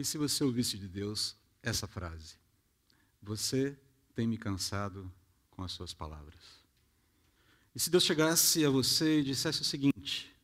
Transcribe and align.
E 0.00 0.04
se 0.04 0.16
você 0.16 0.42
ouvisse 0.42 0.78
de 0.78 0.88
Deus 0.88 1.36
essa 1.62 1.86
frase? 1.86 2.36
Você 3.22 3.76
tem 4.14 4.26
me 4.26 4.38
cansado 4.38 5.12
com 5.50 5.62
as 5.62 5.72
suas 5.72 5.92
palavras. 5.92 6.40
E 7.74 7.78
se 7.78 7.90
Deus 7.90 8.04
chegasse 8.04 8.64
a 8.64 8.70
você 8.70 9.20
e 9.20 9.22
dissesse 9.22 9.60
o 9.60 9.64
seguinte: 9.64 10.34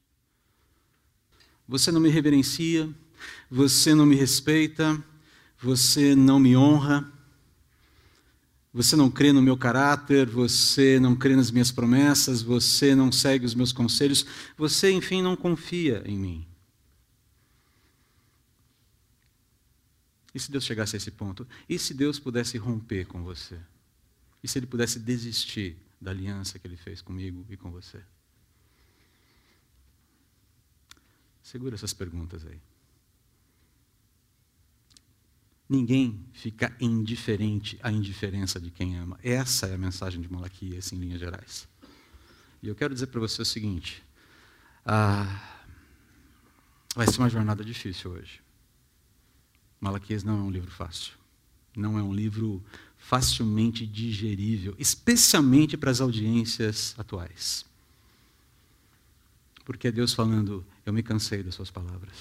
Você 1.66 1.90
não 1.90 2.02
me 2.02 2.10
reverencia, 2.10 2.86
você 3.50 3.94
não 3.94 4.04
me 4.04 4.14
respeita, 4.14 5.02
você 5.58 6.14
não 6.14 6.38
me 6.38 6.54
honra, 6.54 7.10
você 8.74 8.94
não 8.94 9.10
crê 9.10 9.32
no 9.32 9.40
meu 9.40 9.56
caráter, 9.56 10.28
você 10.28 11.00
não 11.00 11.16
crê 11.16 11.34
nas 11.34 11.50
minhas 11.50 11.72
promessas, 11.72 12.42
você 12.42 12.94
não 12.94 13.10
segue 13.10 13.46
os 13.46 13.54
meus 13.54 13.72
conselhos, 13.72 14.26
você, 14.54 14.90
enfim, 14.90 15.22
não 15.22 15.34
confia 15.34 16.02
em 16.04 16.18
mim. 16.18 16.55
E 20.36 20.38
se 20.38 20.50
Deus 20.50 20.64
chegasse 20.64 20.94
a 20.94 20.98
esse 20.98 21.10
ponto? 21.10 21.48
E 21.66 21.78
se 21.78 21.94
Deus 21.94 22.18
pudesse 22.18 22.58
romper 22.58 23.06
com 23.06 23.22
você? 23.22 23.58
E 24.42 24.46
se 24.46 24.58
Ele 24.58 24.66
pudesse 24.66 24.98
desistir 24.98 25.78
da 25.98 26.10
aliança 26.10 26.58
que 26.58 26.66
Ele 26.66 26.76
fez 26.76 27.00
comigo 27.00 27.46
e 27.48 27.56
com 27.56 27.70
você? 27.70 28.02
Segura 31.42 31.74
essas 31.74 31.94
perguntas 31.94 32.44
aí. 32.44 32.60
Ninguém 35.66 36.22
fica 36.34 36.76
indiferente 36.78 37.78
à 37.82 37.90
indiferença 37.90 38.60
de 38.60 38.70
quem 38.70 38.98
ama. 38.98 39.18
Essa 39.22 39.68
é 39.68 39.74
a 39.74 39.78
mensagem 39.78 40.20
de 40.20 40.30
Malaquias, 40.30 40.92
em 40.92 40.98
linhas 40.98 41.18
gerais. 41.18 41.66
E 42.62 42.68
eu 42.68 42.74
quero 42.74 42.92
dizer 42.92 43.06
para 43.06 43.20
você 43.20 43.40
o 43.40 43.46
seguinte: 43.46 44.04
ah, 44.84 45.64
vai 46.94 47.06
ser 47.06 47.20
uma 47.20 47.30
jornada 47.30 47.64
difícil 47.64 48.10
hoje. 48.10 48.44
Malaquias 49.86 50.24
não 50.24 50.36
é 50.38 50.42
um 50.42 50.50
livro 50.50 50.70
fácil. 50.70 51.12
Não 51.76 51.96
é 51.96 52.02
um 52.02 52.12
livro 52.12 52.60
facilmente 52.98 53.86
digerível, 53.86 54.74
especialmente 54.80 55.76
para 55.76 55.92
as 55.92 56.00
audiências 56.00 56.92
atuais. 56.98 57.64
Porque 59.64 59.86
é 59.86 59.92
Deus 59.92 60.12
falando: 60.12 60.66
Eu 60.84 60.92
me 60.92 61.04
cansei 61.04 61.40
das 61.40 61.54
suas 61.54 61.70
palavras. 61.70 62.16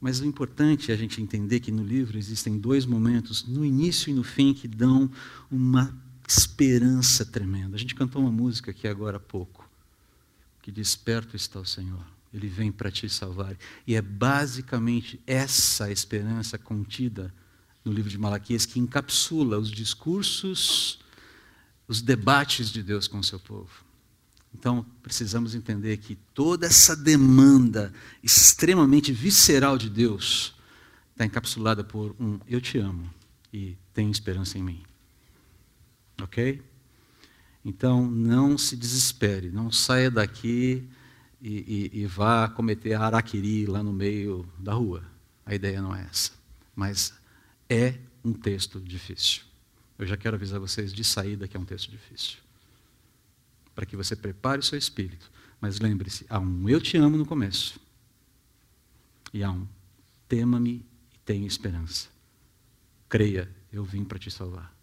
Mas 0.00 0.20
o 0.20 0.24
importante 0.24 0.92
é 0.92 0.94
a 0.94 0.96
gente 0.96 1.20
entender 1.20 1.58
que 1.58 1.72
no 1.72 1.82
livro 1.82 2.16
existem 2.16 2.56
dois 2.56 2.86
momentos, 2.86 3.44
no 3.44 3.64
início 3.64 4.08
e 4.08 4.14
no 4.14 4.22
fim, 4.22 4.54
que 4.54 4.68
dão 4.68 5.10
uma 5.50 5.92
esperança 6.28 7.26
tremenda. 7.26 7.74
A 7.74 7.78
gente 7.78 7.96
cantou 7.96 8.22
uma 8.22 8.30
música 8.30 8.70
aqui 8.70 8.86
agora 8.86 9.16
há 9.16 9.20
pouco, 9.20 9.68
que 10.62 10.70
diz: 10.70 10.94
Perto 10.94 11.34
está 11.34 11.58
o 11.58 11.66
Senhor, 11.66 12.06
Ele 12.32 12.48
vem 12.48 12.70
para 12.70 12.90
te 12.90 13.08
salvar. 13.08 13.56
E 13.86 13.94
é 13.94 14.02
basicamente 14.02 15.20
essa 15.26 15.90
esperança 15.90 16.58
contida 16.58 17.32
no 17.84 17.92
livro 17.92 18.10
de 18.10 18.18
Malaquias 18.18 18.66
que 18.66 18.78
encapsula 18.78 19.58
os 19.58 19.70
discursos, 19.70 21.00
os 21.86 22.02
debates 22.02 22.70
de 22.70 22.82
Deus 22.82 23.08
com 23.08 23.18
o 23.18 23.24
seu 23.24 23.40
povo. 23.40 23.88
Então, 24.54 24.84
precisamos 25.02 25.54
entender 25.54 25.96
que 25.98 26.16
toda 26.34 26.66
essa 26.66 26.96
demanda 26.96 27.92
extremamente 28.22 29.12
visceral 29.12 29.76
de 29.78 29.88
Deus 29.88 30.54
está 31.12 31.24
encapsulada 31.24 31.82
por 31.82 32.14
um 32.18 32.38
eu 32.46 32.60
te 32.60 32.78
amo 32.78 33.08
e 33.52 33.76
tem 33.92 34.10
esperança 34.10 34.58
em 34.58 34.62
mim. 34.62 34.82
Ok? 36.22 36.62
Então, 37.64 38.10
não 38.10 38.56
se 38.56 38.76
desespere, 38.76 39.50
não 39.50 39.70
saia 39.70 40.10
daqui 40.10 40.88
e, 41.40 41.90
e, 41.94 42.00
e 42.00 42.06
vá 42.06 42.48
cometer 42.48 42.94
araquiri 42.94 43.66
lá 43.66 43.82
no 43.82 43.92
meio 43.92 44.48
da 44.58 44.72
rua. 44.72 45.02
A 45.44 45.54
ideia 45.54 45.80
não 45.80 45.94
é 45.94 46.02
essa. 46.02 46.32
Mas 46.74 47.14
é 47.68 47.94
um 48.24 48.32
texto 48.32 48.80
difícil. 48.80 49.42
Eu 49.98 50.06
já 50.06 50.16
quero 50.16 50.36
avisar 50.36 50.60
vocês 50.60 50.92
de 50.92 51.04
saída 51.04 51.48
que 51.48 51.56
é 51.56 51.60
um 51.60 51.64
texto 51.64 51.90
difícil 51.90 52.38
para 53.78 53.86
que 53.86 53.94
você 53.94 54.16
prepare 54.16 54.58
o 54.58 54.62
seu 54.64 54.76
espírito. 54.76 55.30
Mas 55.60 55.78
lembre-se, 55.78 56.26
há 56.28 56.40
um 56.40 56.68
eu 56.68 56.80
te 56.80 56.96
amo 56.96 57.16
no 57.16 57.24
começo. 57.24 57.78
E 59.32 59.44
há 59.44 59.52
um 59.52 59.68
tema-me 60.28 60.84
e 61.14 61.18
tenha 61.24 61.46
esperança. 61.46 62.08
Creia, 63.08 63.48
eu 63.72 63.84
vim 63.84 64.02
para 64.02 64.18
te 64.18 64.32
salvar. 64.32 64.74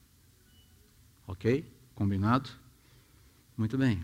Ok? 1.28 1.70
Combinado? 1.94 2.50
Muito 3.58 3.78
bem. 3.78 4.02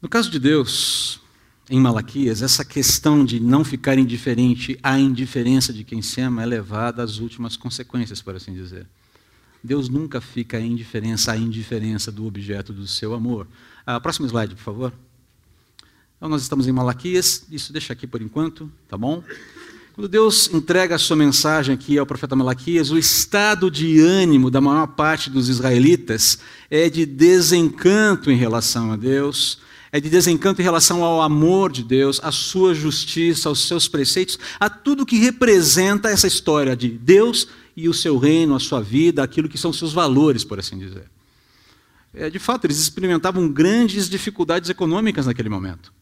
No 0.00 0.08
caso 0.08 0.30
de 0.30 0.38
Deus, 0.38 1.20
em 1.68 1.80
Malaquias, 1.80 2.40
essa 2.40 2.64
questão 2.64 3.24
de 3.24 3.40
não 3.40 3.64
ficar 3.64 3.98
indiferente 3.98 4.78
à 4.80 4.96
indiferença 4.96 5.72
de 5.72 5.82
quem 5.82 6.00
se 6.00 6.20
ama 6.20 6.40
é 6.40 6.46
levada 6.46 7.02
às 7.02 7.18
últimas 7.18 7.56
consequências, 7.56 8.22
por 8.22 8.36
assim 8.36 8.54
dizer. 8.54 8.86
Deus 9.62 9.88
nunca 9.88 10.20
fica 10.20 10.60
indiferença 10.60 11.32
à 11.32 11.36
indiferença 11.36 12.12
do 12.12 12.26
objeto 12.26 12.72
do 12.72 12.86
seu 12.86 13.12
amor. 13.12 13.48
Ah, 13.84 13.98
próximo 13.98 14.24
slide, 14.28 14.54
por 14.54 14.62
favor. 14.62 14.92
Então, 16.16 16.28
nós 16.28 16.42
estamos 16.42 16.68
em 16.68 16.72
Malaquias, 16.72 17.44
isso 17.50 17.72
deixa 17.72 17.92
aqui 17.92 18.06
por 18.06 18.22
enquanto, 18.22 18.70
tá 18.88 18.96
bom? 18.96 19.24
Quando 19.94 20.08
Deus 20.08 20.48
entrega 20.54 20.94
a 20.94 20.98
sua 20.98 21.16
mensagem 21.16 21.74
aqui 21.74 21.98
ao 21.98 22.06
profeta 22.06 22.36
Malaquias, 22.36 22.92
o 22.92 22.98
estado 22.98 23.68
de 23.68 24.00
ânimo 24.00 24.48
da 24.48 24.60
maior 24.60 24.86
parte 24.86 25.28
dos 25.28 25.48
israelitas 25.48 26.38
é 26.70 26.88
de 26.88 27.04
desencanto 27.04 28.30
em 28.30 28.36
relação 28.36 28.92
a 28.92 28.96
Deus, 28.96 29.58
é 29.90 30.00
de 30.00 30.10
desencanto 30.10 30.60
em 30.60 30.64
relação 30.64 31.02
ao 31.02 31.22
amor 31.22 31.72
de 31.72 31.82
Deus, 31.82 32.20
à 32.22 32.30
sua 32.30 32.74
justiça, 32.74 33.48
aos 33.48 33.66
seus 33.66 33.88
preceitos, 33.88 34.38
a 34.60 34.68
tudo 34.68 35.06
que 35.06 35.18
representa 35.18 36.08
essa 36.08 36.26
história 36.26 36.76
de 36.76 36.88
Deus 36.88 37.48
e 37.76 37.88
o 37.88 37.94
seu 37.94 38.18
reino, 38.18 38.54
a 38.54 38.60
sua 38.60 38.80
vida, 38.82 39.22
aquilo 39.22 39.48
que 39.48 39.56
são 39.56 39.72
seus 39.72 39.92
valores, 39.92 40.44
por 40.44 40.58
assim 40.58 40.78
dizer. 40.78 41.10
É, 42.12 42.28
de 42.28 42.38
fato, 42.38 42.66
eles 42.66 42.78
experimentavam 42.78 43.48
grandes 43.48 44.08
dificuldades 44.08 44.68
econômicas 44.68 45.26
naquele 45.26 45.48
momento. 45.48 45.92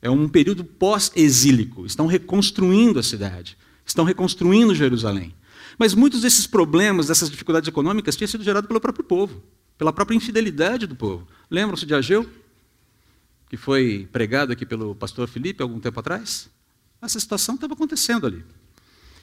É 0.00 0.08
um 0.08 0.28
período 0.28 0.64
pós-exílico. 0.64 1.84
Estão 1.84 2.06
reconstruindo 2.06 2.98
a 2.98 3.02
cidade, 3.02 3.56
estão 3.84 4.04
reconstruindo 4.04 4.74
Jerusalém. 4.74 5.34
Mas 5.78 5.94
muitos 5.94 6.22
desses 6.22 6.46
problemas, 6.46 7.06
dessas 7.06 7.30
dificuldades 7.30 7.68
econômicas, 7.68 8.16
tinham 8.16 8.28
sido 8.28 8.42
gerados 8.42 8.66
pelo 8.66 8.80
próprio 8.80 9.04
povo, 9.04 9.42
pela 9.76 9.92
própria 9.92 10.16
infidelidade 10.16 10.86
do 10.86 10.96
povo. 10.96 11.26
Lembram-se 11.50 11.86
de 11.86 11.94
Ageu, 11.94 12.28
que 13.48 13.56
foi 13.56 14.08
pregado 14.12 14.52
aqui 14.52 14.66
pelo 14.66 14.94
pastor 14.94 15.28
Felipe 15.28 15.62
algum 15.62 15.80
tempo 15.80 15.98
atrás? 16.00 16.48
Essa 17.00 17.18
situação 17.18 17.54
estava 17.54 17.74
acontecendo 17.74 18.26
ali. 18.26 18.44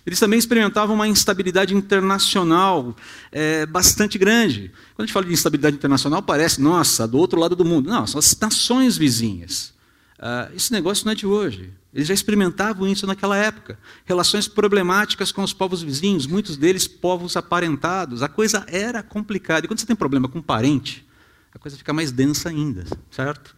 Eles 0.05 0.19
também 0.19 0.37
experimentavam 0.37 0.95
uma 0.95 1.07
instabilidade 1.07 1.73
internacional 1.73 2.95
é, 3.31 3.65
bastante 3.65 4.17
grande. 4.17 4.71
Quando 4.93 5.03
a 5.03 5.07
gente 5.07 5.13
fala 5.13 5.25
de 5.25 5.33
instabilidade 5.33 5.75
internacional, 5.75 6.21
parece, 6.21 6.61
nossa, 6.61 7.07
do 7.07 7.17
outro 7.17 7.39
lado 7.39 7.55
do 7.55 7.65
mundo. 7.65 7.89
Não, 7.89 8.05
são 8.05 8.19
as 8.19 8.37
nações 8.39 8.97
vizinhas. 8.97 9.73
Ah, 10.19 10.49
esse 10.55 10.71
negócio 10.71 11.05
não 11.05 11.11
é 11.11 11.15
de 11.15 11.25
hoje. 11.25 11.73
Eles 11.91 12.07
já 12.07 12.13
experimentavam 12.13 12.87
isso 12.87 13.07
naquela 13.07 13.35
época. 13.35 13.79
Relações 14.05 14.47
problemáticas 14.47 15.31
com 15.31 15.41
os 15.41 15.53
povos 15.53 15.81
vizinhos, 15.81 16.27
muitos 16.27 16.55
deles 16.55 16.87
povos 16.87 17.35
aparentados. 17.35 18.21
A 18.21 18.27
coisa 18.27 18.63
era 18.67 19.01
complicada. 19.01 19.65
E 19.65 19.67
quando 19.67 19.79
você 19.79 19.87
tem 19.87 19.95
problema 19.95 20.27
com 20.27 20.39
um 20.39 20.41
parente, 20.41 21.05
a 21.53 21.57
coisa 21.57 21.77
fica 21.77 21.93
mais 21.93 22.11
densa 22.11 22.49
ainda, 22.49 22.85
certo? 23.09 23.54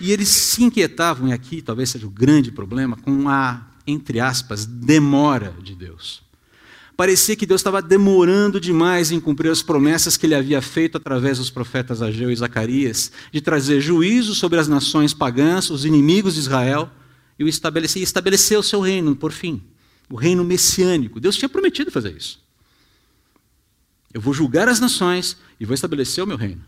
E 0.00 0.12
eles 0.12 0.28
se 0.28 0.62
inquietavam, 0.62 1.28
e 1.28 1.32
aqui 1.32 1.62
talvez 1.62 1.90
seja 1.90 2.06
o 2.06 2.10
grande 2.10 2.50
problema, 2.50 2.96
com 2.96 3.28
a 3.28 3.74
entre 3.86 4.20
aspas, 4.20 4.64
demora 4.64 5.54
de 5.62 5.74
Deus. 5.74 6.22
Parecia 6.96 7.34
que 7.34 7.46
Deus 7.46 7.60
estava 7.60 7.82
demorando 7.82 8.60
demais 8.60 9.10
em 9.10 9.18
cumprir 9.18 9.50
as 9.50 9.62
promessas 9.62 10.16
que 10.16 10.26
ele 10.26 10.34
havia 10.34 10.62
feito 10.62 10.96
através 10.96 11.38
dos 11.38 11.50
profetas 11.50 12.00
Ageu 12.00 12.30
e 12.30 12.36
Zacarias, 12.36 13.10
de 13.32 13.40
trazer 13.40 13.80
juízo 13.80 14.34
sobre 14.34 14.60
as 14.60 14.68
nações 14.68 15.12
pagãs, 15.12 15.70
os 15.70 15.84
inimigos 15.84 16.34
de 16.34 16.40
Israel, 16.40 16.88
e 17.36 17.46
estabelecer, 17.48 18.00
e 18.00 18.04
estabelecer 18.04 18.56
o 18.58 18.62
seu 18.62 18.80
reino, 18.80 19.16
por 19.16 19.32
fim, 19.32 19.60
o 20.08 20.14
reino 20.14 20.44
messiânico. 20.44 21.18
Deus 21.18 21.36
tinha 21.36 21.48
prometido 21.48 21.90
fazer 21.90 22.16
isso. 22.16 22.40
Eu 24.12 24.20
vou 24.20 24.32
julgar 24.32 24.68
as 24.68 24.78
nações 24.78 25.36
e 25.58 25.66
vou 25.66 25.74
estabelecer 25.74 26.22
o 26.22 26.26
meu 26.26 26.36
reino. 26.36 26.62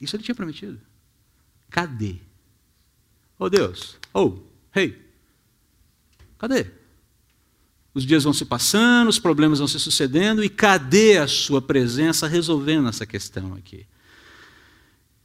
Isso 0.00 0.16
ele 0.16 0.22
tinha 0.22 0.34
prometido. 0.34 0.80
Cadê? 1.70 2.16
Oh 3.38 3.50
Deus, 3.50 3.98
oh, 4.14 4.38
Hey, 4.76 4.94
cadê? 6.36 6.66
Os 7.94 8.04
dias 8.04 8.24
vão 8.24 8.34
se 8.34 8.44
passando, 8.44 9.08
os 9.08 9.18
problemas 9.18 9.58
vão 9.58 9.66
se 9.66 9.80
sucedendo, 9.80 10.44
e 10.44 10.50
cadê 10.50 11.16
a 11.16 11.26
sua 11.26 11.62
presença 11.62 12.28
resolvendo 12.28 12.90
essa 12.90 13.06
questão 13.06 13.54
aqui? 13.54 13.86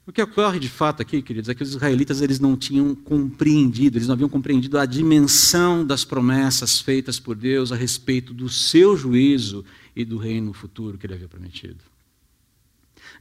O 0.08 0.12
que 0.14 0.22
ocorre 0.22 0.58
de 0.58 0.70
fato 0.70 1.02
aqui, 1.02 1.22
queridos, 1.22 1.50
é 1.50 1.54
que 1.54 1.62
os 1.62 1.72
israelitas 1.72 2.22
eles 2.22 2.40
não 2.40 2.56
tinham 2.56 2.96
compreendido, 2.96 3.98
eles 3.98 4.08
não 4.08 4.14
haviam 4.14 4.30
compreendido 4.30 4.80
a 4.80 4.86
dimensão 4.86 5.86
das 5.86 6.06
promessas 6.06 6.80
feitas 6.80 7.20
por 7.20 7.36
Deus 7.36 7.74
a 7.74 7.76
respeito 7.76 8.34
do 8.34 8.48
seu 8.48 8.96
juízo 8.96 9.66
e 9.94 10.06
do 10.06 10.18
reino 10.18 10.54
futuro 10.54 10.98
que 10.98 11.06
ele 11.06 11.16
havia 11.16 11.28
prometido. 11.28 11.91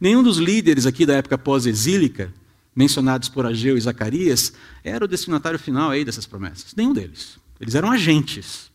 Nenhum 0.00 0.23
dos 0.23 0.38
líderes 0.38 0.87
aqui 0.87 1.05
da 1.05 1.14
época 1.14 1.37
pós-exílica 1.37 2.32
mencionados 2.75 3.29
por 3.29 3.47
Ageu 3.47 3.76
e 3.76 3.81
Zacarias, 3.81 4.52
era 4.82 5.05
o 5.05 5.08
destinatário 5.08 5.58
final 5.58 5.91
aí 5.91 6.05
dessas 6.05 6.26
promessas. 6.26 6.75
Nenhum 6.76 6.93
deles. 6.93 7.38
Eles 7.61 7.75
eram 7.75 7.91
agentes. 7.91 8.70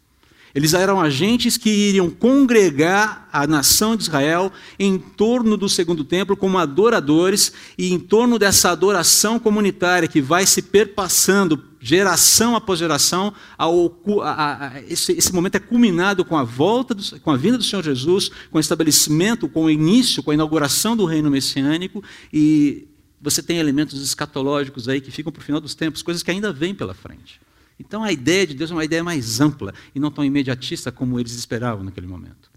Eles 0.53 0.73
eram 0.73 1.01
agentes 1.01 1.57
que 1.57 1.69
iriam 1.69 2.09
congregar 2.09 3.27
a 3.31 3.45
nação 3.45 3.95
de 3.95 4.03
Israel 4.03 4.53
em 4.79 4.97
torno 4.97 5.57
do 5.57 5.67
segundo 5.67 6.03
templo 6.03 6.37
como 6.37 6.57
adoradores 6.57 7.51
e 7.77 7.91
em 7.91 7.99
torno 7.99 8.39
dessa 8.39 8.71
adoração 8.71 9.37
comunitária 9.37 10.07
que 10.07 10.21
vai 10.21 10.45
se 10.45 10.61
perpassando 10.61 11.57
geração 11.85 12.55
após 12.55 12.79
geração. 12.79 13.31
A, 13.55 13.67
a, 13.67 14.81
esse, 14.81 15.11
esse, 15.11 15.31
momento 15.31 15.55
é 15.55 15.59
culminado 15.59 16.25
com 16.25 16.35
a 16.35 16.43
volta, 16.43 16.95
do, 16.95 17.19
com 17.19 17.29
a 17.29 17.37
vinda 17.37 17.59
do 17.59 17.63
Senhor 17.63 17.83
Jesus, 17.83 18.31
com 18.49 18.57
o 18.57 18.59
estabelecimento, 18.59 19.47
com 19.47 19.65
o 19.65 19.69
início, 19.69 20.23
com 20.23 20.31
a 20.31 20.33
inauguração 20.33 20.97
do 20.97 21.05
reino 21.05 21.29
messiânico 21.29 22.03
e 22.33 22.87
você 23.21 23.43
tem 23.43 23.59
elementos 23.59 24.01
escatológicos 24.01 24.89
aí 24.89 24.99
que 24.99 25.11
ficam 25.11 25.31
para 25.31 25.41
o 25.41 25.43
final 25.43 25.61
dos 25.61 25.75
tempos, 25.75 26.01
coisas 26.01 26.23
que 26.23 26.31
ainda 26.31 26.51
vêm 26.51 26.73
pela 26.73 26.95
frente. 26.95 27.39
Então 27.79 28.03
a 28.03 28.11
ideia 28.11 28.47
de 28.47 28.55
Deus 28.55 28.71
é 28.71 28.73
uma 28.73 28.85
ideia 28.85 29.03
mais 29.03 29.39
ampla 29.39 29.71
e 29.93 29.99
não 29.99 30.09
tão 30.09 30.25
imediatista 30.25 30.91
como 30.91 31.19
eles 31.19 31.33
esperavam 31.33 31.83
naquele 31.83 32.07
momento. 32.07 32.49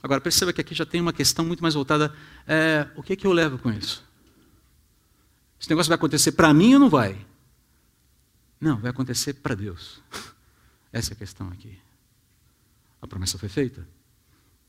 Agora, 0.00 0.20
perceba 0.20 0.52
que 0.52 0.60
aqui 0.60 0.74
já 0.74 0.86
tem 0.86 1.00
uma 1.00 1.12
questão 1.12 1.44
muito 1.44 1.62
mais 1.62 1.74
voltada: 1.74 2.14
é, 2.46 2.86
o 2.94 3.02
que, 3.02 3.14
é 3.14 3.16
que 3.16 3.26
eu 3.26 3.32
levo 3.32 3.58
com 3.58 3.72
isso? 3.72 4.04
Esse 5.58 5.70
negócio 5.70 5.88
vai 5.88 5.96
acontecer 5.96 6.32
para 6.32 6.52
mim 6.54 6.74
ou 6.74 6.80
não 6.80 6.90
vai? 6.90 7.16
Não, 8.64 8.78
vai 8.78 8.90
acontecer 8.90 9.34
para 9.34 9.54
Deus. 9.54 10.00
Essa 10.90 11.12
é 11.12 11.14
a 11.14 11.16
questão 11.16 11.48
aqui. 11.48 11.76
A 13.02 13.06
promessa 13.06 13.36
foi 13.36 13.50
feita. 13.50 13.86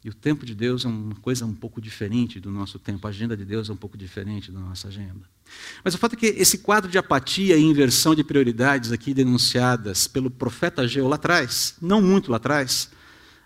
E 0.04 0.10
o 0.10 0.14
tempo 0.14 0.46
de 0.46 0.54
Deus 0.54 0.84
é 0.84 0.90
uma 0.90 1.16
coisa 1.16 1.46
um 1.46 1.54
pouco 1.54 1.80
diferente 1.80 2.38
do 2.38 2.52
nosso 2.52 2.78
tempo. 2.78 3.08
A 3.08 3.10
agenda 3.10 3.38
de 3.38 3.46
Deus 3.46 3.70
é 3.70 3.72
um 3.72 3.78
pouco 3.78 3.98
diferente 3.98 4.52
da 4.52 4.60
nossa 4.60 4.90
agenda. 4.90 5.22
Mas 5.82 5.96
o 5.96 5.98
fato 5.98 6.12
é 6.14 6.18
que 6.18 6.26
esse 6.26 6.58
quadro 6.58 6.92
de 6.92 6.98
apatia 6.98 7.56
e 7.56 7.64
inversão 7.64 8.14
de 8.14 8.22
prioridades 8.22 8.92
aqui 8.92 9.14
denunciadas 9.14 10.10
pelo 10.10 10.30
profeta 10.30 10.82
Ageu 10.82 11.08
lá 11.08 11.16
atrás, 11.16 11.78
não 11.82 12.02
muito 12.02 12.30
lá 12.30 12.36
atrás, 12.36 12.92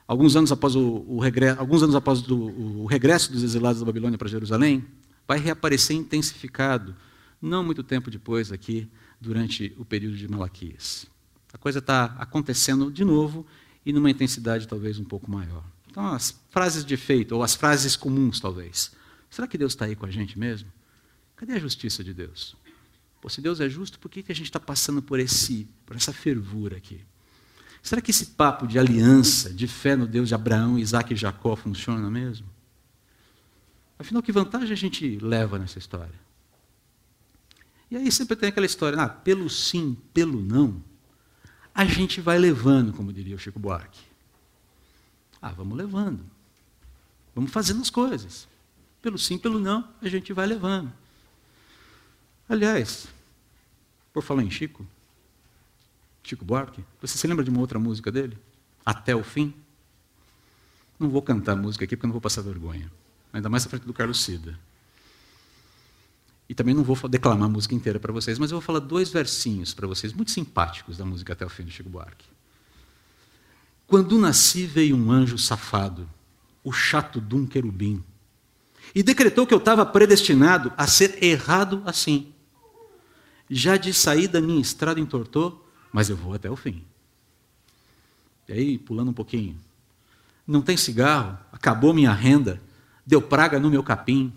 alguns 0.07 0.35
anos 0.35 0.51
após 0.51 0.75
o, 0.75 1.05
o 1.07 1.19
regresso, 1.19 1.59
alguns 1.59 1.83
anos 1.83 1.95
após 1.95 2.23
do, 2.23 2.37
o 2.81 2.87
regresso 2.87 3.31
dos 3.31 3.43
exilados 3.43 3.81
da 3.81 3.85
Babilônia 3.85 4.17
para 4.17 4.27
Jerusalém, 4.27 4.83
vai 5.27 5.37
reaparecer 5.37 5.95
intensificado, 5.95 6.95
não 7.39 7.63
muito 7.63 7.83
tempo 7.83 8.09
depois 8.09 8.51
aqui, 8.51 8.89
durante 9.19 9.73
o 9.77 9.85
período 9.85 10.15
de 10.15 10.27
Malaquias. 10.27 11.05
A 11.53 11.57
coisa 11.57 11.79
está 11.79 12.05
acontecendo 12.17 12.91
de 12.91 13.03
novo 13.03 13.45
e 13.85 13.91
numa 13.91 14.09
intensidade 14.09 14.67
talvez 14.67 14.99
um 14.99 15.03
pouco 15.03 15.29
maior. 15.29 15.63
Então, 15.89 16.05
as 16.07 16.39
frases 16.49 16.85
de 16.85 16.93
efeito, 16.93 17.35
ou 17.35 17.43
as 17.43 17.55
frases 17.55 17.95
comuns, 17.95 18.39
talvez. 18.39 18.91
Será 19.29 19.47
que 19.47 19.57
Deus 19.57 19.73
está 19.73 19.85
aí 19.85 19.95
com 19.95 20.05
a 20.05 20.11
gente 20.11 20.37
mesmo? 20.37 20.71
Cadê 21.35 21.53
a 21.53 21.59
justiça 21.59 22.03
de 22.03 22.13
Deus? 22.13 22.55
Pô, 23.21 23.29
se 23.29 23.41
Deus 23.41 23.59
é 23.59 23.67
justo, 23.67 23.99
por 23.99 24.09
que, 24.09 24.23
que 24.23 24.31
a 24.31 24.35
gente 24.35 24.45
está 24.45 24.59
passando 24.59 25.01
por, 25.01 25.19
esse, 25.19 25.67
por 25.85 25.95
essa 25.95 26.13
fervura 26.13 26.77
aqui? 26.77 27.01
Será 27.81 28.01
que 28.01 28.11
esse 28.11 28.27
papo 28.27 28.67
de 28.67 28.77
aliança, 28.77 29.53
de 29.53 29.67
fé 29.67 29.95
no 29.95 30.05
Deus 30.05 30.27
de 30.27 30.35
Abraão, 30.35 30.77
Isaac 30.77 31.13
e 31.13 31.17
Jacó 31.17 31.55
funciona 31.55 32.09
mesmo? 32.09 32.47
Afinal, 33.97 34.21
que 34.21 34.31
vantagem 34.31 34.71
a 34.71 34.75
gente 34.75 35.17
leva 35.19 35.57
nessa 35.57 35.79
história? 35.79 36.28
E 37.91 37.97
aí 37.97 38.11
sempre 38.11 38.35
tem 38.35 38.49
aquela 38.49 38.65
história, 38.65 39.01
ah, 39.01 39.09
pelo 39.09 39.49
sim, 39.49 39.97
pelo 40.13 40.41
não, 40.41 40.83
a 41.73 41.85
gente 41.85 42.21
vai 42.21 42.37
levando, 42.37 42.93
como 42.93 43.11
diria 43.11 43.35
o 43.35 43.39
Chico 43.39 43.59
Buarque. 43.59 44.01
Ah, 45.41 45.51
vamos 45.51 45.77
levando. 45.77 46.23
Vamos 47.33 47.51
fazendo 47.51 47.81
as 47.81 47.89
coisas. 47.89 48.47
Pelo 49.01 49.17
sim, 49.17 49.37
pelo 49.37 49.59
não, 49.59 49.87
a 50.01 50.09
gente 50.09 50.33
vai 50.33 50.45
levando. 50.45 50.91
Aliás, 52.47 53.07
por 54.11 54.21
falar 54.21 54.43
em 54.43 54.51
Chico, 54.51 54.85
Chico 56.21 56.43
Buarque, 56.43 56.83
você 57.01 57.17
se 57.17 57.25
lembra 57.25 57.43
de 57.43 57.49
uma 57.49 57.61
outra 57.61 57.79
música 57.79 58.11
dele? 58.11 58.37
Até 58.85 59.15
o 59.15 59.23
fim? 59.23 59.53
Não 60.99 61.09
vou 61.09 61.21
cantar 61.21 61.53
a 61.53 61.55
música 61.55 61.85
aqui 61.85 61.95
porque 61.95 62.07
não 62.07 62.11
vou 62.11 62.21
passar 62.21 62.41
vergonha. 62.41 62.91
Ainda 63.31 63.47
mais 63.47 63.65
à 63.65 63.69
frente 63.69 63.85
do 63.85 63.93
Carlos 63.93 64.21
Cida. 64.21 64.59
E 66.49 66.55
também 66.55 66.73
não 66.73 66.83
vou 66.83 66.97
declamar 67.07 67.47
a 67.47 67.51
música 67.51 67.75
inteira 67.75 67.99
para 67.99 68.11
vocês, 68.11 68.39
mas 68.39 68.49
eu 68.49 68.57
vou 68.57 68.65
falar 68.65 68.79
dois 68.79 69.11
versinhos 69.11 69.71
para 69.71 69.87
vocês, 69.87 70.11
muito 70.11 70.31
simpáticos 70.31 70.97
da 70.97 71.05
música 71.05 71.33
Até 71.33 71.45
o 71.45 71.49
Fim 71.49 71.63
do 71.63 71.69
Chico 71.69 71.89
Buarque. 71.89 72.25
Quando 73.85 74.17
nasci 74.17 74.65
veio 74.65 74.95
um 74.95 75.11
anjo 75.11 75.37
safado, 75.37 76.09
o 76.63 76.71
chato 76.71 77.21
de 77.21 77.35
um 77.35 77.45
querubim, 77.45 78.03
e 78.93 79.03
decretou 79.03 79.45
que 79.45 79.53
eu 79.53 79.59
estava 79.59 79.85
predestinado 79.85 80.73
a 80.75 80.87
ser 80.87 81.23
errado 81.23 81.83
assim. 81.85 82.33
Já 83.49 83.77
de 83.77 83.93
saída 83.93 84.41
minha 84.41 84.61
estrada 84.61 84.99
entortou, 84.99 85.67
mas 85.91 86.09
eu 86.09 86.15
vou 86.15 86.33
até 86.33 86.49
o 86.49 86.55
fim. 86.55 86.83
E 88.47 88.53
aí, 88.53 88.77
pulando 88.79 89.09
um 89.11 89.13
pouquinho. 89.13 89.55
Não 90.45 90.61
tem 90.61 90.75
cigarro, 90.75 91.37
acabou 91.51 91.93
minha 91.93 92.11
renda, 92.11 92.59
deu 93.05 93.21
praga 93.21 93.59
no 93.59 93.69
meu 93.69 93.83
capim. 93.83 94.33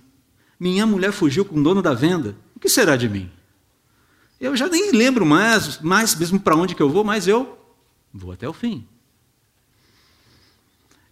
Minha 0.62 0.86
mulher 0.86 1.10
fugiu 1.10 1.44
com 1.44 1.58
o 1.58 1.62
dono 1.64 1.82
da 1.82 1.92
venda. 1.92 2.36
O 2.54 2.60
que 2.60 2.68
será 2.68 2.94
de 2.94 3.08
mim? 3.08 3.28
Eu 4.40 4.56
já 4.56 4.68
nem 4.68 4.92
lembro 4.92 5.26
mais, 5.26 5.80
mais 5.80 6.14
mesmo 6.14 6.38
para 6.38 6.54
onde 6.54 6.76
que 6.76 6.80
eu 6.80 6.88
vou, 6.88 7.02
mas 7.02 7.26
eu 7.26 7.58
vou 8.14 8.30
até 8.30 8.48
o 8.48 8.52
fim. 8.52 8.86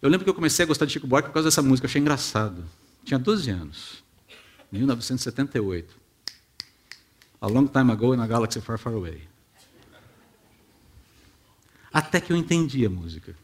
Eu 0.01 0.09
lembro 0.09 0.23
que 0.23 0.31
eu 0.31 0.35
comecei 0.35 0.63
a 0.63 0.69
gostar 0.69 0.87
de 0.87 0.93
Chico 0.93 1.09
Buarque 1.09 1.31
por 1.31 1.35
causa 1.35 1.49
dessa 1.49 1.63
música, 1.63 1.87
eu 1.87 1.89
achei 1.89 2.01
engraçado. 2.01 2.65
Tinha 3.05 3.19
12 3.19 3.51
anos, 3.51 4.05
1978. 4.71 5.97
A 7.41 7.49
long 7.49 7.67
time 7.67 7.91
ago 7.91 8.15
in 8.15 8.21
a 8.21 8.29
galaxy 8.29 8.61
far, 8.61 8.79
far 8.79 8.95
away. 8.95 9.21
Até 11.93 12.21
que 12.21 12.33
eu 12.33 12.37
entendi 12.37 12.87
a 12.87 12.89
música. 12.89 13.35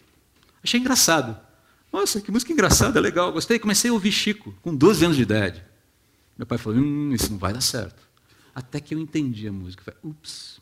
Achei 0.62 0.78
engraçado. 0.78 1.36
Nossa, 1.92 2.20
que 2.20 2.30
música 2.30 2.52
engraçada, 2.52 3.00
legal, 3.00 3.32
gostei. 3.32 3.58
Comecei 3.58 3.90
a 3.90 3.92
ouvir 3.92 4.12
Chico, 4.12 4.54
com 4.62 4.72
12 4.72 5.04
anos 5.04 5.16
de 5.16 5.24
idade. 5.24 5.65
Meu 6.36 6.46
pai 6.46 6.58
falou: 6.58 6.78
hum, 6.78 7.12
isso 7.12 7.30
não 7.30 7.38
vai 7.38 7.52
dar 7.52 7.60
certo. 7.60 8.06
Até 8.54 8.80
que 8.80 8.94
eu 8.94 8.98
entendi 8.98 9.46
a 9.46 9.52
música. 9.52 9.84
Falei, 9.84 10.00
ups, 10.02 10.60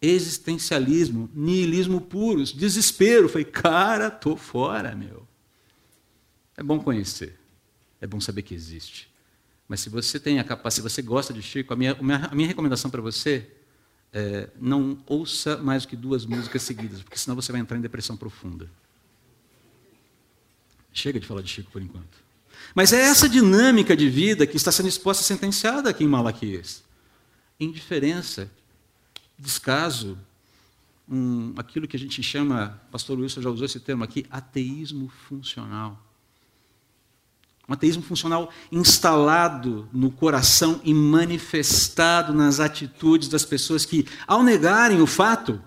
existencialismo, 0.00 1.30
niilismo 1.34 2.00
puros, 2.00 2.52
desespero. 2.52 3.28
Falei, 3.28 3.44
cara, 3.44 4.10
tô 4.10 4.36
fora, 4.36 4.94
meu. 4.94 5.26
É 6.56 6.62
bom 6.62 6.80
conhecer, 6.80 7.38
é 8.00 8.06
bom 8.06 8.20
saber 8.20 8.42
que 8.42 8.54
existe. 8.54 9.08
Mas 9.68 9.80
se 9.80 9.90
você 9.90 10.18
tem 10.18 10.38
a 10.38 10.44
capacidade, 10.44 10.90
se 10.90 10.96
você 10.96 11.02
gosta 11.02 11.32
de 11.32 11.42
Chico, 11.42 11.72
a 11.72 11.76
minha, 11.76 11.92
a 11.92 12.34
minha 12.34 12.48
recomendação 12.48 12.90
para 12.90 13.02
você 13.02 13.48
é 14.12 14.48
não 14.58 14.98
ouça 15.06 15.58
mais 15.58 15.82
do 15.82 15.88
que 15.88 15.96
duas 15.96 16.24
músicas 16.24 16.62
seguidas, 16.62 17.02
porque 17.02 17.18
senão 17.18 17.36
você 17.36 17.52
vai 17.52 17.60
entrar 17.60 17.76
em 17.76 17.80
depressão 17.80 18.16
profunda. 18.16 18.68
Chega 20.92 21.20
de 21.20 21.26
falar 21.26 21.42
de 21.42 21.48
Chico 21.48 21.70
por 21.70 21.82
enquanto. 21.82 22.27
Mas 22.74 22.92
é 22.92 23.00
essa 23.00 23.28
dinâmica 23.28 23.96
de 23.96 24.08
vida 24.08 24.46
que 24.46 24.56
está 24.56 24.70
sendo 24.70 24.88
exposta 24.88 25.22
sentenciada 25.22 25.90
aqui 25.90 26.04
em 26.04 26.08
Malaquias. 26.08 26.82
Indiferença, 27.58 28.50
descaso, 29.38 30.18
um, 31.08 31.54
aquilo 31.56 31.88
que 31.88 31.96
a 31.96 32.00
gente 32.00 32.22
chama, 32.22 32.80
pastor 32.90 33.18
Wilson 33.18 33.40
já 33.40 33.50
usou 33.50 33.64
esse 33.64 33.80
termo 33.80 34.04
aqui, 34.04 34.26
ateísmo 34.30 35.10
funcional. 35.28 36.04
Um 37.68 37.72
ateísmo 37.74 38.02
funcional 38.02 38.50
instalado 38.72 39.88
no 39.92 40.10
coração 40.10 40.80
e 40.84 40.94
manifestado 40.94 42.32
nas 42.32 42.60
atitudes 42.60 43.28
das 43.28 43.44
pessoas 43.44 43.84
que, 43.84 44.06
ao 44.26 44.42
negarem 44.42 45.00
o 45.02 45.06
fato, 45.06 45.62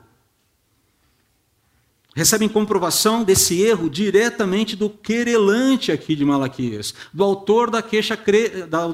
recebem 2.15 2.49
comprovação 2.49 3.23
desse 3.23 3.61
erro 3.61 3.89
diretamente 3.89 4.75
do 4.75 4.89
querelante 4.89 5.91
aqui 5.91 6.15
de 6.15 6.25
Malaquias, 6.25 6.93
do 7.13 7.23
autor 7.23 7.69
da 7.69 7.81
queixa, 7.81 8.17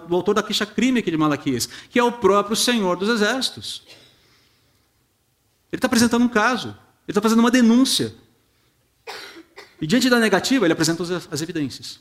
do 0.07 0.15
autor 0.15 0.35
da 0.35 0.43
queixa 0.43 0.65
crime 0.65 0.99
aqui 0.99 1.09
de 1.09 1.17
Malaquias, 1.17 1.67
que 1.89 1.97
é 1.97 2.03
o 2.03 2.11
próprio 2.11 2.55
Senhor 2.55 2.95
dos 2.95 3.09
Exércitos. 3.09 3.83
Ele 5.71 5.79
está 5.79 5.87
apresentando 5.87 6.23
um 6.23 6.29
caso, 6.29 6.69
ele 6.69 6.77
está 7.09 7.21
fazendo 7.21 7.39
uma 7.39 7.51
denúncia. 7.51 8.13
E 9.81 9.87
diante 9.87 10.09
da 10.09 10.19
negativa, 10.19 10.65
ele 10.65 10.73
apresenta 10.73 11.03
as 11.31 11.41
evidências. 11.41 11.99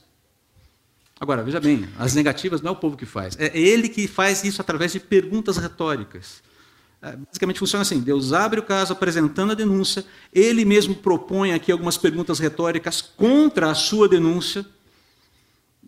Agora, 1.19 1.43
veja 1.43 1.59
bem, 1.59 1.89
as 1.99 2.15
negativas 2.15 2.61
não 2.61 2.71
é 2.71 2.73
o 2.73 2.77
povo 2.77 2.97
que 2.97 3.07
faz, 3.07 3.37
é 3.41 3.59
ele 3.59 3.89
que 3.89 4.07
faz 4.07 4.45
isso 4.45 4.61
através 4.61 4.93
de 4.93 5.01
perguntas 5.01 5.57
retóricas. 5.57 6.43
É, 7.03 7.17
basicamente 7.17 7.59
funciona 7.59 7.83
assim: 7.83 8.01
Deus 8.01 8.33
abre 8.33 8.61
o 8.61 8.63
caso 8.63 8.93
apresentando 8.93 9.53
a 9.53 9.55
denúncia, 9.55 10.05
ele 10.33 10.65
mesmo 10.65 10.95
propõe 10.95 11.53
aqui 11.53 11.71
algumas 11.71 11.97
perguntas 11.97 12.39
retóricas 12.39 13.01
contra 13.01 13.71
a 13.71 13.75
sua 13.75 14.09
denúncia, 14.09 14.67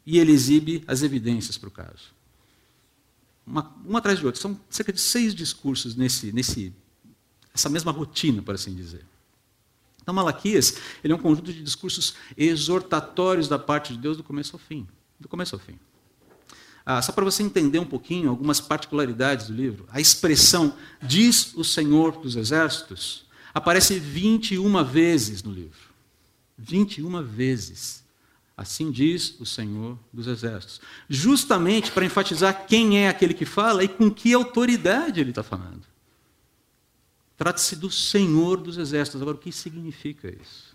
e 0.04 0.18
ele 0.18 0.32
exibe 0.32 0.84
as 0.86 1.02
evidências 1.02 1.56
para 1.56 1.68
o 1.68 1.72
caso. 1.72 2.16
Uma, 3.46 3.74
um 3.86 3.96
atrás 3.96 4.18
de 4.18 4.26
outro. 4.26 4.40
São 4.40 4.58
cerca 4.68 4.92
de 4.92 5.00
seis 5.00 5.34
discursos 5.34 5.96
nesse, 5.96 6.32
nesse 6.32 6.72
essa 7.54 7.68
mesma 7.68 7.90
rotina, 7.90 8.42
por 8.42 8.54
assim 8.54 8.74
dizer. 8.74 9.04
Então, 10.02 10.14
Malaquias 10.14 10.76
ele 11.02 11.12
é 11.12 11.16
um 11.16 11.18
conjunto 11.18 11.52
de 11.52 11.62
discursos 11.62 12.14
exortatórios 12.36 13.48
da 13.48 13.58
parte 13.58 13.92
de 13.92 13.98
Deus 13.98 14.16
do 14.16 14.22
começo 14.22 14.54
ao 14.54 14.58
fim. 14.58 14.86
Do 15.18 15.28
começo 15.28 15.54
ao 15.54 15.58
fim. 15.58 15.78
Ah, 16.90 17.02
só 17.02 17.12
para 17.12 17.22
você 17.22 17.42
entender 17.42 17.78
um 17.78 17.84
pouquinho 17.84 18.30
algumas 18.30 18.62
particularidades 18.62 19.48
do 19.48 19.52
livro, 19.52 19.86
a 19.92 20.00
expressão 20.00 20.74
diz 21.02 21.52
o 21.54 21.62
Senhor 21.62 22.12
dos 22.12 22.34
Exércitos 22.34 23.26
aparece 23.52 23.98
21 23.98 24.82
vezes 24.84 25.42
no 25.42 25.52
livro. 25.52 25.78
21 26.56 27.22
vezes. 27.22 28.02
Assim 28.56 28.90
diz 28.90 29.38
o 29.38 29.44
Senhor 29.44 29.98
dos 30.10 30.26
Exércitos. 30.26 30.80
Justamente 31.10 31.92
para 31.92 32.06
enfatizar 32.06 32.64
quem 32.66 33.04
é 33.04 33.10
aquele 33.10 33.34
que 33.34 33.44
fala 33.44 33.84
e 33.84 33.88
com 33.88 34.10
que 34.10 34.32
autoridade 34.32 35.20
ele 35.20 35.28
está 35.28 35.42
falando. 35.42 35.82
Trata-se 37.36 37.76
do 37.76 37.90
Senhor 37.90 38.56
dos 38.62 38.78
Exércitos. 38.78 39.20
Agora, 39.20 39.36
o 39.36 39.40
que 39.40 39.52
significa 39.52 40.26
isso? 40.26 40.74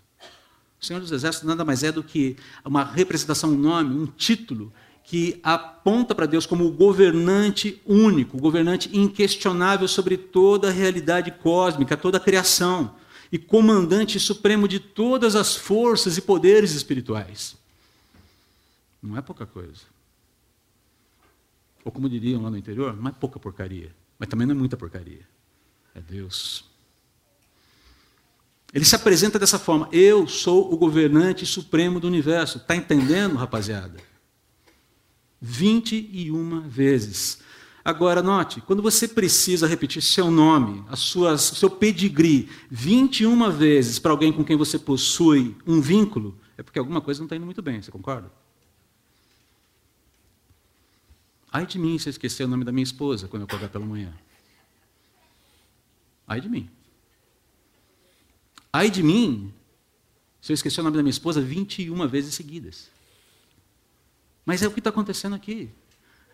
O 0.80 0.84
Senhor 0.84 1.00
dos 1.00 1.10
Exércitos 1.10 1.48
nada 1.48 1.64
mais 1.64 1.82
é 1.82 1.90
do 1.90 2.04
que 2.04 2.36
uma 2.64 2.84
representação, 2.84 3.50
um 3.50 3.58
nome, 3.58 3.98
um 3.98 4.06
título 4.06 4.72
que 5.04 5.38
aponta 5.42 6.14
para 6.14 6.24
Deus 6.24 6.46
como 6.46 6.64
o 6.64 6.72
governante 6.72 7.80
único, 7.86 8.38
o 8.38 8.40
governante 8.40 8.88
inquestionável 8.96 9.86
sobre 9.86 10.16
toda 10.16 10.68
a 10.68 10.72
realidade 10.72 11.30
cósmica, 11.30 11.96
toda 11.96 12.16
a 12.16 12.20
criação, 12.20 12.96
e 13.30 13.38
comandante 13.38 14.18
supremo 14.18 14.66
de 14.66 14.80
todas 14.80 15.36
as 15.36 15.54
forças 15.54 16.16
e 16.16 16.22
poderes 16.22 16.72
espirituais. 16.72 17.54
Não 19.02 19.16
é 19.16 19.20
pouca 19.20 19.44
coisa. 19.44 19.82
Ou 21.84 21.92
como 21.92 22.08
diriam 22.08 22.42
lá 22.42 22.50
no 22.50 22.56
interior, 22.56 22.96
não 22.96 23.08
é 23.08 23.12
pouca 23.12 23.38
porcaria, 23.38 23.94
mas 24.18 24.28
também 24.28 24.46
não 24.46 24.54
é 24.54 24.58
muita 24.58 24.76
porcaria. 24.76 25.28
É 25.94 26.00
Deus. 26.00 26.64
Ele 28.72 28.84
se 28.84 28.96
apresenta 28.96 29.38
dessa 29.38 29.58
forma: 29.58 29.88
Eu 29.92 30.26
sou 30.26 30.72
o 30.72 30.76
governante 30.76 31.44
supremo 31.44 32.00
do 32.00 32.06
universo. 32.06 32.56
Está 32.58 32.74
entendendo, 32.74 33.36
rapaziada? 33.36 34.13
21 35.44 36.62
vezes. 36.62 37.38
Agora, 37.84 38.22
note, 38.22 38.62
quando 38.62 38.80
você 38.80 39.06
precisa 39.06 39.66
repetir 39.66 40.00
seu 40.00 40.30
nome, 40.30 40.82
a 40.88 40.96
sua, 40.96 41.36
seu 41.36 41.68
pedigree, 41.68 42.48
21 42.70 43.50
vezes 43.50 43.98
para 43.98 44.10
alguém 44.10 44.32
com 44.32 44.42
quem 44.42 44.56
você 44.56 44.78
possui 44.78 45.54
um 45.66 45.82
vínculo, 45.82 46.34
é 46.56 46.62
porque 46.62 46.78
alguma 46.78 47.02
coisa 47.02 47.20
não 47.20 47.26
está 47.26 47.36
indo 47.36 47.44
muito 47.44 47.60
bem, 47.60 47.82
você 47.82 47.90
concorda? 47.90 48.32
Ai 51.52 51.66
de 51.66 51.78
mim 51.78 51.98
se 51.98 52.08
eu 52.08 52.10
esquecer 52.10 52.44
o 52.44 52.48
nome 52.48 52.64
da 52.64 52.72
minha 52.72 52.82
esposa 52.82 53.28
quando 53.28 53.42
eu 53.42 53.46
acordar 53.46 53.68
pela 53.68 53.84
manhã. 53.84 54.14
Ai 56.26 56.40
de 56.40 56.48
mim. 56.48 56.70
Ai 58.72 58.90
de 58.90 59.02
mim 59.02 59.52
se 60.40 60.52
eu 60.52 60.54
esquecer 60.54 60.80
o 60.80 60.84
nome 60.84 60.96
da 60.96 61.02
minha 61.02 61.10
esposa 61.10 61.42
21 61.42 62.08
vezes 62.08 62.34
seguidas. 62.34 62.93
Mas 64.44 64.62
é 64.62 64.66
o 64.66 64.70
que 64.70 64.80
está 64.80 64.90
acontecendo 64.90 65.34
aqui. 65.34 65.70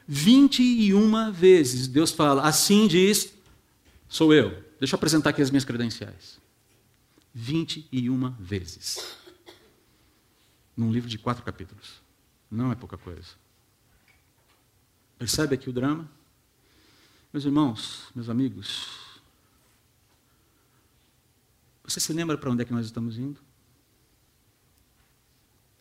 21 0.06 1.30
vezes 1.30 1.86
Deus 1.86 2.10
fala, 2.10 2.42
assim 2.42 2.88
diz, 2.88 3.32
sou 4.08 4.34
eu. 4.34 4.50
Deixa 4.80 4.94
eu 4.94 4.98
apresentar 4.98 5.30
aqui 5.30 5.42
as 5.42 5.50
minhas 5.50 5.64
credenciais. 5.64 6.40
21 7.32 8.30
vezes. 8.30 9.16
Num 10.76 10.90
livro 10.90 11.08
de 11.08 11.18
quatro 11.18 11.44
capítulos. 11.44 12.02
Não 12.50 12.72
é 12.72 12.74
pouca 12.74 12.98
coisa. 12.98 13.28
Percebe 15.18 15.54
aqui 15.54 15.68
o 15.68 15.72
drama? 15.72 16.10
Meus 17.32 17.44
irmãos, 17.44 18.08
meus 18.12 18.28
amigos, 18.28 18.88
você 21.84 22.00
se 22.00 22.12
lembra 22.12 22.36
para 22.36 22.50
onde 22.50 22.62
é 22.62 22.64
que 22.64 22.72
nós 22.72 22.86
estamos 22.86 23.18
indo? 23.18 23.40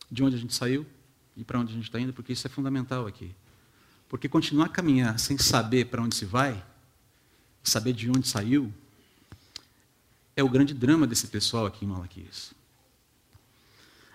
De 0.08 0.22
onde 0.22 0.36
a 0.36 0.38
gente 0.38 0.54
saiu 0.54 0.86
e 1.36 1.44
para 1.44 1.58
onde 1.58 1.72
a 1.72 1.74
gente 1.74 1.84
está 1.84 2.00
indo? 2.00 2.12
Porque 2.12 2.32
isso 2.32 2.46
é 2.46 2.50
fundamental 2.50 3.06
aqui. 3.06 3.34
Porque 4.08 4.28
continuar 4.28 4.66
a 4.66 4.68
caminhar 4.68 5.18
sem 5.18 5.38
saber 5.38 5.86
para 5.86 6.02
onde 6.02 6.16
se 6.16 6.24
vai, 6.24 6.62
saber 7.62 7.92
de 7.92 8.10
onde 8.10 8.26
saiu, 8.26 8.72
é 10.36 10.42
o 10.42 10.48
grande 10.48 10.74
drama 10.74 11.06
desse 11.06 11.26
pessoal 11.26 11.66
aqui 11.66 11.84
em 11.84 11.88
Malaquias. 11.88 12.52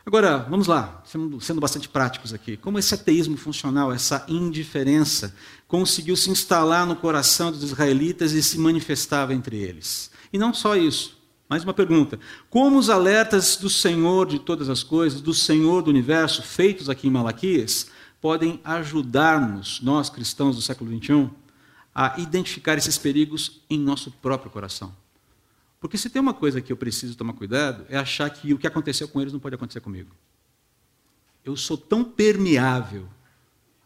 Agora, 0.06 0.38
vamos 0.38 0.68
lá, 0.68 1.02
sendo, 1.04 1.42
sendo 1.42 1.60
bastante 1.60 1.90
práticos 1.90 2.32
aqui. 2.32 2.58
Como 2.58 2.78
esse 2.78 2.94
ateísmo 2.94 3.36
funcional, 3.38 3.92
essa 3.92 4.24
indiferença, 4.28 5.36
conseguiu 5.68 6.16
se 6.16 6.30
instalar 6.30 6.86
no 6.86 6.96
coração 6.96 7.52
dos 7.52 7.64
israelitas 7.64 8.32
e 8.32 8.44
se 8.44 8.60
manifestava 8.60 9.34
entre 9.34 9.58
eles? 9.58 10.12
E 10.32 10.38
não 10.38 10.54
só 10.54 10.76
isso. 10.76 11.15
Mais 11.48 11.64
uma 11.64 11.74
pergunta. 11.74 12.20
Como 12.50 12.78
os 12.78 12.90
alertas 12.90 13.56
do 13.56 13.70
Senhor 13.70 14.28
de 14.28 14.40
todas 14.40 14.68
as 14.68 14.82
coisas, 14.82 15.22
do 15.22 15.34
Senhor 15.34 15.84
do 15.84 15.92
universo, 15.92 16.42
feitos 16.42 16.90
aqui 16.90 17.08
em 17.08 17.12
Malaquias, 17.12 17.92
podem 18.20 18.60
ajudar-nos, 18.64 19.80
nós 19.82 20.10
cristãos 20.10 20.56
do 20.56 20.62
século 20.62 20.90
XXI, 20.98 21.30
a 21.94 22.20
identificar 22.20 22.78
esses 22.78 22.98
perigos 22.98 23.62
em 23.70 23.80
nosso 23.80 24.12
próprio 24.12 24.50
coração? 24.50 24.92
Porque 25.80 26.00
se 26.00 26.10
tem 26.10 26.20
uma 26.20 26.34
coisa 26.34 26.60
que 26.62 26.74
eu 26.74 26.78
preciso 26.78 27.16
tomar 27.16 27.34
cuidado, 27.34 27.86
é 27.90 27.98
achar 27.98 28.28
que 28.32 28.52
o 28.52 28.58
que 28.58 28.66
aconteceu 28.66 29.08
com 29.08 29.22
eles 29.22 29.32
não 29.32 29.40
pode 29.40 29.54
acontecer 29.54 29.82
comigo. 29.82 30.10
Eu 31.44 31.56
sou 31.56 31.78
tão 31.78 32.04
permeável 32.04 33.08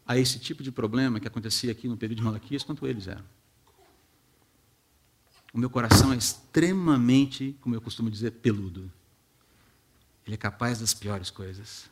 a 0.06 0.16
esse 0.16 0.38
tipo 0.38 0.62
de 0.62 0.72
problema 0.72 1.20
que 1.20 1.28
acontecia 1.28 1.70
aqui 1.70 1.86
no 1.86 1.96
período 1.98 2.18
de 2.18 2.24
Malaquias 2.24 2.62
quanto 2.62 2.86
eles 2.86 3.06
eram. 3.06 3.24
O 5.52 5.58
meu 5.58 5.68
coração 5.68 6.12
é 6.12 6.16
extremamente, 6.16 7.56
como 7.60 7.74
eu 7.74 7.80
costumo 7.80 8.10
dizer, 8.10 8.32
peludo. 8.32 8.90
Ele 10.24 10.34
é 10.34 10.38
capaz 10.38 10.78
das 10.78 10.94
piores 10.94 11.30
coisas. 11.30 11.90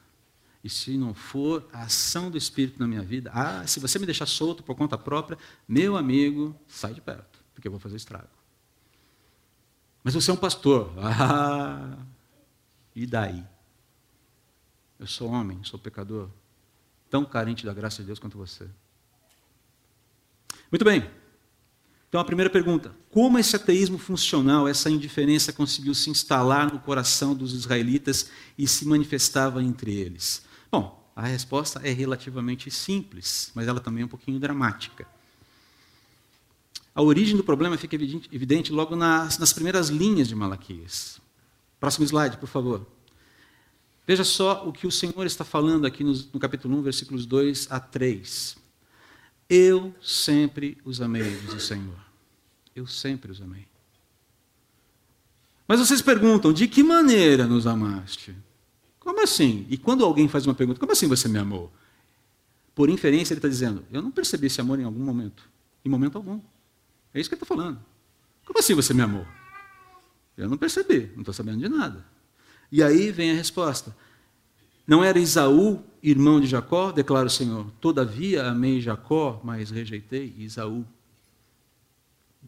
E 0.62 0.69
se 0.69 0.97
não 0.97 1.15
for 1.15 1.69
a 1.73 1.83
ação 1.83 2.31
do 2.31 2.37
Espírito 2.37 2.79
na 2.79 2.87
minha 2.87 3.03
vida, 3.03 3.31
ah, 3.33 3.67
se 3.67 3.81
você 3.81 3.99
me 3.99 4.07
deixar 4.07 4.27
solto 4.27 4.62
por 4.62 4.77
conta 4.77 4.99
própria, 4.99 5.38
meu 5.67 5.97
amigo, 5.97 6.55
sai 6.67 6.95
de 6.95 7.00
perto, 7.00 7.38
porque 7.55 7.67
eu 7.67 7.73
vou 7.73 7.81
fazer 7.81 7.97
estrago. 7.97 8.29
Mas 10.03 10.15
você 10.15 10.31
é 10.31 10.35
um 10.35 10.38
pastor. 10.38 10.93
Ah, 11.00 11.99
e 12.95 13.07
daí? 13.07 13.45
Eu 14.99 15.07
sou 15.07 15.31
homem, 15.31 15.62
sou 15.62 15.79
pecador, 15.79 16.29
tão 17.09 17.25
carente 17.25 17.65
da 17.65 17.73
graça 17.73 18.03
de 18.03 18.07
Deus 18.07 18.19
quanto 18.19 18.37
você. 18.37 18.69
Muito 20.71 20.85
bem. 20.85 21.09
Então, 22.09 22.21
a 22.21 22.25
primeira 22.25 22.50
pergunta: 22.50 22.95
como 23.11 23.38
esse 23.38 23.55
ateísmo 23.55 23.99
funcional, 23.99 24.67
essa 24.67 24.91
indiferença 24.91 25.53
conseguiu 25.53 25.95
se 25.95 26.11
instalar 26.11 26.73
no 26.73 26.81
coração 26.81 27.35
dos 27.35 27.53
israelitas 27.53 28.31
e 28.57 28.67
se 28.67 28.87
manifestava 28.87 29.62
entre 29.62 29.95
eles? 29.95 30.43
Bom, 30.71 30.99
a 31.15 31.27
resposta 31.27 31.81
é 31.85 31.93
relativamente 31.93 32.71
simples, 32.71 33.50
mas 33.55 33.67
ela 33.67 33.81
também 33.81 34.03
é 34.03 34.07
um 34.07 34.09
pouquinho 34.09 34.38
dramática. 34.38 35.07
A 36.95 37.03
origem 37.03 37.37
do 37.37 37.45
problema 37.45 37.77
fica 37.77 37.95
evidente, 37.95 38.29
evidente 38.33 38.73
logo 38.73 38.97
nas, 38.97 39.38
nas 39.38 39.53
primeiras 39.53 39.88
linhas 39.88 40.27
de 40.29 40.35
Malaquias. 40.35 41.21
Próximo 41.79 42.05
slide, 42.05 42.38
por 42.38 42.49
favor. 42.49 42.87
Veja 44.07 44.25
só 44.25 44.67
o 44.67 44.73
que 44.73 44.87
o 44.87 44.91
Senhor 44.91 45.27
está 45.27 45.45
falando 45.45 45.87
aqui 45.87 46.03
no, 46.03 46.12
no 46.33 46.41
capítulo 46.41 46.77
1, 46.79 46.83
versículos 46.83 47.27
2 47.27 47.69
a 47.71 47.79
3. 47.79 48.57
Eu 49.49 49.95
sempre 50.02 50.76
os 50.85 51.00
amei, 51.00 51.38
diz 51.38 51.55
o 51.55 51.61
Senhor. 51.61 51.99
Eu 52.76 52.87
sempre 52.87 53.33
os 53.33 53.40
amei. 53.40 53.67
Mas 55.67 55.81
vocês 55.81 56.02
perguntam, 56.02 56.52
de 56.52 56.69
que 56.69 56.83
maneira 56.83 57.47
nos 57.47 57.67
amaste? 57.67 58.35
Como 59.00 59.23
assim? 59.23 59.67
E 59.69 59.76
quando 59.76 60.05
alguém 60.05 60.28
faz 60.28 60.47
uma 60.47 60.55
pergunta, 60.55 60.78
como 60.78 60.93
assim 60.93 61.07
você 61.07 61.28
me 61.28 61.38
amou? 61.38 61.73
Por 62.75 62.88
inferência, 62.88 63.33
ele 63.33 63.38
está 63.38 63.49
dizendo, 63.49 63.85
eu 63.90 64.00
não 64.00 64.11
percebi 64.11 64.47
esse 64.47 64.61
amor 64.61 64.78
em 64.78 64.85
algum 64.85 65.02
momento. 65.02 65.43
Em 65.85 65.88
momento 65.88 66.17
algum. 66.17 66.40
É 67.12 67.21
isso 67.21 67.28
que 67.28 67.35
ele 67.35 67.43
está 67.43 67.47
falando. 67.47 67.81
Como 68.47 68.59
assim 68.59 68.75
você 68.75 68.95
me 68.95 69.02
amou? 69.02 69.26
Eu 70.37 70.49
não 70.49 70.57
percebi, 70.57 71.11
não 71.14 71.21
estou 71.21 71.35
sabendo 71.35 71.59
de 71.59 71.69
nada. 71.69 72.05
E 72.71 72.83
aí 72.83 73.11
vem 73.11 73.31
a 73.31 73.35
resposta. 73.35 73.97
Não 74.88 75.04
era 75.04 75.18
Isaú, 75.18 75.85
irmão 76.02 76.40
de 76.40 76.47
Jacó? 76.47 76.90
Declara 76.90 77.26
o 77.26 77.30
Senhor. 77.30 77.66
Todavia 77.78 78.47
amei 78.47 78.80
Jacó, 78.80 79.38
mas 79.45 79.71
rejeitei 79.71 80.35
Isaú. 80.38 80.83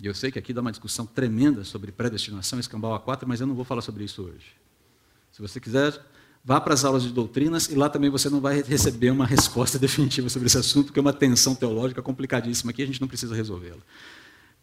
E 0.00 0.06
eu 0.06 0.14
sei 0.14 0.30
que 0.30 0.38
aqui 0.38 0.54
dá 0.54 0.62
uma 0.62 0.70
discussão 0.70 1.04
tremenda 1.04 1.64
sobre 1.64 1.92
predestinação, 1.92 2.58
escambau 2.58 2.94
a 2.94 2.98
quatro, 2.98 3.28
mas 3.28 3.42
eu 3.42 3.46
não 3.46 3.54
vou 3.54 3.66
falar 3.66 3.82
sobre 3.82 4.04
isso 4.04 4.22
hoje. 4.22 4.56
Se 5.30 5.42
você 5.42 5.60
quiser, 5.60 6.00
vá 6.42 6.58
para 6.58 6.72
as 6.72 6.82
aulas 6.82 7.02
de 7.02 7.10
doutrinas 7.10 7.68
e 7.68 7.74
lá 7.74 7.90
também 7.90 8.08
você 8.08 8.30
não 8.30 8.40
vai 8.40 8.62
receber 8.62 9.10
uma 9.10 9.26
resposta 9.26 9.76
definitiva 9.78 10.30
sobre 10.30 10.46
esse 10.46 10.56
assunto, 10.56 10.86
porque 10.86 10.98
é 10.98 11.02
uma 11.02 11.12
tensão 11.12 11.54
teológica 11.54 12.00
complicadíssima 12.00 12.70
aqui, 12.70 12.82
a 12.82 12.86
gente 12.86 13.02
não 13.02 13.08
precisa 13.08 13.34
resolvê-la. 13.34 13.82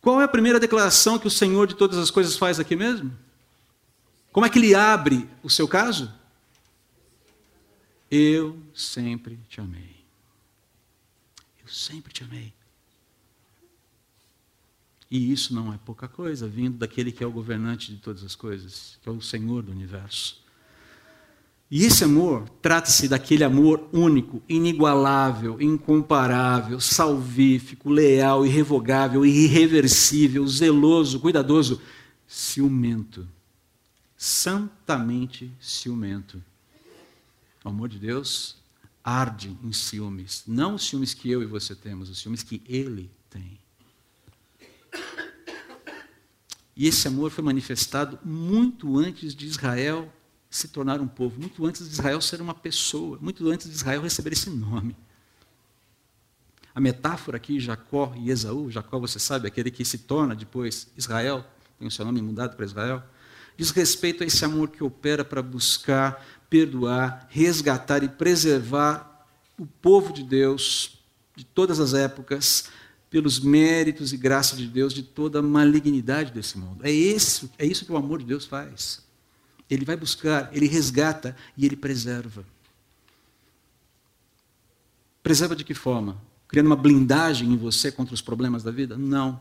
Qual 0.01 0.19
é 0.19 0.23
a 0.23 0.27
primeira 0.27 0.59
declaração 0.59 1.19
que 1.19 1.27
o 1.27 1.31
Senhor 1.31 1.67
de 1.67 1.75
todas 1.75 1.99
as 1.99 2.09
coisas 2.09 2.35
faz 2.35 2.59
aqui 2.59 2.75
mesmo? 2.75 3.11
Como 4.31 4.47
é 4.47 4.49
que 4.49 4.57
ele 4.57 4.73
abre 4.73 5.29
o 5.43 5.49
seu 5.49 5.67
caso? 5.67 6.11
Eu 8.09 8.57
sempre 8.73 9.37
te 9.49 9.59
amei. 9.59 9.97
Eu 11.61 11.67
sempre 11.67 12.13
te 12.13 12.23
amei. 12.23 12.53
E 15.09 15.31
isso 15.31 15.53
não 15.53 15.73
é 15.73 15.77
pouca 15.77 16.07
coisa, 16.07 16.47
vindo 16.47 16.77
daquele 16.77 17.11
que 17.11 17.23
é 17.23 17.27
o 17.27 17.31
governante 17.31 17.93
de 17.93 17.97
todas 17.99 18.23
as 18.23 18.35
coisas, 18.35 18.97
que 19.01 19.07
é 19.07 19.11
o 19.11 19.21
Senhor 19.21 19.63
do 19.63 19.71
universo. 19.71 20.41
E 21.69 21.83
esse 21.83 22.03
amor 22.03 22.47
trata-se 22.61 23.09
daquele 23.09 23.43
amor 23.43 23.89
único, 23.91 24.41
inigualável, 24.47 25.61
incomparável, 25.61 26.79
salvífico, 26.79 27.89
leal, 27.89 28.45
irrevogável, 28.45 29.25
irreversível, 29.25 30.47
zeloso, 30.47 31.19
cuidadoso, 31.19 31.81
ciumento. 32.25 33.27
Santamente 34.15 35.51
ciumento. 35.59 36.41
O 37.67 37.69
amor 37.69 37.89
de 37.89 37.99
Deus 37.99 38.55
arde 39.03 39.57
em 39.61 39.73
ciúmes. 39.73 40.43
Não 40.47 40.75
os 40.75 40.87
ciúmes 40.87 41.13
que 41.13 41.29
eu 41.29 41.43
e 41.43 41.45
você 41.45 41.75
temos, 41.75 42.09
os 42.09 42.17
ciúmes 42.17 42.41
que 42.41 42.63
ele 42.65 43.11
tem. 43.29 43.59
E 46.73 46.87
esse 46.87 47.09
amor 47.09 47.29
foi 47.29 47.43
manifestado 47.43 48.17
muito 48.23 48.97
antes 48.97 49.35
de 49.35 49.45
Israel 49.45 50.09
se 50.49 50.69
tornar 50.69 51.01
um 51.01 51.07
povo, 51.09 51.41
muito 51.41 51.65
antes 51.65 51.85
de 51.85 51.91
Israel 51.91 52.21
ser 52.21 52.39
uma 52.39 52.53
pessoa, 52.53 53.19
muito 53.19 53.45
antes 53.49 53.67
de 53.67 53.75
Israel 53.75 54.01
receber 54.01 54.31
esse 54.31 54.49
nome. 54.49 54.95
A 56.73 56.79
metáfora 56.79 57.35
aqui, 57.35 57.59
Jacó 57.59 58.13
e 58.15 58.29
Esaú, 58.29 58.71
Jacó, 58.71 58.97
você 58.97 59.19
sabe, 59.19 59.45
aquele 59.45 59.71
que 59.71 59.83
se 59.83 59.97
torna 59.97 60.33
depois 60.33 60.87
Israel, 60.95 61.45
tem 61.77 61.89
o 61.89 61.91
seu 61.91 62.05
nome 62.05 62.21
mudado 62.21 62.55
para 62.55 62.65
Israel, 62.65 63.03
diz 63.57 63.71
respeito 63.71 64.23
a 64.23 64.25
esse 64.25 64.45
amor 64.45 64.69
que 64.69 64.83
opera 64.83 65.25
para 65.25 65.41
buscar, 65.41 66.23
perdoar, 66.49 67.27
resgatar 67.29 68.03
e 68.03 68.09
preservar 68.09 69.25
o 69.57 69.65
povo 69.65 70.13
de 70.13 70.23
Deus 70.23 70.99
de 71.35 71.45
todas 71.45 71.79
as 71.79 71.93
épocas, 71.93 72.69
pelos 73.09 73.39
méritos 73.39 74.11
e 74.11 74.17
graça 74.17 74.55
de 74.55 74.67
Deus, 74.67 74.93
de 74.93 75.03
toda 75.03 75.39
a 75.39 75.41
malignidade 75.41 76.31
desse 76.31 76.57
mundo. 76.57 76.83
É 76.83 76.91
isso, 76.91 77.49
é 77.57 77.65
isso 77.65 77.85
que 77.85 77.91
o 77.91 77.97
amor 77.97 78.19
de 78.19 78.25
Deus 78.25 78.45
faz. 78.45 79.01
Ele 79.69 79.85
vai 79.85 79.95
buscar, 79.95 80.49
ele 80.51 80.67
resgata 80.67 81.35
e 81.55 81.65
ele 81.65 81.75
preserva. 81.75 82.43
Preserva 85.21 85.55
de 85.55 85.63
que 85.63 85.73
forma? 85.73 86.17
Criando 86.47 86.67
uma 86.67 86.75
blindagem 86.75 87.51
em 87.51 87.57
você 87.57 87.91
contra 87.91 88.13
os 88.13 88.21
problemas 88.21 88.63
da 88.63 88.71
vida? 88.71 88.97
Não. 88.97 89.39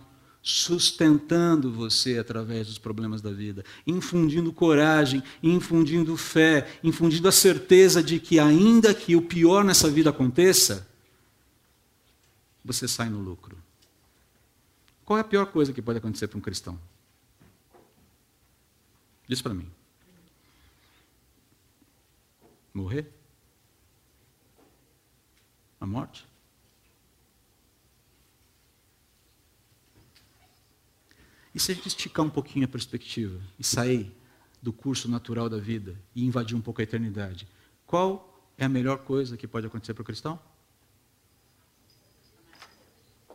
Sustentando 0.48 1.72
você 1.72 2.18
através 2.18 2.68
dos 2.68 2.78
problemas 2.78 3.20
da 3.20 3.32
vida, 3.32 3.64
infundindo 3.84 4.52
coragem, 4.52 5.20
infundindo 5.42 6.16
fé, 6.16 6.78
infundindo 6.84 7.26
a 7.26 7.32
certeza 7.32 8.00
de 8.00 8.20
que, 8.20 8.38
ainda 8.38 8.94
que 8.94 9.16
o 9.16 9.22
pior 9.22 9.64
nessa 9.64 9.90
vida 9.90 10.10
aconteça, 10.10 10.88
você 12.64 12.86
sai 12.86 13.08
no 13.08 13.18
lucro. 13.18 13.58
Qual 15.04 15.18
é 15.18 15.20
a 15.20 15.24
pior 15.24 15.46
coisa 15.46 15.72
que 15.72 15.82
pode 15.82 15.98
acontecer 15.98 16.28
para 16.28 16.38
um 16.38 16.40
cristão? 16.40 16.78
Diz 19.26 19.42
para 19.42 19.52
mim. 19.52 19.68
Morrer? 22.72 23.12
A 25.80 25.86
morte? 25.86 26.24
E 31.56 31.58
se 31.58 31.72
a 31.72 31.74
gente 31.74 31.88
esticar 31.88 32.22
um 32.22 32.28
pouquinho 32.28 32.66
a 32.66 32.68
perspectiva 32.68 33.40
e 33.58 33.64
sair 33.64 34.14
do 34.60 34.74
curso 34.74 35.08
natural 35.08 35.48
da 35.48 35.56
vida 35.56 35.98
e 36.14 36.22
invadir 36.22 36.54
um 36.54 36.60
pouco 36.60 36.82
a 36.82 36.84
eternidade, 36.84 37.48
qual 37.86 38.46
é 38.58 38.66
a 38.66 38.68
melhor 38.68 38.98
coisa 38.98 39.38
que 39.38 39.46
pode 39.46 39.66
acontecer 39.66 39.94
para 39.94 40.02
o 40.02 40.04
cristão? 40.04 40.38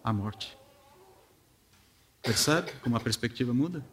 A 0.04 0.14
morte. 0.14 0.56
Percebe 2.22 2.72
como 2.84 2.96
a 2.96 3.00
perspectiva 3.00 3.56
muda? 3.56 3.84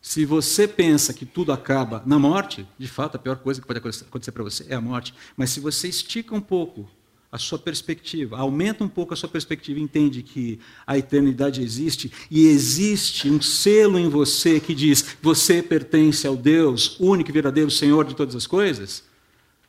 Se 0.00 0.24
você 0.24 0.66
pensa 0.66 1.12
que 1.12 1.26
tudo 1.26 1.52
acaba 1.52 2.02
na 2.06 2.18
morte, 2.18 2.66
de 2.78 2.88
fato, 2.88 3.16
a 3.16 3.18
pior 3.18 3.36
coisa 3.36 3.60
que 3.60 3.66
pode 3.66 3.80
acontecer 3.80 4.32
para 4.32 4.42
você 4.42 4.64
é 4.70 4.74
a 4.74 4.80
morte. 4.80 5.12
Mas 5.36 5.50
se 5.50 5.60
você 5.60 5.88
estica 5.88 6.34
um 6.34 6.40
pouco 6.40 6.88
a 7.32 7.38
sua 7.38 7.58
perspectiva, 7.58 8.38
aumenta 8.38 8.82
um 8.82 8.88
pouco 8.88 9.14
a 9.14 9.16
sua 9.16 9.28
perspectiva 9.28 9.78
entende 9.78 10.22
que 10.22 10.58
a 10.84 10.98
eternidade 10.98 11.62
existe 11.62 12.12
e 12.28 12.46
existe 12.46 13.30
um 13.30 13.40
selo 13.40 13.98
em 13.98 14.08
você 14.08 14.58
que 14.58 14.74
diz: 14.74 15.16
você 15.22 15.62
pertence 15.62 16.26
ao 16.26 16.36
Deus, 16.36 16.98
único 16.98 17.30
e 17.30 17.32
verdadeiro 17.32 17.70
Senhor 17.70 18.04
de 18.04 18.16
todas 18.16 18.34
as 18.34 18.46
coisas, 18.46 19.04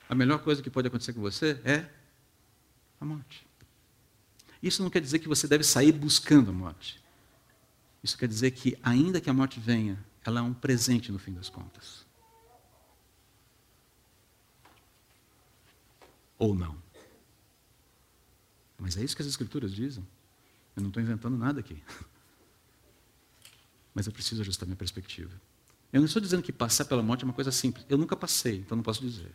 a 0.09 0.15
melhor 0.15 0.39
coisa 0.39 0.61
que 0.61 0.69
pode 0.69 0.87
acontecer 0.87 1.13
com 1.13 1.21
você 1.21 1.59
é 1.63 1.85
a 2.99 3.05
morte. 3.05 3.45
Isso 4.61 4.81
não 4.81 4.89
quer 4.89 5.01
dizer 5.01 5.19
que 5.19 5.27
você 5.27 5.47
deve 5.47 5.63
sair 5.63 5.91
buscando 5.91 6.49
a 6.49 6.53
morte. 6.53 6.99
Isso 8.03 8.17
quer 8.17 8.27
dizer 8.27 8.51
que, 8.51 8.77
ainda 8.81 9.21
que 9.21 9.29
a 9.29 9.33
morte 9.33 9.59
venha, 9.59 9.97
ela 10.25 10.39
é 10.39 10.43
um 10.43 10.53
presente 10.53 11.11
no 11.11 11.19
fim 11.19 11.33
das 11.33 11.49
contas. 11.49 12.05
Ou 16.37 16.55
não. 16.55 16.75
Mas 18.81 18.97
é 18.97 19.03
isso 19.03 19.15
que 19.15 19.21
as 19.21 19.27
Escrituras 19.27 19.71
dizem. 19.71 20.05
Eu 20.75 20.81
não 20.81 20.89
estou 20.89 21.01
inventando 21.03 21.37
nada 21.37 21.59
aqui. 21.59 21.81
Mas 23.93 24.07
eu 24.07 24.11
preciso 24.11 24.41
ajustar 24.41 24.65
minha 24.65 24.75
perspectiva. 24.75 25.31
Eu 25.93 26.01
não 26.01 26.07
estou 26.07 26.19
dizendo 26.19 26.41
que 26.41 26.51
passar 26.51 26.85
pela 26.85 27.03
morte 27.03 27.21
é 27.21 27.25
uma 27.25 27.33
coisa 27.33 27.51
simples. 27.51 27.85
Eu 27.87 27.97
nunca 27.97 28.15
passei, 28.15 28.57
então 28.57 28.75
não 28.75 28.83
posso 28.83 29.01
dizer. 29.01 29.31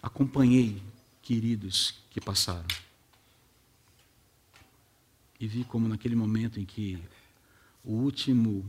Acompanhei 0.00 0.80
queridos 1.22 1.98
que 2.10 2.20
passaram. 2.20 2.68
E 5.40 5.48
vi 5.48 5.64
como 5.64 5.88
naquele 5.88 6.14
momento 6.14 6.60
em 6.60 6.64
que 6.64 7.02
o 7.82 7.94
último 7.94 8.64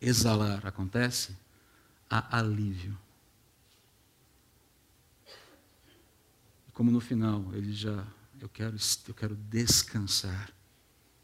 exalar 0.00 0.66
acontece, 0.66 1.36
há 2.08 2.38
alívio. 2.38 2.96
Como 6.72 6.90
no 6.90 7.00
final, 7.00 7.44
ele 7.52 7.74
já, 7.74 8.06
eu 8.40 8.48
quero, 8.48 8.76
eu 9.06 9.14
quero 9.14 9.36
descansar, 9.36 10.52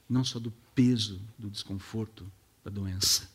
não 0.09 0.23
só 0.23 0.39
do 0.39 0.51
peso 0.75 1.21
do 1.39 1.49
desconforto 1.49 2.31
da 2.63 2.71
doença. 2.71 3.29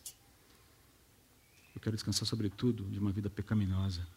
Eu 1.73 1.81
quero 1.81 1.95
descansar, 1.95 2.27
sobretudo, 2.27 2.83
de 2.85 2.99
uma 2.99 3.11
vida 3.11 3.29
pecaminosa. 3.29 4.07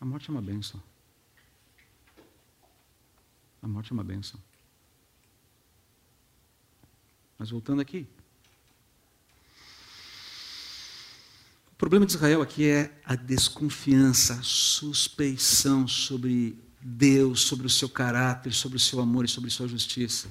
A 0.00 0.04
morte 0.04 0.30
é 0.30 0.32
uma 0.32 0.42
bênção. 0.42 0.82
A 3.60 3.66
morte 3.66 3.90
é 3.90 3.94
uma 3.94 4.04
bênção. 4.04 4.40
Mas 7.38 7.50
voltando 7.50 7.80
aqui, 7.80 8.06
O 11.74 11.76
problema 11.76 12.06
de 12.06 12.12
Israel 12.12 12.40
aqui 12.40 12.66
é 12.66 12.96
a 13.04 13.16
desconfiança, 13.16 14.34
a 14.34 14.42
suspeição 14.42 15.88
sobre 15.88 16.56
Deus, 16.86 17.40
sobre 17.40 17.66
o 17.66 17.70
seu 17.70 17.88
caráter, 17.88 18.52
sobre 18.52 18.76
o 18.76 18.80
seu 18.80 19.00
amor 19.00 19.24
e 19.24 19.28
sobre 19.28 19.48
sua 19.48 19.66
justiça. 19.66 20.28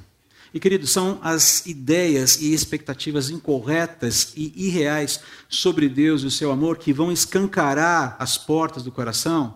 E, 0.53 0.59
queridos, 0.59 0.91
são 0.91 1.19
as 1.23 1.65
ideias 1.65 2.39
e 2.39 2.53
expectativas 2.53 3.31
incorretas 3.31 4.33
e 4.37 4.53
irreais 4.67 5.19
sobre 5.49 5.89
Deus 5.89 6.21
e 6.21 6.27
o 6.27 6.31
seu 6.31 6.51
amor 6.51 6.77
que 6.77 6.93
vão 6.93 7.11
escancarar 7.11 8.15
as 8.19 8.37
portas 8.37 8.83
do 8.83 8.91
coração 8.91 9.55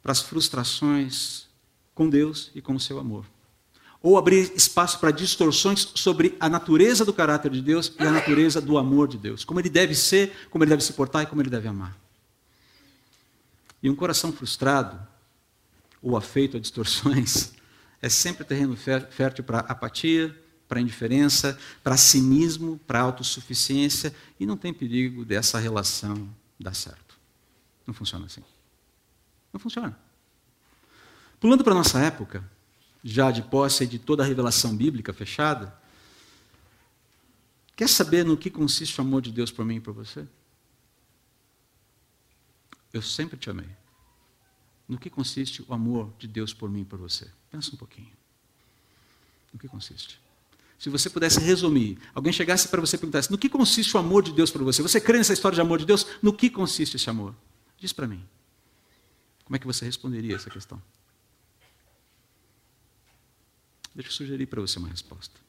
para 0.00 0.12
as 0.12 0.20
frustrações 0.20 1.48
com 1.92 2.08
Deus 2.08 2.52
e 2.54 2.62
com 2.62 2.76
o 2.76 2.80
seu 2.80 3.00
amor 3.00 3.26
ou 4.00 4.16
abrir 4.16 4.52
espaço 4.54 4.98
para 5.00 5.10
distorções 5.10 5.90
sobre 5.94 6.36
a 6.38 6.48
natureza 6.48 7.04
do 7.04 7.12
caráter 7.12 7.50
de 7.50 7.60
Deus 7.60 7.92
e 7.98 8.02
a 8.04 8.10
natureza 8.10 8.60
do 8.60 8.78
amor 8.78 9.08
de 9.08 9.18
Deus, 9.18 9.44
como 9.44 9.58
ele 9.58 9.68
deve 9.68 9.94
ser, 9.94 10.32
como 10.50 10.62
ele 10.62 10.70
deve 10.70 10.84
se 10.84 10.92
portar 10.92 11.22
e 11.22 11.26
como 11.26 11.42
ele 11.42 11.50
deve 11.50 11.66
amar. 11.66 11.96
E 13.82 13.90
um 13.90 13.96
coração 13.96 14.32
frustrado 14.32 14.98
ou 16.02 16.16
afeito 16.16 16.56
a 16.56 16.60
distorções 16.60 17.52
é 18.00 18.08
sempre 18.08 18.44
terreno 18.44 18.76
fértil 18.76 19.44
para 19.44 19.60
apatia, 19.60 20.34
para 20.68 20.80
indiferença, 20.80 21.58
para 21.82 21.96
cinismo, 21.96 22.78
para 22.86 23.00
autossuficiência 23.00 24.14
e 24.38 24.44
não 24.44 24.56
tem 24.56 24.72
perigo 24.72 25.24
dessa 25.24 25.58
relação 25.58 26.28
dar 26.58 26.74
certo. 26.74 27.18
Não 27.86 27.94
funciona 27.94 28.26
assim. 28.26 28.42
Não 29.52 29.58
funciona. 29.58 29.98
Pulando 31.40 31.64
para 31.64 31.72
a 31.72 31.76
nossa 31.76 31.98
época, 32.00 32.44
já 33.02 33.30
de 33.30 33.42
posse 33.42 33.86
de 33.86 33.98
toda 33.98 34.22
a 34.22 34.26
revelação 34.26 34.76
bíblica 34.76 35.12
fechada, 35.12 35.74
quer 37.74 37.88
saber 37.88 38.24
no 38.24 38.36
que 38.36 38.50
consiste 38.50 39.00
o 39.00 39.04
amor 39.04 39.22
de 39.22 39.32
Deus 39.32 39.50
por 39.50 39.64
mim 39.64 39.76
e 39.76 39.80
por 39.80 39.94
você? 39.94 40.26
Eu 42.92 43.00
sempre 43.00 43.38
te 43.38 43.48
amei. 43.48 43.68
No 44.88 44.98
que 44.98 45.10
consiste 45.10 45.62
o 45.68 45.74
amor 45.74 46.12
de 46.18 46.26
Deus 46.26 46.54
por 46.54 46.70
mim 46.70 46.80
e 46.80 46.84
por 46.84 46.98
você? 46.98 47.28
Pensa 47.50 47.74
um 47.74 47.76
pouquinho. 47.76 48.10
No 49.52 49.58
que 49.58 49.68
consiste? 49.68 50.18
Se 50.78 50.88
você 50.88 51.10
pudesse 51.10 51.40
resumir, 51.40 51.98
alguém 52.14 52.32
chegasse 52.32 52.68
para 52.68 52.80
você 52.80 52.96
e 52.96 52.98
perguntasse: 52.98 53.30
no 53.30 53.36
que 53.36 53.48
consiste 53.48 53.96
o 53.96 54.00
amor 54.00 54.22
de 54.22 54.32
Deus 54.32 54.50
por 54.50 54.62
você? 54.62 54.80
Você 54.80 55.00
crê 55.00 55.18
nessa 55.18 55.32
história 55.32 55.56
de 55.56 55.60
amor 55.60 55.78
de 55.78 55.84
Deus? 55.84 56.06
No 56.22 56.32
que 56.32 56.48
consiste 56.48 56.96
esse 56.96 57.10
amor? 57.10 57.34
Diz 57.76 57.92
para 57.92 58.06
mim. 58.06 58.24
Como 59.44 59.56
é 59.56 59.58
que 59.58 59.66
você 59.66 59.84
responderia 59.84 60.36
essa 60.36 60.50
questão? 60.50 60.80
Deixa 63.94 64.10
eu 64.10 64.14
sugerir 64.14 64.46
para 64.46 64.60
você 64.60 64.78
uma 64.78 64.88
resposta. 64.88 65.40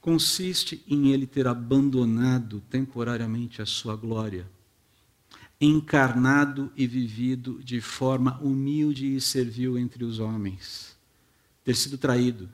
Consiste 0.00 0.84
em 0.86 1.10
ele 1.10 1.26
ter 1.26 1.48
abandonado 1.48 2.60
temporariamente 2.70 3.60
a 3.60 3.66
sua 3.66 3.96
glória, 3.96 4.48
encarnado 5.62 6.72
e 6.76 6.86
vivido 6.86 7.60
de 7.62 7.80
forma 7.80 8.38
humilde 8.42 9.14
e 9.14 9.20
servil 9.20 9.78
entre 9.78 10.04
os 10.04 10.18
homens, 10.18 10.96
ter 11.64 11.76
sido 11.76 11.96
traído, 11.96 12.48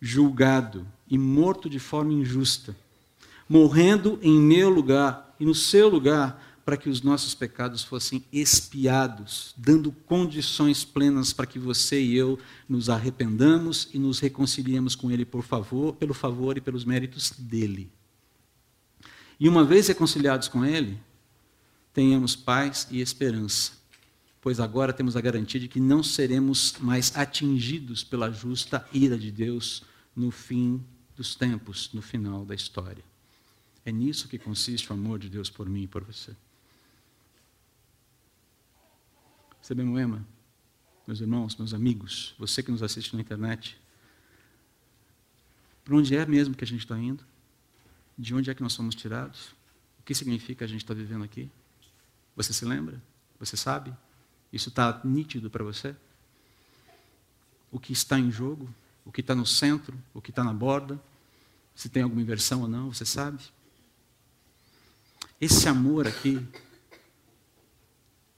julgado 0.00 0.86
e 1.06 1.18
morto 1.18 1.68
de 1.68 1.78
forma 1.78 2.12
injusta, 2.12 2.74
morrendo 3.46 4.18
em 4.22 4.40
meu 4.40 4.70
lugar 4.70 5.34
e 5.38 5.44
no 5.44 5.54
seu 5.54 5.88
lugar, 5.88 6.46
para 6.64 6.76
que 6.76 6.90
os 6.90 7.00
nossos 7.00 7.34
pecados 7.34 7.82
fossem 7.82 8.22
expiados, 8.30 9.54
dando 9.56 9.90
condições 9.90 10.84
plenas 10.84 11.32
para 11.32 11.46
que 11.46 11.58
você 11.58 11.98
e 11.98 12.14
eu 12.14 12.38
nos 12.68 12.90
arrependamos 12.90 13.88
e 13.92 13.98
nos 13.98 14.18
reconciliemos 14.20 14.94
com 14.94 15.10
Ele 15.10 15.24
por 15.24 15.42
favor, 15.42 15.94
pelo 15.94 16.12
favor 16.12 16.58
e 16.58 16.60
pelos 16.60 16.84
méritos 16.84 17.30
dele. 17.38 17.90
E 19.40 19.48
uma 19.48 19.64
vez 19.64 19.88
reconciliados 19.88 20.48
com 20.48 20.62
Ele, 20.62 20.98
tenhamos 21.92 22.36
paz 22.36 22.86
e 22.90 23.00
esperança, 23.00 23.72
pois 24.40 24.60
agora 24.60 24.92
temos 24.92 25.16
a 25.16 25.20
garantia 25.20 25.60
de 25.60 25.68
que 25.68 25.80
não 25.80 26.02
seremos 26.02 26.74
mais 26.80 27.16
atingidos 27.16 28.04
pela 28.04 28.30
justa 28.30 28.86
ira 28.92 29.18
de 29.18 29.30
Deus 29.30 29.82
no 30.14 30.30
fim 30.30 30.84
dos 31.16 31.34
tempos, 31.34 31.90
no 31.92 32.00
final 32.00 32.44
da 32.44 32.54
história. 32.54 33.04
É 33.84 33.90
nisso 33.90 34.28
que 34.28 34.38
consiste 34.38 34.90
o 34.90 34.94
amor 34.94 35.18
de 35.18 35.28
Deus 35.28 35.48
por 35.50 35.68
mim 35.68 35.82
e 35.82 35.86
por 35.86 36.04
você. 36.04 36.36
Você 39.60 39.74
bem 39.74 40.00
ama? 40.00 40.26
Meus 41.06 41.20
irmãos, 41.20 41.56
meus 41.56 41.74
amigos, 41.74 42.34
você 42.38 42.62
que 42.62 42.70
nos 42.70 42.82
assiste 42.82 43.14
na 43.14 43.20
internet, 43.20 43.80
para 45.84 45.96
onde 45.96 46.14
é 46.14 46.24
mesmo 46.26 46.54
que 46.54 46.64
a 46.64 46.66
gente 46.66 46.80
está 46.80 46.98
indo? 46.98 47.24
De 48.16 48.34
onde 48.34 48.50
é 48.50 48.54
que 48.54 48.62
nós 48.62 48.74
somos 48.74 48.94
tirados? 48.94 49.54
O 49.98 50.02
que 50.04 50.14
significa 50.14 50.64
a 50.64 50.68
gente 50.68 50.82
estar 50.82 50.94
tá 50.94 51.00
vivendo 51.00 51.24
aqui? 51.24 51.50
Você 52.38 52.52
se 52.52 52.64
lembra? 52.64 53.02
Você 53.40 53.56
sabe? 53.56 53.92
Isso 54.52 54.68
está 54.68 55.00
nítido 55.02 55.50
para 55.50 55.64
você? 55.64 55.94
O 57.68 57.80
que 57.80 57.92
está 57.92 58.16
em 58.16 58.30
jogo? 58.30 58.72
O 59.04 59.10
que 59.10 59.20
está 59.22 59.34
no 59.34 59.44
centro? 59.44 59.98
O 60.14 60.22
que 60.22 60.30
está 60.30 60.44
na 60.44 60.54
borda? 60.54 61.02
Se 61.74 61.88
tem 61.88 62.04
alguma 62.04 62.22
inversão 62.22 62.62
ou 62.62 62.68
não, 62.68 62.92
você 62.94 63.04
sabe? 63.04 63.42
Esse 65.40 65.68
amor 65.68 66.06
aqui 66.06 66.46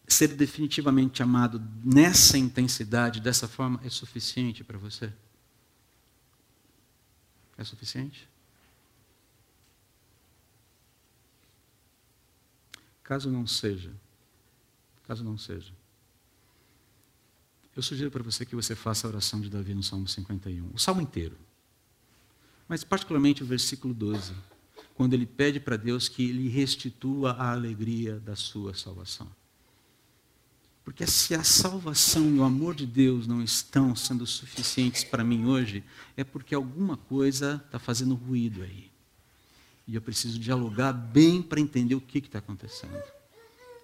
ser 0.08 0.28
definitivamente 0.28 1.22
amado 1.22 1.62
nessa 1.84 2.38
intensidade, 2.38 3.20
dessa 3.20 3.46
forma, 3.46 3.78
é 3.84 3.90
suficiente 3.90 4.64
para 4.64 4.78
você? 4.78 5.12
É 7.58 7.64
suficiente? 7.64 8.29
Caso 13.10 13.28
não 13.28 13.44
seja, 13.44 13.90
caso 15.02 15.24
não 15.24 15.36
seja, 15.36 15.72
eu 17.74 17.82
sugiro 17.82 18.08
para 18.08 18.22
você 18.22 18.46
que 18.46 18.54
você 18.54 18.76
faça 18.76 19.04
a 19.04 19.10
oração 19.10 19.40
de 19.40 19.50
Davi 19.50 19.74
no 19.74 19.82
Salmo 19.82 20.06
51, 20.06 20.70
o 20.72 20.78
salmo 20.78 21.00
inteiro, 21.00 21.36
mas 22.68 22.84
particularmente 22.84 23.42
o 23.42 23.46
versículo 23.46 23.92
12, 23.92 24.32
quando 24.94 25.14
ele 25.14 25.26
pede 25.26 25.58
para 25.58 25.76
Deus 25.76 26.08
que 26.08 26.30
lhe 26.30 26.48
restitua 26.48 27.32
a 27.32 27.50
alegria 27.50 28.20
da 28.20 28.36
sua 28.36 28.74
salvação. 28.74 29.26
Porque 30.84 31.04
se 31.04 31.34
a 31.34 31.42
salvação 31.42 32.30
e 32.30 32.38
o 32.38 32.44
amor 32.44 32.76
de 32.76 32.86
Deus 32.86 33.26
não 33.26 33.42
estão 33.42 33.96
sendo 33.96 34.24
suficientes 34.24 35.02
para 35.02 35.24
mim 35.24 35.46
hoje, 35.46 35.82
é 36.16 36.22
porque 36.22 36.54
alguma 36.54 36.96
coisa 36.96 37.60
está 37.66 37.80
fazendo 37.80 38.14
ruído 38.14 38.62
aí. 38.62 38.88
E 39.90 39.96
eu 39.96 40.00
preciso 40.00 40.38
dialogar 40.38 40.92
bem 40.92 41.42
para 41.42 41.58
entender 41.58 41.96
o 41.96 42.00
que 42.00 42.18
está 42.18 42.38
acontecendo. 42.38 42.96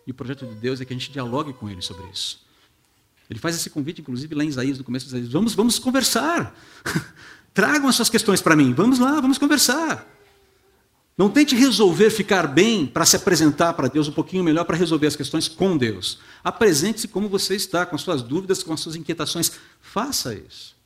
E 0.06 0.12
o 0.12 0.14
projeto 0.14 0.46
de 0.46 0.54
Deus 0.54 0.80
é 0.80 0.84
que 0.84 0.92
a 0.92 0.96
gente 0.96 1.10
dialogue 1.10 1.52
com 1.52 1.68
Ele 1.68 1.82
sobre 1.82 2.06
isso. 2.12 2.46
Ele 3.28 3.40
faz 3.40 3.56
esse 3.56 3.68
convite, 3.68 4.02
inclusive, 4.02 4.32
lá 4.32 4.44
em 4.44 4.48
Isaías, 4.48 4.78
no 4.78 4.84
começo 4.84 5.06
de 5.06 5.10
Isaías: 5.10 5.32
vamos, 5.32 5.52
vamos 5.56 5.80
conversar. 5.80 6.56
Tragam 7.52 7.88
as 7.88 7.96
suas 7.96 8.08
questões 8.08 8.40
para 8.40 8.54
mim. 8.54 8.72
Vamos 8.72 9.00
lá, 9.00 9.20
vamos 9.20 9.36
conversar. 9.36 10.08
Não 11.18 11.28
tente 11.28 11.56
resolver 11.56 12.10
ficar 12.10 12.46
bem 12.46 12.86
para 12.86 13.04
se 13.04 13.16
apresentar 13.16 13.72
para 13.72 13.88
Deus 13.88 14.06
um 14.06 14.12
pouquinho 14.12 14.44
melhor 14.44 14.64
para 14.64 14.76
resolver 14.76 15.08
as 15.08 15.16
questões 15.16 15.48
com 15.48 15.76
Deus. 15.76 16.20
Apresente-se 16.44 17.08
como 17.08 17.28
você 17.28 17.56
está, 17.56 17.84
com 17.84 17.96
as 17.96 18.02
suas 18.02 18.22
dúvidas, 18.22 18.62
com 18.62 18.72
as 18.72 18.78
suas 18.78 18.94
inquietações. 18.94 19.50
Faça 19.80 20.32
isso. 20.36 20.76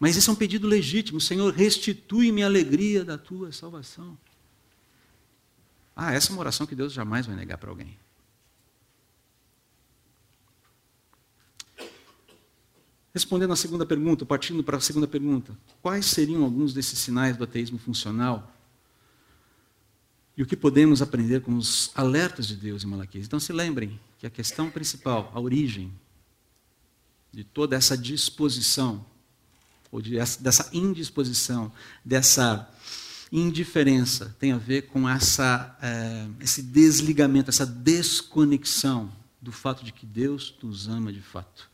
Mas 0.00 0.16
esse 0.16 0.28
é 0.28 0.32
um 0.32 0.34
pedido 0.34 0.66
legítimo. 0.66 1.20
Senhor, 1.20 1.54
restitui-me 1.54 2.42
a 2.42 2.46
alegria 2.46 3.04
da 3.04 3.16
tua 3.16 3.52
salvação. 3.52 4.18
Ah, 5.94 6.12
essa 6.12 6.30
é 6.30 6.32
uma 6.32 6.40
oração 6.40 6.66
que 6.66 6.74
Deus 6.74 6.92
jamais 6.92 7.26
vai 7.26 7.36
negar 7.36 7.58
para 7.58 7.70
alguém. 7.70 7.98
Respondendo 13.12 13.52
à 13.52 13.56
segunda 13.56 13.84
pergunta, 13.84 14.24
partindo 14.24 14.62
para 14.62 14.76
a 14.76 14.80
segunda 14.80 15.06
pergunta, 15.06 15.56
quais 15.82 16.06
seriam 16.06 16.44
alguns 16.44 16.72
desses 16.72 16.98
sinais 16.98 17.36
do 17.36 17.44
ateísmo 17.44 17.78
funcional 17.78 18.54
e 20.36 20.42
o 20.42 20.46
que 20.46 20.56
podemos 20.56 21.02
aprender 21.02 21.40
com 21.40 21.56
os 21.56 21.90
alertas 21.94 22.46
de 22.46 22.54
Deus 22.54 22.84
em 22.84 22.86
Malaquias. 22.86 23.26
Então 23.26 23.40
se 23.40 23.52
lembrem 23.52 24.00
que 24.18 24.26
a 24.26 24.30
questão 24.30 24.70
principal, 24.70 25.30
a 25.34 25.40
origem 25.40 25.92
de 27.32 27.42
toda 27.44 27.76
essa 27.76 27.96
disposição, 27.98 29.04
ou 29.90 30.00
de 30.00 30.16
essa, 30.16 30.40
dessa 30.40 30.70
indisposição, 30.72 31.72
dessa 32.04 32.68
indiferença, 33.32 34.34
tem 34.38 34.52
a 34.52 34.58
ver 34.58 34.82
com 34.82 35.08
essa, 35.08 35.76
é, 35.80 36.26
esse 36.40 36.62
desligamento, 36.62 37.50
essa 37.50 37.66
desconexão 37.66 39.10
do 39.40 39.52
fato 39.52 39.84
de 39.84 39.92
que 39.92 40.04
Deus 40.04 40.54
nos 40.62 40.88
ama 40.88 41.12
de 41.12 41.20
fato. 41.20 41.70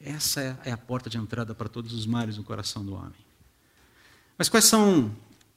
Essa 0.00 0.40
é, 0.40 0.56
é 0.66 0.72
a 0.72 0.76
porta 0.76 1.08
de 1.08 1.16
entrada 1.16 1.54
para 1.54 1.68
todos 1.68 1.92
os 1.92 2.06
males 2.06 2.36
no 2.36 2.44
coração 2.44 2.84
do 2.84 2.94
homem. 2.94 3.26
Mas 4.36 4.48
quais 4.48 4.66
são 4.66 5.10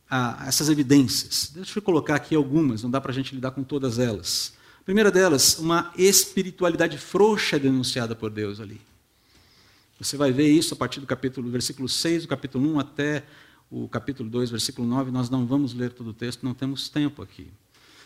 a 0.09 0.45
essas 0.47 0.69
evidências. 0.69 1.51
Deixa 1.53 1.77
eu 1.77 1.83
colocar 1.83 2.15
aqui 2.15 2.33
algumas, 2.33 2.81
não 2.81 2.89
dá 2.89 2.99
para 2.99 3.11
a 3.11 3.13
gente 3.13 3.35
lidar 3.35 3.51
com 3.51 3.63
todas 3.63 3.99
elas. 3.99 4.53
A 4.81 4.83
primeira 4.83 5.11
delas, 5.11 5.59
uma 5.59 5.93
espiritualidade 5.95 6.97
frouxa 6.97 7.59
denunciada 7.59 8.15
por 8.15 8.31
Deus 8.31 8.59
ali. 8.59 8.81
Você 9.99 10.17
vai 10.17 10.31
ver 10.31 10.49
isso 10.49 10.73
a 10.73 10.77
partir 10.77 10.99
do 10.99 11.05
capítulo, 11.05 11.49
versículo 11.51 11.87
6, 11.87 12.23
do 12.23 12.27
capítulo 12.27 12.73
1 12.73 12.79
até 12.79 13.25
o 13.69 13.87
capítulo 13.87 14.29
2, 14.29 14.49
versículo 14.49 14.87
9. 14.87 15.11
Nós 15.11 15.29
não 15.29 15.45
vamos 15.45 15.73
ler 15.73 15.91
todo 15.91 16.09
o 16.09 16.13
texto, 16.13 16.43
não 16.43 16.53
temos 16.53 16.89
tempo 16.89 17.21
aqui. 17.21 17.51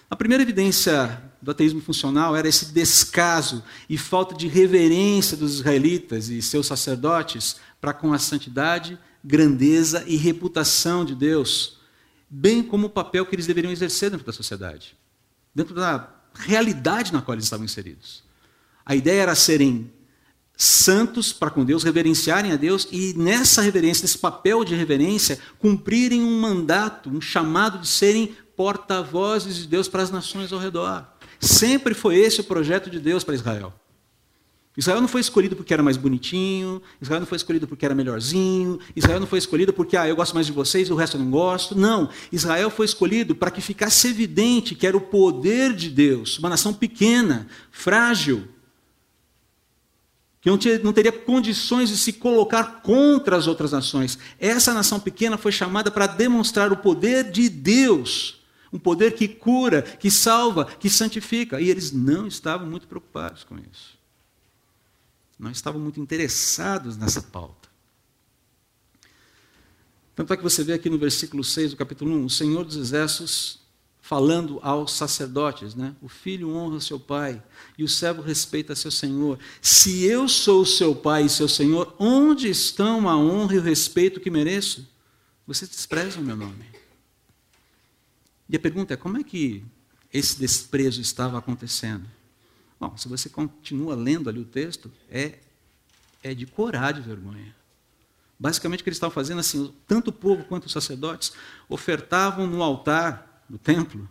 A 0.10 0.16
primeira 0.16 0.44
evidência 0.44 1.22
do 1.42 1.52
ateísmo 1.52 1.82
funcional 1.82 2.36
era 2.36 2.48
esse 2.48 2.74
descaso 2.74 3.64
e 3.90 3.98
falta 3.98 4.36
de 4.36 4.48
reverência 4.48 5.36
dos 5.36 5.56
israelitas 5.56 6.30
e 6.30 6.42
seus 6.42 6.68
sacerdotes 6.68 7.56
para 7.82 7.94
com 7.94 8.14
a 8.14 8.20
santidade, 8.20 9.00
grandeza 9.24 10.04
e 10.06 10.16
reputação 10.16 11.04
de 11.04 11.16
Deus 11.16 11.82
bem 12.36 12.64
como 12.64 12.88
o 12.88 12.90
papel 12.90 13.28
que 13.28 13.36
eles 13.36 13.46
deveriam 13.46 13.72
exercer 13.72 14.10
dentro 14.10 14.26
da 14.26 14.34
sociedade, 14.34 14.98
dentro 15.54 15.76
da 15.76 16.10
realidade 16.34 17.14
na 17.14 17.22
qual 17.22 17.36
eles 17.36 17.46
estavam 17.46 17.64
inseridos. 17.64 18.24
A 18.84 18.96
ideia 18.96 19.22
era 19.22 19.36
serem 19.36 19.93
santos 20.56 21.34
para 21.34 21.50
com 21.50 21.66
Deus, 21.66 21.84
reverenciarem 21.84 22.52
a 22.52 22.56
Deus 22.56 22.88
e 22.92 23.14
nessa 23.18 23.62
reverência, 23.62 24.04
nesse 24.04 24.18
papel 24.18 24.64
de 24.64 24.76
reverência, 24.76 25.40
cumprirem 25.60 26.24
um 26.24 26.40
mandato, 26.40 27.10
um 27.10 27.20
chamado 27.20 27.80
de 27.80 27.88
serem 27.88 28.36
porta-vozes 28.56 29.56
de 29.56 29.68
Deus 29.68 29.88
para 29.88 30.04
as 30.04 30.12
nações 30.12 30.54
ao 30.54 30.60
redor. 30.60 31.08
Sempre 31.40 31.94
foi 31.94 32.16
esse 32.16 32.42
o 32.42 32.44
projeto 32.44 32.90
de 32.90 33.00
Deus 33.00 33.24
para 33.24 33.36
Israel. 33.36 33.74
Israel 34.76 35.02
não 35.02 35.08
foi 35.08 35.22
escolhido 35.22 35.56
porque 35.56 35.74
era 35.74 35.84
mais 35.84 35.98
bonitinho, 35.98 36.82
Israel 37.00 37.20
não 37.20 37.28
foi 37.28 37.36
escolhido 37.36 37.68
porque 37.68 37.86
era 37.86 37.94
melhorzinho, 37.94 38.80
Israel 38.96 39.20
não 39.20 39.28
foi 39.28 39.38
escolhido 39.38 39.72
porque 39.72 39.96
ah, 39.96 40.08
eu 40.08 40.16
gosto 40.16 40.34
mais 40.34 40.48
de 40.48 40.52
vocês, 40.52 40.90
o 40.90 40.96
resto 40.96 41.16
eu 41.16 41.22
não 41.22 41.30
gosto. 41.30 41.78
Não, 41.78 42.10
Israel 42.32 42.72
foi 42.72 42.86
escolhido 42.86 43.36
para 43.36 43.52
que 43.52 43.62
ficasse 43.62 44.08
evidente 44.08 44.74
que 44.74 44.88
era 44.88 44.98
o 44.98 45.02
poder 45.02 45.74
de 45.74 45.90
Deus, 45.90 46.40
uma 46.40 46.50
nação 46.50 46.74
pequena, 46.74 47.48
frágil, 47.70 48.48
que 50.44 50.50
não, 50.84 50.94
teria 50.94 51.12
condições 51.12 51.90
de 51.90 51.98
se 51.98 52.14
colocar 52.14 52.82
contra 52.82 53.36
as 53.36 53.48
outras 53.48 53.72
nações. 53.72 54.20
Essa 54.38 54.74
nação 54.74 55.00
pequena 55.00 55.38
foi 55.38 55.52
chamada 55.52 55.90
para 55.90 56.06
demonstrar 56.06 56.72
o 56.72 56.78
poder 56.78 57.32
de 57.32 57.50
Deus, 57.50 58.42
um 58.72 58.78
poder 58.78 59.16
que 59.16 59.28
cura, 59.28 59.82
que 59.82 60.12
salva, 60.12 60.66
que 60.66 60.90
santifica, 60.90 61.60
e 61.60 61.70
eles 61.70 61.92
não 61.92 62.28
estavam 62.28 62.68
muito 62.68 62.88
preocupados 62.88 63.44
com 63.44 63.58
isso 63.58 64.04
não 65.44 65.52
estavam 65.52 65.80
muito 65.80 66.00
interessados 66.00 66.98
nessa 66.98 67.22
pauta. 67.22 67.70
Tanto 70.16 70.34
é 70.34 70.38
que 70.38 70.44
você 70.44 70.64
vê 70.64 70.74
aqui 70.74 70.90
no 70.90 70.98
versículo 70.98 71.44
6 71.44 71.72
do 71.72 71.78
capítulo 71.78 72.16
1, 72.16 72.26
o 72.26 72.30
Senhor 72.30 72.64
dos 72.64 72.78
Exércitos 72.78 73.60
falando 74.14 74.60
aos 74.62 74.92
sacerdotes, 74.92 75.74
né? 75.74 75.96
O 76.00 76.08
filho 76.08 76.54
honra 76.54 76.80
seu 76.80 77.00
pai 77.00 77.42
e 77.76 77.84
o 77.84 77.90
servo 77.90 78.22
respeita 78.22 78.76
seu 78.76 78.92
senhor. 78.92 79.40
Se 79.60 80.04
eu 80.04 80.30
sou 80.30 80.64
seu 80.68 80.94
pai 80.94 81.24
e 81.24 81.30
seu 81.30 81.50
senhor, 81.50 81.96
onde 81.98 82.48
estão 82.48 83.10
a 83.10 83.18
honra 83.18 83.56
e 83.56 83.58
o 83.58 83.62
respeito 83.64 84.20
que 84.20 84.30
mereço? 84.30 84.88
Vocês 85.48 85.68
desprezam 85.68 86.22
meu 86.22 86.36
nome. 86.36 86.64
E 88.48 88.56
a 88.56 88.60
pergunta 88.60 88.94
é: 88.94 88.98
como 88.98 89.18
é 89.18 89.24
que 89.24 89.66
esse 90.14 90.38
desprezo 90.38 91.02
estava 91.02 91.40
acontecendo? 91.40 92.06
Bom, 92.80 92.96
se 92.96 93.08
você 93.08 93.30
continua 93.30 93.96
lendo 93.96 94.30
ali 94.30 94.40
o 94.40 94.46
texto, 94.46 94.92
é, 95.10 95.40
é 96.22 96.36
de 96.36 96.46
corar 96.46 96.92
de 96.92 97.02
vergonha. 97.02 97.56
Basicamente, 98.40 98.82
o 98.82 98.84
que 98.84 98.90
eles 98.90 98.98
estavam 98.98 99.16
fazendo, 99.16 99.40
assim, 99.40 99.74
tanto 99.88 100.10
o 100.10 100.14
povo 100.14 100.44
quanto 100.44 100.68
os 100.68 100.72
sacerdotes 100.72 101.34
ofertavam 101.68 102.46
no 102.46 102.62
altar 102.62 103.33
do 103.50 103.58
templo 103.58 104.10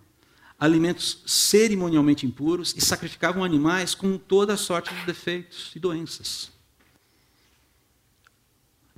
alimentos 0.63 1.25
cerimonialmente 1.27 2.25
impuros 2.25 2.73
e 2.77 2.81
sacrificavam 2.81 3.43
animais 3.43 3.97
com 3.97 4.17
toda 4.17 4.57
sorte 4.57 4.95
de 4.95 5.05
defeitos 5.05 5.73
e 5.75 5.81
doenças. 5.81 6.53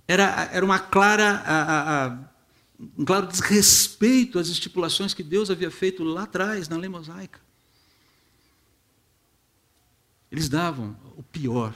Era, 0.06 0.50
era 0.52 0.62
uma 0.62 0.78
clara, 0.78 1.42
a, 1.46 2.04
a, 2.04 2.18
um 2.98 3.02
claro 3.06 3.26
desrespeito 3.26 4.38
às 4.38 4.48
estipulações 4.48 5.14
que 5.14 5.22
Deus 5.22 5.50
havia 5.50 5.70
feito 5.70 6.04
lá 6.04 6.24
atrás, 6.24 6.68
na 6.68 6.76
lei 6.76 6.90
mosaica. 6.90 7.40
Eles 10.30 10.50
davam 10.50 10.94
o 11.16 11.22
pior. 11.22 11.74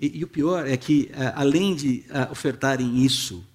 E, 0.00 0.20
e 0.20 0.24
o 0.24 0.28
pior 0.28 0.66
é 0.66 0.78
que, 0.78 1.10
além 1.34 1.76
de 1.76 2.06
ofertarem 2.30 3.04
isso 3.04 3.46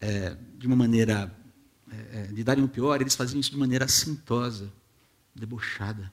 é, 0.00 0.34
de 0.56 0.66
uma 0.66 0.76
maneira 0.76 1.30
é, 1.90 2.22
de 2.32 2.42
darem 2.42 2.64
o 2.64 2.68
pior, 2.68 3.00
eles 3.00 3.14
faziam 3.14 3.38
isso 3.38 3.50
de 3.50 3.56
maneira 3.56 3.84
assintosa, 3.84 4.72
debochada. 5.34 6.12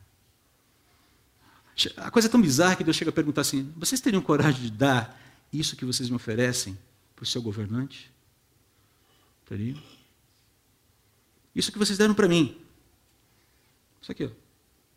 A 1.97 2.12
coisa 2.12 2.27
é 2.27 2.31
tão 2.31 2.41
bizarra 2.41 2.75
que 2.75 2.83
Deus 2.83 2.95
chega 2.95 3.09
a 3.09 3.13
perguntar 3.13 3.41
assim: 3.41 3.73
vocês 3.75 3.99
teriam 3.99 4.21
coragem 4.21 4.62
de 4.62 4.71
dar 4.71 5.19
isso 5.51 5.75
que 5.75 5.86
vocês 5.86 6.09
me 6.09 6.15
oferecem 6.15 6.77
para 7.15 7.23
o 7.23 7.25
seu 7.25 7.41
governante? 7.41 8.12
Teriam? 9.45 9.81
Isso 11.55 11.71
que 11.71 11.77
vocês 11.77 11.97
deram 11.97 12.13
para 12.13 12.27
mim. 12.27 12.57
Isso 14.01 14.12
aqui, 14.12 14.25
ó. 14.25 14.29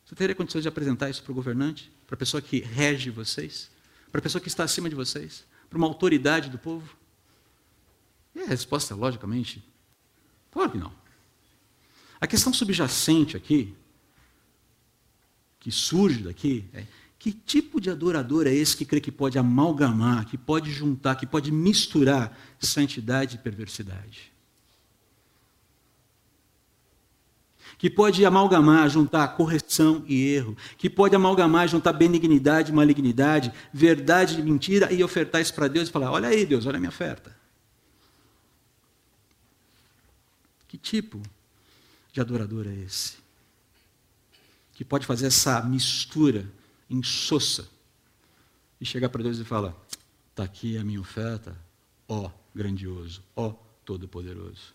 Você 0.04 0.14
teria 0.14 0.34
condições 0.34 0.62
de 0.62 0.68
apresentar 0.68 1.10
isso 1.10 1.22
para 1.22 1.32
o 1.32 1.34
governante? 1.34 1.90
Para 2.06 2.14
a 2.14 2.18
pessoa 2.18 2.40
que 2.40 2.60
rege 2.60 3.10
vocês? 3.10 3.70
Para 4.12 4.20
a 4.20 4.22
pessoa 4.22 4.40
que 4.40 4.48
está 4.48 4.62
acima 4.64 4.88
de 4.88 4.94
vocês? 4.94 5.44
Para 5.68 5.78
uma 5.78 5.86
autoridade 5.86 6.48
do 6.48 6.58
povo? 6.58 6.96
E 8.34 8.40
a 8.40 8.46
resposta, 8.46 8.94
logicamente, 8.94 9.64
Claro 10.56 10.70
que 10.70 10.78
não. 10.78 10.90
A 12.18 12.26
questão 12.26 12.50
subjacente 12.50 13.36
aqui, 13.36 13.74
que 15.60 15.70
surge 15.70 16.22
daqui, 16.22 16.64
é 16.72 16.84
que 17.18 17.30
tipo 17.30 17.78
de 17.78 17.90
adorador 17.90 18.46
é 18.46 18.54
esse 18.54 18.74
que 18.74 18.86
crê 18.86 18.98
que 18.98 19.12
pode 19.12 19.38
amalgamar, 19.38 20.24
que 20.24 20.38
pode 20.38 20.70
juntar, 20.70 21.16
que 21.16 21.26
pode 21.26 21.52
misturar 21.52 22.34
santidade 22.58 23.34
e 23.34 23.38
perversidade? 23.38 24.32
Que 27.76 27.90
pode 27.90 28.24
amalgamar, 28.24 28.88
juntar 28.88 29.28
correção 29.36 30.06
e 30.08 30.24
erro, 30.24 30.56
que 30.78 30.88
pode 30.88 31.14
amalgamar, 31.14 31.68
juntar 31.68 31.92
benignidade 31.92 32.72
e 32.72 32.74
malignidade, 32.74 33.52
verdade 33.74 34.40
e 34.40 34.42
mentira 34.42 34.90
e 34.90 35.04
ofertar 35.04 35.42
isso 35.42 35.52
para 35.52 35.68
Deus 35.68 35.90
e 35.90 35.92
falar: 35.92 36.10
olha 36.10 36.28
aí, 36.28 36.46
Deus, 36.46 36.64
olha 36.64 36.78
a 36.78 36.80
minha 36.80 36.88
oferta. 36.88 37.36
Que 40.68 40.76
tipo 40.76 41.22
de 42.12 42.20
adorador 42.20 42.66
é 42.66 42.74
esse? 42.74 43.18
Que 44.74 44.85
pode 44.85 45.07
fazer 45.07 45.26
essa 45.26 45.62
mistura 45.62 46.50
insossa 46.88 47.68
e 48.81 48.85
chegar 48.85 49.09
para 49.09 49.22
Deus 49.22 49.38
e 49.38 49.44
falar: 49.44 49.74
está 50.31 50.44
aqui 50.44 50.76
a 50.76 50.85
minha 50.85 51.00
oferta, 51.00 51.57
ó 52.09 52.31
grandioso, 52.55 53.22
ó 53.35 53.55
todo-poderoso. 53.85 54.74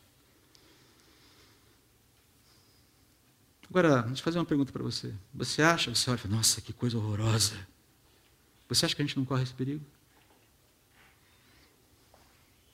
Agora, 3.69 4.01
deixa 4.01 4.19
eu 4.19 4.23
fazer 4.25 4.37
uma 4.37 4.45
pergunta 4.45 4.71
para 4.71 4.83
você. 4.83 5.13
Você 5.33 5.61
acha, 5.61 5.95
você 5.95 6.09
olha 6.09 6.17
e 6.17 6.19
fala, 6.19 6.35
nossa, 6.35 6.59
que 6.59 6.73
coisa 6.73 6.97
horrorosa. 6.97 7.55
Você 8.67 8.85
acha 8.85 8.93
que 8.93 9.01
a 9.01 9.05
gente 9.05 9.17
não 9.17 9.23
corre 9.23 9.43
esse 9.43 9.53
perigo? 9.53 9.85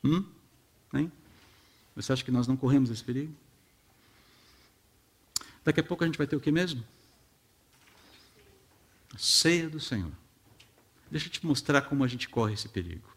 Hum? 0.03 0.25
Hein? 0.93 1.11
Você 1.97 2.13
acha 2.13 2.23
que 2.23 2.29
nós 2.29 2.47
não 2.47 2.55
corremos 2.55 2.91
esse 2.91 3.03
perigo? 3.03 3.33
Daqui 5.65 5.79
a 5.79 5.83
pouco 5.83 6.03
a 6.03 6.07
gente 6.07 6.17
vai 6.17 6.27
ter 6.27 6.35
o 6.35 6.39
que 6.39 6.51
mesmo? 6.51 6.83
A 9.13 9.17
ceia 9.17 9.67
do 9.67 9.79
Senhor. 9.79 10.11
Deixa 11.09 11.27
eu 11.27 11.31
te 11.31 11.43
mostrar 11.43 11.81
como 11.81 12.03
a 12.03 12.07
gente 12.07 12.29
corre 12.29 12.53
esse 12.53 12.69
perigo. 12.69 13.09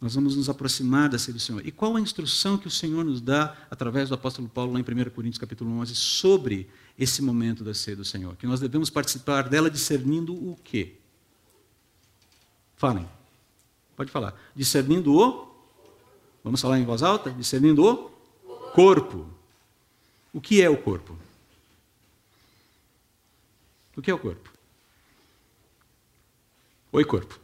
Nós 0.00 0.14
vamos 0.14 0.34
nos 0.34 0.48
aproximar 0.48 1.10
da 1.10 1.18
ceia 1.18 1.34
do 1.34 1.40
Senhor. 1.40 1.66
E 1.66 1.70
qual 1.70 1.94
a 1.94 2.00
instrução 2.00 2.56
que 2.56 2.66
o 2.66 2.70
Senhor 2.70 3.04
nos 3.04 3.20
dá 3.20 3.54
através 3.70 4.08
do 4.08 4.14
apóstolo 4.14 4.48
Paulo 4.48 4.72
lá 4.72 4.80
em 4.80 4.82
1 4.82 5.10
Coríntios 5.10 5.38
capítulo 5.38 5.70
11 5.72 5.94
sobre 5.94 6.70
esse 6.98 7.20
momento 7.20 7.62
da 7.62 7.74
ceia 7.74 7.98
do 7.98 8.04
Senhor? 8.04 8.34
Que 8.36 8.46
nós 8.46 8.60
devemos 8.60 8.88
participar 8.88 9.46
dela 9.46 9.70
discernindo 9.70 10.32
o 10.32 10.56
quê? 10.64 10.96
Falem. 12.76 13.06
Pode 13.94 14.10
falar. 14.10 14.34
Discernindo 14.56 15.12
o 15.12 15.49
Vamos 16.42 16.60
falar 16.60 16.78
em 16.78 16.84
voz 16.84 17.02
alta? 17.02 17.30
Discernindo 17.30 17.84
o 17.84 18.10
corpo. 18.72 19.28
O 20.32 20.40
que 20.40 20.62
é 20.62 20.68
o 20.68 20.76
corpo? 20.76 21.16
O 23.96 24.02
que 24.02 24.10
é 24.10 24.14
o 24.14 24.18
corpo? 24.18 24.50
Oi, 26.92 27.04
corpo. 27.04 27.38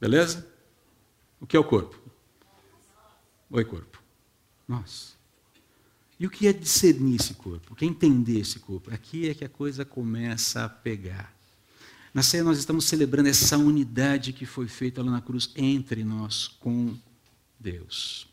Beleza? 0.00 0.46
O 1.40 1.46
que 1.46 1.56
é 1.56 1.60
o 1.60 1.64
corpo? 1.64 1.98
Oi, 3.50 3.64
corpo. 3.64 4.00
Nós. 4.68 5.16
E 6.18 6.26
o 6.26 6.30
que 6.30 6.46
é 6.46 6.52
discernir 6.52 7.16
esse 7.16 7.34
corpo? 7.34 7.72
O 7.72 7.76
que 7.76 7.84
é 7.84 7.88
entender 7.88 8.38
esse 8.38 8.60
corpo? 8.60 8.92
Aqui 8.94 9.28
é 9.28 9.34
que 9.34 9.44
a 9.44 9.48
coisa 9.48 9.84
começa 9.84 10.64
a 10.64 10.68
pegar. 10.68 11.34
Na 12.12 12.22
ceia 12.22 12.42
nós 12.42 12.58
estamos 12.58 12.86
celebrando 12.86 13.28
essa 13.28 13.56
unidade 13.56 14.32
que 14.32 14.44
foi 14.44 14.66
feita 14.66 15.02
lá 15.02 15.10
na 15.12 15.20
cruz 15.20 15.50
entre 15.56 16.02
nós 16.02 16.48
com 16.60 16.94
Deus. 17.58 18.26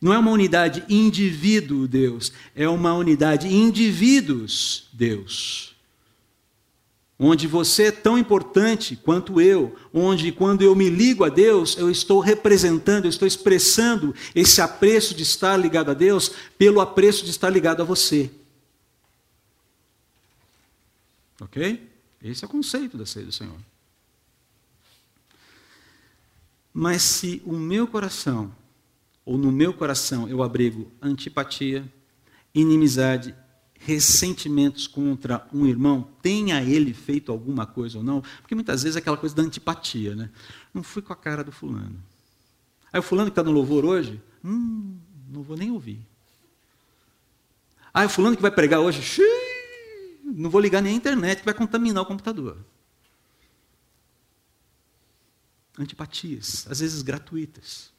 Não 0.00 0.12
é 0.12 0.18
uma 0.18 0.30
unidade 0.30 0.84
indivíduo 0.88 1.88
Deus, 1.88 2.32
é 2.54 2.68
uma 2.68 2.94
unidade 2.94 3.48
indivíduos 3.48 4.88
Deus. 4.92 5.74
Onde 7.18 7.46
você 7.46 7.84
é 7.84 7.90
tão 7.90 8.18
importante 8.18 8.94
quanto 8.94 9.40
eu, 9.40 9.74
onde 9.92 10.30
quando 10.30 10.60
eu 10.60 10.74
me 10.76 10.90
ligo 10.90 11.24
a 11.24 11.30
Deus, 11.30 11.76
eu 11.78 11.90
estou 11.90 12.20
representando, 12.20 13.06
eu 13.06 13.10
estou 13.10 13.26
expressando 13.26 14.14
esse 14.34 14.60
apreço 14.60 15.14
de 15.14 15.22
estar 15.22 15.56
ligado 15.56 15.90
a 15.90 15.94
Deus 15.94 16.30
pelo 16.58 16.78
apreço 16.78 17.24
de 17.24 17.30
estar 17.30 17.48
ligado 17.48 17.80
a 17.80 17.86
você. 17.86 18.30
Ok? 21.40 21.85
Esse 22.22 22.44
é 22.44 22.46
o 22.46 22.50
conceito 22.50 22.96
da 22.96 23.06
ceia 23.06 23.26
do 23.26 23.32
Senhor. 23.32 23.58
Mas 26.72 27.02
se 27.02 27.42
o 27.44 27.52
meu 27.52 27.86
coração, 27.86 28.54
ou 29.24 29.38
no 29.38 29.50
meu 29.50 29.72
coração, 29.72 30.28
eu 30.28 30.42
abrigo 30.42 30.90
antipatia, 31.00 31.90
inimizade, 32.54 33.34
ressentimentos 33.78 34.86
contra 34.86 35.46
um 35.52 35.66
irmão, 35.66 36.08
tenha 36.20 36.62
ele 36.62 36.92
feito 36.92 37.30
alguma 37.30 37.66
coisa 37.66 37.98
ou 37.98 38.04
não, 38.04 38.22
porque 38.40 38.54
muitas 38.54 38.82
vezes 38.82 38.96
é 38.96 38.98
aquela 38.98 39.16
coisa 39.16 39.34
da 39.34 39.42
antipatia, 39.42 40.14
né? 40.14 40.30
Não 40.74 40.82
fui 40.82 41.02
com 41.02 41.12
a 41.12 41.16
cara 41.16 41.44
do 41.44 41.52
fulano. 41.52 42.02
Aí 42.92 43.00
o 43.00 43.02
fulano 43.02 43.30
que 43.30 43.32
está 43.32 43.42
no 43.42 43.52
louvor 43.52 43.84
hoje, 43.84 44.20
hum, 44.44 44.96
não 45.30 45.42
vou 45.42 45.56
nem 45.56 45.70
ouvir. 45.70 46.00
Ah, 47.92 48.04
o 48.04 48.08
fulano 48.08 48.36
que 48.36 48.42
vai 48.42 48.50
pregar 48.50 48.80
hoje, 48.80 49.02
xiii, 49.02 49.45
não 50.36 50.50
vou 50.50 50.60
ligar 50.60 50.82
nem 50.82 50.92
a 50.92 50.96
internet 50.96 51.38
que 51.38 51.44
vai 51.46 51.54
contaminar 51.54 52.02
o 52.02 52.06
computador. 52.06 52.58
Antipatias, 55.78 56.66
às 56.70 56.80
vezes 56.80 57.00
gratuitas. 57.00 57.90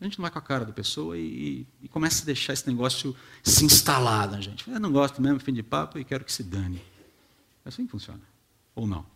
A 0.00 0.04
gente 0.04 0.18
não 0.18 0.22
vai 0.22 0.30
com 0.30 0.38
a 0.38 0.42
cara 0.42 0.64
da 0.64 0.72
pessoa 0.72 1.16
e, 1.16 1.66
e 1.80 1.88
começa 1.88 2.22
a 2.22 2.26
deixar 2.26 2.54
esse 2.54 2.66
negócio 2.66 3.14
se 3.42 3.64
instalar 3.64 4.30
na 4.30 4.40
gente. 4.40 4.68
Eu 4.68 4.80
não 4.80 4.90
gosto 4.90 5.20
mesmo, 5.20 5.38
fim 5.38 5.52
de 5.52 5.62
papo, 5.62 5.98
e 5.98 6.04
quero 6.04 6.24
que 6.24 6.32
se 6.32 6.42
dane. 6.42 6.82
É 7.64 7.68
assim 7.68 7.84
que 7.84 7.92
funciona. 7.92 8.20
Ou 8.74 8.86
não? 8.86 9.06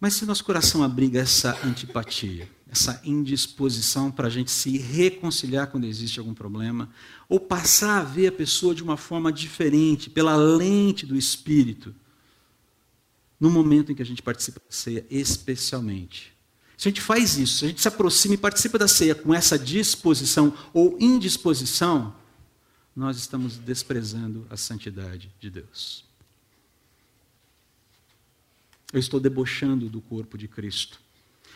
Mas 0.00 0.14
se 0.14 0.26
nosso 0.26 0.44
coração 0.44 0.82
abriga 0.82 1.20
essa 1.20 1.58
antipatia, 1.64 2.48
essa 2.68 3.00
indisposição 3.04 4.10
para 4.10 4.26
a 4.26 4.30
gente 4.30 4.50
se 4.50 4.76
reconciliar 4.76 5.68
quando 5.68 5.84
existe 5.84 6.18
algum 6.18 6.34
problema, 6.34 6.90
ou 7.28 7.38
passar 7.38 8.00
a 8.00 8.04
ver 8.04 8.28
a 8.28 8.32
pessoa 8.32 8.74
de 8.74 8.82
uma 8.82 8.96
forma 8.96 9.32
diferente, 9.32 10.10
pela 10.10 10.36
lente 10.36 11.06
do 11.06 11.16
espírito, 11.16 11.94
no 13.38 13.50
momento 13.50 13.92
em 13.92 13.94
que 13.94 14.02
a 14.02 14.06
gente 14.06 14.22
participa 14.22 14.60
da 14.60 14.72
ceia, 14.74 15.06
especialmente. 15.10 16.34
Se 16.76 16.88
a 16.88 16.90
gente 16.90 17.00
faz 17.00 17.38
isso, 17.38 17.58
se 17.58 17.64
a 17.64 17.68
gente 17.68 17.80
se 17.80 17.88
aproxima 17.88 18.34
e 18.34 18.38
participa 18.38 18.78
da 18.78 18.88
ceia 18.88 19.14
com 19.14 19.32
essa 19.32 19.58
disposição 19.58 20.52
ou 20.72 20.96
indisposição, 21.00 22.14
nós 22.94 23.16
estamos 23.16 23.56
desprezando 23.56 24.46
a 24.50 24.56
santidade 24.56 25.30
de 25.38 25.50
Deus. 25.50 26.04
Eu 28.92 29.00
estou 29.00 29.20
debochando 29.20 29.88
do 29.88 30.00
corpo 30.00 30.38
de 30.38 30.48
Cristo. 30.48 31.05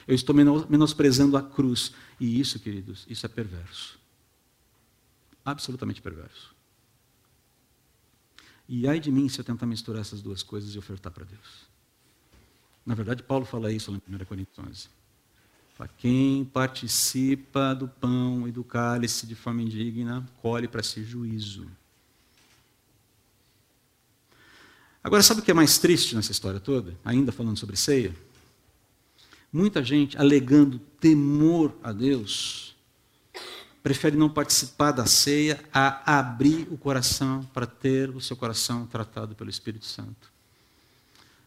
Eu 0.07 0.15
estou 0.15 0.35
menosprezando 0.35 1.37
a 1.37 1.43
cruz. 1.43 1.93
E 2.19 2.41
isso, 2.41 2.59
queridos, 2.59 3.07
isso 3.09 3.27
é 3.27 3.29
perverso. 3.29 3.99
absolutamente 5.45 6.01
perverso. 6.03 6.55
E 8.69 8.87
ai 8.87 9.01
de 9.01 9.11
mim 9.11 9.29
se 9.29 9.41
eu 9.41 9.45
tentar 9.45 9.67
misturar 9.67 10.01
essas 10.01 10.23
duas 10.23 10.43
coisas 10.43 10.75
e 10.75 10.79
ofertar 10.79 11.11
para 11.11 11.25
Deus. 11.25 11.69
Na 12.87 12.95
verdade, 12.95 13.23
Paulo 13.23 13.45
fala 13.45 13.73
isso 13.73 13.91
lá 13.91 13.99
em 14.09 14.15
1 14.15 14.25
Coríntios 14.25 14.59
11. 14.59 14.89
Para 15.77 15.89
quem 15.89 16.45
participa 16.45 17.75
do 17.75 17.89
pão 17.89 18.47
e 18.47 18.53
do 18.53 18.63
cálice 18.63 19.27
de 19.27 19.35
forma 19.35 19.63
indigna, 19.63 20.29
colhe 20.41 20.69
para 20.69 20.83
si 20.83 21.03
juízo. 21.03 21.67
Agora, 25.03 25.23
sabe 25.23 25.41
o 25.41 25.43
que 25.43 25.51
é 25.51 25.55
mais 25.55 25.79
triste 25.79 26.15
nessa 26.15 26.31
história 26.31 26.61
toda? 26.61 26.95
Ainda 27.05 27.33
falando 27.33 27.59
sobre 27.59 27.77
ceia? 27.77 28.15
Muita 29.53 29.83
gente 29.83 30.17
alegando 30.17 30.79
temor 31.01 31.75
a 31.83 31.93
Deus, 31.93 32.77
prefere 33.83 34.17
não 34.17 34.29
participar 34.29 34.93
da 34.93 35.07
ceia 35.07 35.63
a 35.73 36.19
abrir 36.19 36.69
o 36.71 36.77
coração 36.77 37.43
para 37.53 37.67
ter 37.67 38.11
o 38.11 38.21
seu 38.21 38.37
coração 38.37 38.87
tratado 38.87 39.35
pelo 39.35 39.51
Espírito 39.51 39.87
Santo. 39.87 40.31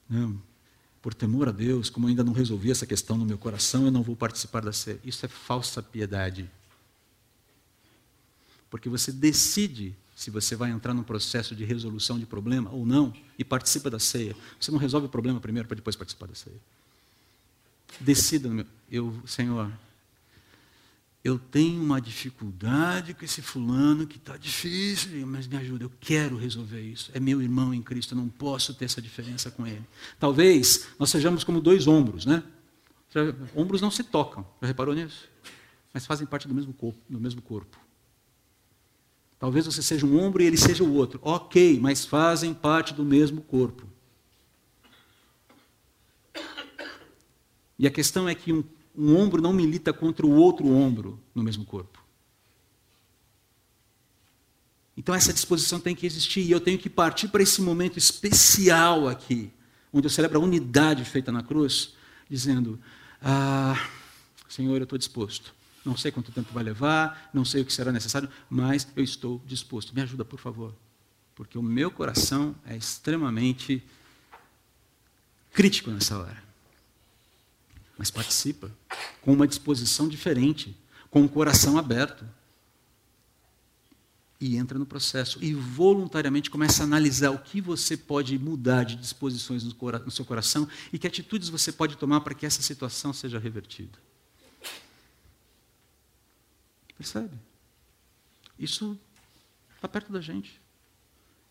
Não, 0.09 0.41
por 1.01 1.13
temor 1.13 1.49
a 1.49 1.51
Deus, 1.51 1.89
como 1.89 2.07
ainda 2.07 2.23
não 2.23 2.33
resolvi 2.33 2.71
essa 2.71 2.85
questão 2.85 3.17
no 3.17 3.25
meu 3.25 3.37
coração, 3.37 3.85
eu 3.85 3.91
não 3.91 4.03
vou 4.03 4.15
participar 4.15 4.61
da 4.61 4.73
ceia. 4.73 4.99
Isso 5.03 5.25
é 5.25 5.29
falsa 5.29 5.81
piedade. 5.81 6.49
Porque 8.69 8.89
você 8.89 9.11
decide 9.11 9.95
se 10.15 10.29
você 10.31 10.55
vai 10.55 10.71
entrar 10.71 10.93
num 10.93 11.03
processo 11.03 11.55
de 11.55 11.63
resolução 11.63 12.19
de 12.19 12.25
problema 12.25 12.71
ou 12.71 12.85
não 12.85 13.13
e 13.37 13.43
participa 13.43 13.89
da 13.89 13.99
ceia. 13.99 14.35
Você 14.59 14.71
não 14.71 14.79
resolve 14.79 15.07
o 15.07 15.09
problema 15.09 15.39
primeiro 15.39 15.67
para 15.67 15.75
depois 15.75 15.95
participar 15.95 16.27
da 16.27 16.35
ceia. 16.35 16.59
Decida, 17.99 18.65
eu, 18.89 19.13
Senhor, 19.25 19.71
eu 21.23 21.39
tenho 21.39 21.81
uma 21.81 22.01
dificuldade 22.01 23.13
com 23.13 23.23
esse 23.23 23.41
fulano 23.41 24.05
que 24.05 24.17
está 24.17 24.35
difícil, 24.35 25.25
mas 25.25 25.47
me 25.47 25.55
ajuda, 25.55 25.85
eu 25.85 25.91
quero 25.99 26.37
resolver 26.37 26.81
isso. 26.81 27.11
É 27.13 27.19
meu 27.19 27.41
irmão 27.41 27.73
em 27.73 27.81
Cristo, 27.81 28.13
eu 28.13 28.17
não 28.17 28.27
posso 28.27 28.73
ter 28.73 28.85
essa 28.85 29.01
diferença 29.01 29.49
com 29.49 29.65
ele. 29.65 29.85
Talvez 30.19 30.87
nós 30.99 31.09
sejamos 31.09 31.43
como 31.43 31.61
dois 31.61 31.87
ombros, 31.87 32.25
né? 32.25 32.43
Ombros 33.55 33.79
não 33.79 33.89
se 33.89 34.03
tocam, 34.03 34.45
já 34.61 34.67
reparou 34.67 34.93
nisso? 34.93 35.29
Mas 35.93 36.05
fazem 36.05 36.27
parte 36.27 36.47
do 36.47 36.53
mesmo 36.53 36.73
corpo. 36.73 36.99
Do 37.07 37.19
mesmo 37.19 37.41
corpo. 37.41 37.77
Talvez 39.39 39.65
você 39.65 39.81
seja 39.81 40.05
um 40.05 40.19
ombro 40.19 40.41
e 40.41 40.45
ele 40.45 40.57
seja 40.57 40.83
o 40.83 40.93
outro. 40.93 41.19
Ok, 41.21 41.79
mas 41.79 42.05
fazem 42.05 42.53
parte 42.53 42.93
do 42.93 43.03
mesmo 43.05 43.41
corpo. 43.41 43.87
E 47.83 47.87
a 47.87 47.91
questão 47.91 48.29
é 48.29 48.33
que 48.33 48.53
um 48.53 48.63
um 48.95 49.17
ombro 49.17 49.41
não 49.41 49.51
milita 49.51 49.91
contra 49.91 50.25
o 50.25 50.31
outro 50.31 50.67
ombro 50.67 51.19
no 51.33 51.43
mesmo 51.43 51.65
corpo. 51.65 52.03
Então 54.95 55.15
essa 55.15 55.33
disposição 55.33 55.79
tem 55.79 55.95
que 55.95 56.05
existir 56.05 56.41
e 56.41 56.51
eu 56.51 56.61
tenho 56.61 56.77
que 56.77 56.89
partir 56.89 57.27
para 57.29 57.41
esse 57.41 57.61
momento 57.61 57.97
especial 57.97 59.07
aqui, 59.07 59.51
onde 59.91 60.05
eu 60.05 60.11
celebro 60.11 60.39
a 60.39 60.43
unidade 60.43 61.03
feita 61.03 61.31
na 61.31 61.41
cruz, 61.41 61.95
dizendo: 62.29 62.79
ah, 63.19 63.89
Senhor, 64.47 64.77
eu 64.77 64.83
estou 64.83 64.99
disposto. 64.99 65.55
Não 65.83 65.97
sei 65.97 66.11
quanto 66.11 66.31
tempo 66.31 66.53
vai 66.53 66.63
levar, 66.63 67.29
não 67.33 67.43
sei 67.43 67.61
o 67.61 67.65
que 67.65 67.73
será 67.73 67.91
necessário, 67.91 68.29
mas 68.49 68.87
eu 68.95 69.03
estou 69.03 69.41
disposto. 69.45 69.93
Me 69.93 70.01
ajuda, 70.01 70.23
por 70.23 70.39
favor, 70.39 70.73
porque 71.35 71.57
o 71.57 71.63
meu 71.63 71.89
coração 71.89 72.55
é 72.65 72.77
extremamente 72.77 73.83
crítico 75.51 75.89
nessa 75.89 76.17
hora 76.19 76.52
mas 77.97 78.09
participa 78.09 78.71
com 79.21 79.33
uma 79.33 79.47
disposição 79.47 80.07
diferente, 80.07 80.77
com 81.09 81.21
o 81.21 81.25
um 81.25 81.27
coração 81.27 81.77
aberto. 81.77 82.25
E 84.39 84.57
entra 84.57 84.77
no 84.77 84.85
processo 84.85 85.37
e 85.41 85.53
voluntariamente 85.53 86.49
começa 86.49 86.83
a 86.83 86.85
analisar 86.85 87.29
o 87.29 87.39
que 87.39 87.61
você 87.61 87.95
pode 87.95 88.37
mudar 88.37 88.83
de 88.83 88.97
disposições 88.97 89.63
no 89.63 90.11
seu 90.11 90.25
coração 90.25 90.67
e 90.91 90.99
que 90.99 91.07
atitudes 91.07 91.47
você 91.47 91.71
pode 91.71 91.95
tomar 91.95 92.19
para 92.21 92.33
que 92.33 92.45
essa 92.45 92.61
situação 92.61 93.13
seja 93.13 93.39
revertida. 93.39 93.97
Percebe? 96.97 97.37
Isso 98.59 98.99
está 99.75 99.87
perto 99.87 100.11
da 100.11 100.19
gente. 100.19 100.61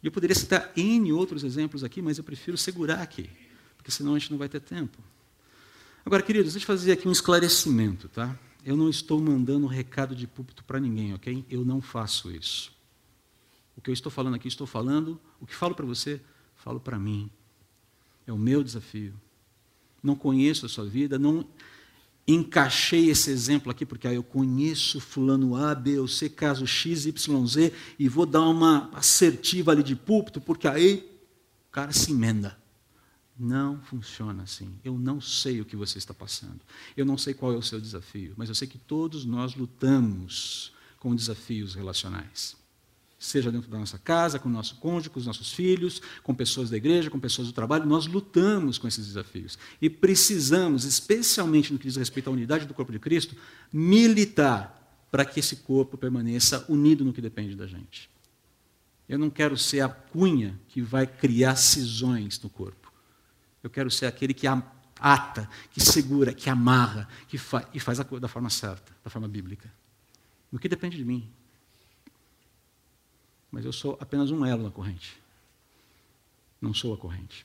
E 0.03 0.07
eu 0.07 0.13
poderia 0.13 0.35
citar 0.35 0.73
N 0.77 1.13
outros 1.13 1.45
exemplos 1.45 1.85
aqui, 1.85 2.03
mas 2.03 2.19
eu 2.19 2.25
prefiro 2.25 2.59
segurar 2.59 3.01
aqui, 3.01 3.31
porque 3.77 3.91
senão 3.91 4.15
a 4.15 4.19
gente 4.19 4.31
não 4.31 4.39
vai 4.39 4.49
ter 4.49 4.61
tempo. 4.61 4.99
Agora, 6.05 6.23
queridos, 6.23 6.53
deixa 6.53 6.65
eu 6.65 6.67
fazer 6.67 6.93
aqui 6.93 7.07
um 7.07 7.13
esclarecimento, 7.13 8.09
tá? 8.09 8.37
Eu 8.65 8.77
não 8.77 8.89
estou 8.89 9.21
mandando 9.21 9.67
recado 9.67 10.17
de 10.17 10.27
púlpito 10.27 10.65
para 10.65 10.81
ninguém, 10.81 11.15
ok? 11.15 11.45
Eu 11.49 11.65
não 11.65 11.81
faço 11.81 12.31
isso. 12.31 12.73
O 13.77 13.81
que 13.81 13.89
eu 13.89 13.95
estou 13.95 14.11
falando 14.11 14.35
aqui, 14.35 14.49
estou 14.49 14.67
falando, 14.67 15.19
o 15.41 15.47
que 15.47 15.55
falo 15.55 15.75
para 15.75 15.87
você, 15.87 16.21
falo 16.57 16.81
para 16.81 16.99
mim. 16.99 17.31
É 18.27 18.33
o 18.33 18.39
meu 18.39 18.65
desafio. 18.65 19.15
Não 20.03 20.17
conheço 20.17 20.67
a 20.67 20.69
sua 20.69 20.85
vida, 20.85 21.19
não 21.19 21.47
encaixei 22.27 23.09
esse 23.09 23.31
exemplo 23.31 23.71
aqui, 23.71 23.87
porque 23.87 24.07
ah, 24.09 24.13
eu 24.13 24.23
conheço 24.23 25.01
fulano 25.01 25.57
A, 25.57 25.75
B 25.75 25.99
ou 25.99 26.09
C, 26.09 26.29
caso 26.29 26.67
X, 26.67 27.07
Y, 27.07 27.47
Z, 27.47 27.73
e 27.99 28.09
vou 28.09 28.27
dar 28.27 28.43
uma 28.43 28.91
assertiva 28.93 29.71
ali 29.71 29.83
de 29.83 29.95
púlpito, 29.95 30.41
porque 30.41 30.67
aí 30.67 31.09
o 31.69 31.73
cara 31.73 31.93
se 31.93 32.11
emenda. 32.11 32.62
Não 33.43 33.81
funciona 33.81 34.45
assim. 34.45 34.73
Eu 34.85 34.97
não 34.97 35.21
sei 35.21 35.61
o 35.61 35.65
que 35.65 35.75
você 35.75 35.99
está 35.99 36.15
passando. 36.15 36.61
Eu 36.97 37.05
não 37.05 37.19
sei 37.19 37.35
qual 37.35 37.53
é 37.53 37.57
o 37.57 37.63
seu 37.63 37.81
desafio, 37.81 38.35
mas 38.37 38.49
eu 38.49 38.55
sei 38.55 38.69
que 38.69 38.79
todos 38.79 39.25
nós 39.25 39.57
lutamos 39.57 40.73
com 41.01 41.13
desafios 41.13 41.75
relacionais. 41.75 42.55
Seja 43.19 43.51
dentro 43.51 43.69
da 43.69 43.81
nossa 43.81 43.99
casa, 43.99 44.39
com 44.39 44.49
o 44.49 44.53
nosso 44.53 44.77
cônjuge, 44.77 45.11
com 45.11 45.19
os 45.19 45.27
nossos 45.27 45.51
filhos, 45.51 46.01
com 46.23 46.33
pessoas 46.33 46.71
da 46.71 46.77
igreja, 46.77 47.11
com 47.11 47.19
pessoas 47.19 47.49
do 47.49 47.53
trabalho, 47.53 47.85
nós 47.85 48.07
lutamos 48.07 48.79
com 48.79 48.87
esses 48.87 49.09
desafios. 49.09 49.59
E 49.81 49.91
precisamos, 49.91 50.85
especialmente 50.85 51.73
no 51.73 51.81
que 51.81 51.89
diz 51.89 51.97
respeito 51.97 52.31
à 52.31 52.33
unidade 52.33 52.65
do 52.65 52.75
corpo 52.75 52.93
de 52.93 53.01
Cristo, 53.01 53.35
militar 53.73 55.05
para 55.11 55.25
que 55.25 55.41
esse 55.41 55.57
corpo 55.57 55.99
permaneça 55.99 56.65
unido 56.69 57.05
no 57.05 57.13
que 57.13 57.21
depende 57.21 57.57
da 57.57 57.67
gente. 57.67 58.09
Eu 59.09 59.19
não 59.19 59.31
quero 59.31 59.59
ser 59.59 59.81
a 59.81 59.89
cunha 59.89 60.57
que 60.69 60.81
vai 60.81 61.09
criar 61.09 61.57
cisões 61.57 62.41
no 62.41 62.49
corpo. 62.49 62.92
Eu 63.63 63.71
quero 63.71 63.91
ser 63.91 64.07
aquele 64.07 64.35
que 64.35 64.47
ata, 64.99 65.49
que 65.71 65.81
segura, 65.81 66.33
que 66.33 66.51
amarra, 66.51 67.09
que 67.29 67.39
fa 67.39 67.69
e 67.73 67.81
faz 67.81 68.01
a 68.01 68.05
coisa 68.05 68.21
da 68.21 68.29
forma 68.29 68.51
certa, 68.51 68.93
da 69.03 69.11
forma 69.11 69.29
bíblica. 69.29 69.73
No 70.51 70.59
que 70.59 70.69
depende 70.69 70.97
de 70.97 71.05
mim. 71.05 71.31
Mas 73.51 73.65
eu 73.65 73.73
sou 73.73 73.97
apenas 74.01 74.31
um 74.31 74.45
elo 74.45 74.63
na 74.63 74.71
corrente. 74.71 75.21
Não 76.61 76.73
sou 76.73 76.95
a 76.95 76.99
corrente. 76.99 77.45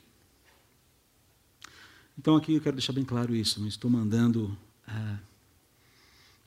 Então 2.18 2.36
aqui 2.36 2.56
eu 2.56 2.62
quero 2.62 2.76
deixar 2.76 2.94
bem 2.94 3.06
claro 3.06 3.36
isso. 3.36 3.60
Não 3.60 3.68
estou 3.68 3.90
mandando 3.90 4.58
ah, 4.88 5.18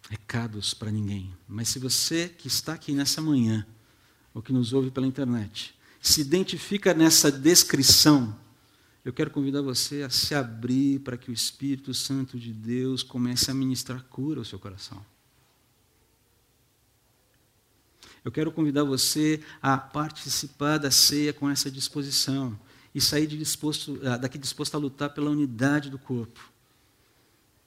recados 0.08 0.74
para 0.74 0.90
ninguém. 0.90 1.32
Mas 1.46 1.68
se 1.68 1.78
você 1.78 2.28
que 2.28 2.48
está 2.48 2.74
aqui 2.74 2.92
nessa 2.92 3.20
manhã, 3.20 3.66
ou 4.34 4.42
que 4.42 4.52
nos 4.52 4.72
ouve 4.72 4.90
pela 4.90 5.06
internet, 5.06 5.74
se 6.00 6.20
identifica 6.20 6.94
nessa 6.94 7.30
descrição 7.30 8.36
eu 9.04 9.12
quero 9.12 9.30
convidar 9.30 9.62
você 9.62 10.02
a 10.02 10.10
se 10.10 10.34
abrir 10.34 11.00
para 11.00 11.16
que 11.16 11.30
o 11.30 11.34
Espírito 11.34 11.94
Santo 11.94 12.38
de 12.38 12.52
Deus 12.52 13.02
comece 13.02 13.50
a 13.50 13.54
ministrar 13.54 14.02
cura 14.04 14.40
ao 14.40 14.44
seu 14.44 14.58
coração. 14.58 15.04
Eu 18.22 18.30
quero 18.30 18.52
convidar 18.52 18.84
você 18.84 19.42
a 19.62 19.78
participar 19.78 20.76
da 20.76 20.90
ceia 20.90 21.32
com 21.32 21.48
essa 21.48 21.70
disposição 21.70 22.58
e 22.94 23.00
sair 23.00 23.26
disposto, 23.26 23.98
ah, 24.04 24.18
daqui 24.18 24.36
disposto 24.36 24.74
a 24.74 24.78
lutar 24.78 25.14
pela 25.14 25.30
unidade 25.30 25.88
do 25.88 25.98
corpo. 25.98 26.50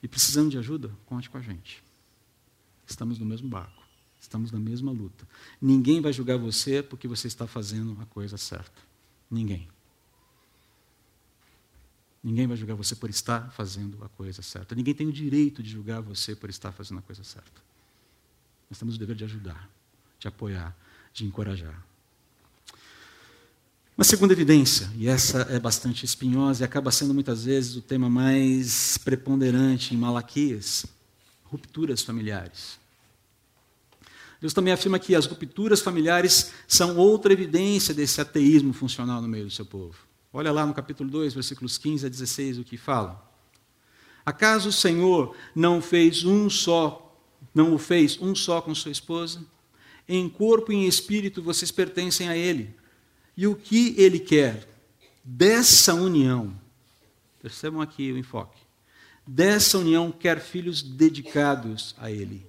E 0.03 0.07
precisando 0.07 0.51
de 0.51 0.57
ajuda, 0.59 0.91
conte 1.05 1.29
com 1.29 1.37
a 1.37 1.41
gente. 1.41 1.83
Estamos 2.85 3.17
no 3.17 3.25
mesmo 3.25 3.47
barco, 3.47 3.81
estamos 4.19 4.51
na 4.51 4.59
mesma 4.59 4.91
luta. 4.91 5.27
Ninguém 5.59 6.01
vai 6.01 6.13
julgar 6.13 6.37
você 6.37 6.83
porque 6.83 7.07
você 7.07 7.25
está 7.27 7.47
fazendo 7.47 7.97
a 7.99 8.05
coisa 8.05 8.37
certa. 8.37 8.79
Ninguém. 9.31 9.67
Ninguém 12.23 12.47
vai 12.47 12.55
julgar 12.55 12.75
você 12.75 12.95
por 12.95 13.09
estar 13.09 13.51
fazendo 13.51 14.01
a 14.03 14.07
coisa 14.07 14.41
certa. 14.41 14.73
Ninguém 14.73 14.93
tem 14.93 15.05
o 15.07 15.11
direito 15.11 15.61
de 15.61 15.69
julgar 15.69 16.01
você 16.01 16.33
por 16.33 16.49
estar 16.49 16.71
fazendo 16.71 16.99
a 16.99 17.01
coisa 17.01 17.23
certa. 17.23 17.61
Nós 18.69 18.79
temos 18.79 18.95
o 18.95 18.97
dever 18.97 19.15
de 19.15 19.25
ajudar, 19.25 19.69
de 20.17 20.27
apoiar, 20.27 20.75
de 21.13 21.25
encorajar. 21.25 21.83
Uma 23.95 24.05
segunda 24.05 24.33
evidência, 24.33 24.89
e 24.95 25.07
essa 25.07 25.41
é 25.51 25.59
bastante 25.59 26.05
espinhosa 26.05 26.63
e 26.63 26.65
acaba 26.65 26.89
sendo 26.91 27.13
muitas 27.13 27.43
vezes 27.43 27.75
o 27.75 27.81
tema 27.81 28.09
mais 28.09 28.97
preponderante 28.97 29.93
em 29.93 29.97
Malaquias: 29.97 30.85
rupturas 31.43 32.01
familiares. 32.01 32.79
Deus 34.41 34.53
também 34.53 34.73
afirma 34.73 34.97
que 34.97 35.13
as 35.13 35.25
rupturas 35.25 35.81
familiares 35.81 36.51
são 36.67 36.97
outra 36.97 37.31
evidência 37.31 37.93
desse 37.93 38.19
ateísmo 38.19 38.73
funcional 38.73 39.21
no 39.21 39.27
meio 39.27 39.45
do 39.45 39.51
seu 39.51 39.65
povo. 39.65 39.95
Olha 40.35 40.51
lá 40.51 40.65
no 40.65 40.73
capítulo 40.73 41.11
2, 41.11 41.35
versículos 41.35 41.77
15 41.77 42.07
a 42.07 42.09
16, 42.09 42.57
o 42.57 42.63
que 42.63 42.75
fala. 42.75 43.23
Acaso 44.25 44.69
o 44.69 44.73
Senhor 44.73 45.35
não 45.55 45.79
fez 45.79 46.25
um 46.25 46.49
só, 46.49 47.15
não 47.53 47.75
o 47.75 47.77
fez 47.77 48.19
um 48.19 48.33
só 48.33 48.59
com 48.59 48.73
sua 48.73 48.91
esposa? 48.91 49.45
Em 50.09 50.27
corpo 50.27 50.73
e 50.73 50.75
em 50.75 50.87
espírito 50.87 51.43
vocês 51.43 51.71
pertencem 51.71 52.29
a 52.29 52.35
Ele. 52.35 52.75
E 53.37 53.45
o 53.45 53.55
que 53.55 53.93
Ele 53.95 54.19
quer? 54.19 54.67
Dessa 55.23 55.93
união, 55.93 56.59
percebam 57.39 57.79
aqui 57.79 58.11
o 58.11 58.17
enfoque. 58.17 58.59
Dessa 59.25 59.77
união 59.77 60.11
quer 60.11 60.39
filhos 60.39 60.81
dedicados 60.81 61.95
a 61.97 62.09
Ele. 62.09 62.45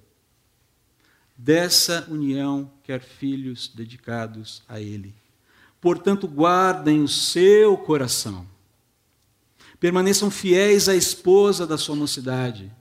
Dessa 1.37 2.07
união 2.09 2.71
quer 2.83 3.01
filhos 3.01 3.67
dedicados 3.67 4.63
a 4.67 4.81
Ele. 4.81 5.13
Portanto, 5.85 6.27
guardem 6.27 7.03
o 7.03 7.07
seu 7.07 7.77
coração. 7.77 8.47
Permaneçam 9.79 10.31
fiéis 10.31 10.89
à 10.89 10.95
esposa 10.95 11.67
da 11.67 11.77
sua 11.77 11.95
mocidade, 11.95 12.71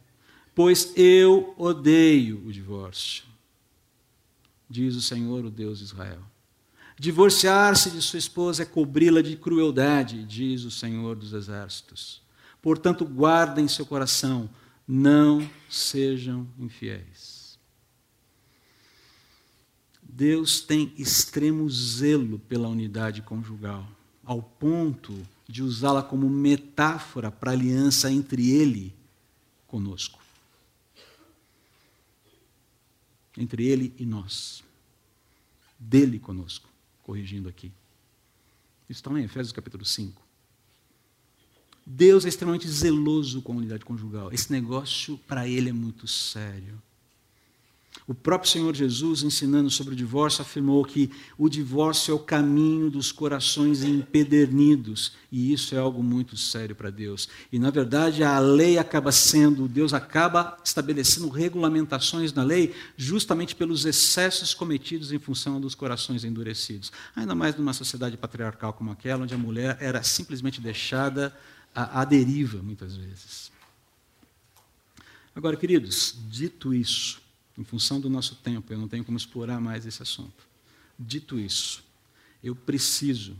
pois 0.54 0.90
eu 0.96 1.54
odeio 1.58 2.42
o 2.46 2.50
divórcio, 2.50 3.24
diz 4.70 4.96
o 4.96 5.02
Senhor, 5.02 5.44
o 5.44 5.50
Deus 5.50 5.80
de 5.80 5.84
Israel. 5.84 6.22
Divorciar-se 6.98 7.90
de 7.90 8.00
sua 8.00 8.18
esposa 8.18 8.62
é 8.62 8.64
cobri-la 8.64 9.20
de 9.20 9.36
crueldade, 9.36 10.24
diz 10.24 10.64
o 10.64 10.70
Senhor 10.70 11.14
dos 11.14 11.34
exércitos. 11.34 12.22
Portanto, 12.62 13.04
guardem 13.04 13.68
seu 13.68 13.84
coração, 13.84 14.48
não 14.88 15.46
sejam 15.68 16.48
infiéis. 16.58 17.33
Deus 20.16 20.60
tem 20.60 20.92
extremo 20.96 21.68
zelo 21.68 22.38
pela 22.38 22.68
unidade 22.68 23.20
conjugal, 23.20 23.84
ao 24.24 24.40
ponto 24.40 25.12
de 25.48 25.60
usá-la 25.60 26.04
como 26.04 26.30
metáfora 26.30 27.32
para 27.32 27.50
a 27.50 27.54
aliança 27.54 28.12
entre 28.12 28.48
Ele 28.52 28.94
conosco. 29.66 30.22
Entre 33.36 33.66
Ele 33.66 33.92
e 33.98 34.06
nós. 34.06 34.62
Dele 35.76 36.20
conosco, 36.20 36.68
corrigindo 37.02 37.48
aqui. 37.48 37.72
Isso 38.88 39.00
está 39.00 39.10
lá 39.10 39.18
em 39.18 39.24
Efésios 39.24 39.50
capítulo 39.50 39.84
5. 39.84 40.22
Deus 41.84 42.24
é 42.24 42.28
extremamente 42.28 42.68
zeloso 42.68 43.42
com 43.42 43.54
a 43.54 43.56
unidade 43.56 43.84
conjugal. 43.84 44.32
Esse 44.32 44.52
negócio, 44.52 45.18
para 45.26 45.48
Ele, 45.48 45.70
é 45.70 45.72
muito 45.72 46.06
sério. 46.06 46.80
O 48.06 48.12
próprio 48.12 48.50
Senhor 48.50 48.74
Jesus, 48.74 49.22
ensinando 49.22 49.70
sobre 49.70 49.94
o 49.94 49.96
divórcio, 49.96 50.42
afirmou 50.42 50.84
que 50.84 51.10
o 51.38 51.48
divórcio 51.48 52.12
é 52.12 52.14
o 52.14 52.18
caminho 52.18 52.90
dos 52.90 53.10
corações 53.10 53.82
empedernidos, 53.82 55.12
e 55.32 55.54
isso 55.54 55.74
é 55.74 55.78
algo 55.78 56.02
muito 56.02 56.36
sério 56.36 56.76
para 56.76 56.90
Deus. 56.90 57.30
E, 57.50 57.58
na 57.58 57.70
verdade, 57.70 58.22
a 58.22 58.38
lei 58.38 58.76
acaba 58.76 59.10
sendo, 59.10 59.66
Deus 59.66 59.94
acaba 59.94 60.58
estabelecendo 60.62 61.30
regulamentações 61.30 62.30
na 62.30 62.42
lei 62.42 62.74
justamente 62.94 63.56
pelos 63.56 63.86
excessos 63.86 64.52
cometidos 64.52 65.10
em 65.10 65.18
função 65.18 65.58
dos 65.58 65.74
corações 65.74 66.24
endurecidos. 66.24 66.92
Ainda 67.16 67.34
mais 67.34 67.56
numa 67.56 67.72
sociedade 67.72 68.18
patriarcal 68.18 68.74
como 68.74 68.90
aquela, 68.90 69.22
onde 69.22 69.32
a 69.32 69.38
mulher 69.38 69.78
era 69.80 70.02
simplesmente 70.02 70.60
deixada 70.60 71.34
à, 71.74 72.02
à 72.02 72.04
deriva, 72.04 72.62
muitas 72.62 72.94
vezes. 72.96 73.50
Agora, 75.34 75.56
queridos, 75.56 76.14
dito 76.30 76.74
isso, 76.74 77.23
em 77.56 77.64
função 77.64 78.00
do 78.00 78.10
nosso 78.10 78.36
tempo, 78.36 78.72
eu 78.72 78.78
não 78.78 78.88
tenho 78.88 79.04
como 79.04 79.16
explorar 79.16 79.60
mais 79.60 79.86
esse 79.86 80.02
assunto. 80.02 80.46
Dito 80.98 81.38
isso, 81.38 81.84
eu 82.42 82.54
preciso, 82.54 83.36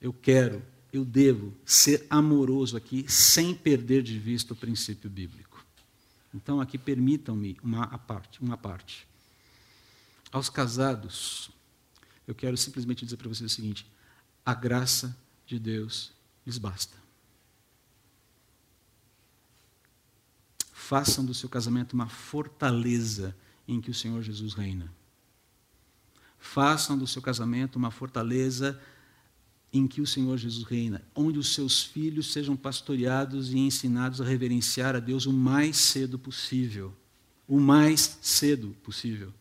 eu 0.00 0.12
quero, 0.12 0.62
eu 0.92 1.04
devo 1.04 1.54
ser 1.64 2.06
amoroso 2.08 2.76
aqui, 2.76 3.04
sem 3.08 3.54
perder 3.54 4.02
de 4.02 4.18
vista 4.18 4.54
o 4.54 4.56
princípio 4.56 5.10
bíblico. 5.10 5.64
Então, 6.32 6.60
aqui 6.60 6.78
permitam-me 6.78 7.56
uma 7.62 7.86
parte, 7.98 8.40
uma 8.40 8.56
parte. 8.56 9.06
Aos 10.32 10.48
casados, 10.48 11.50
eu 12.26 12.34
quero 12.34 12.56
simplesmente 12.56 13.04
dizer 13.04 13.16
para 13.16 13.28
vocês 13.28 13.50
o 13.50 13.54
seguinte: 13.54 13.86
a 14.44 14.54
graça 14.54 15.16
de 15.46 15.58
Deus 15.58 16.12
lhes 16.46 16.56
basta. 16.56 16.96
Façam 20.72 21.24
do 21.24 21.34
seu 21.34 21.48
casamento 21.48 21.92
uma 21.92 22.08
fortaleza 22.08 23.36
em 23.70 23.80
que 23.80 23.90
o 23.90 23.94
Senhor 23.94 24.20
Jesus 24.22 24.52
reina. 24.52 24.92
Façam 26.38 26.98
do 26.98 27.06
seu 27.06 27.22
casamento 27.22 27.76
uma 27.76 27.90
fortaleza 27.90 28.80
em 29.72 29.86
que 29.86 30.00
o 30.00 30.06
Senhor 30.06 30.36
Jesus 30.36 30.64
reina, 30.64 31.00
onde 31.14 31.38
os 31.38 31.54
seus 31.54 31.84
filhos 31.84 32.32
sejam 32.32 32.56
pastoreados 32.56 33.52
e 33.52 33.58
ensinados 33.58 34.20
a 34.20 34.24
reverenciar 34.24 34.96
a 34.96 34.98
Deus 34.98 35.26
o 35.26 35.32
mais 35.32 35.76
cedo 35.76 36.18
possível. 36.18 36.92
O 37.46 37.60
mais 37.60 38.18
cedo 38.20 38.76
possível. 38.82 39.32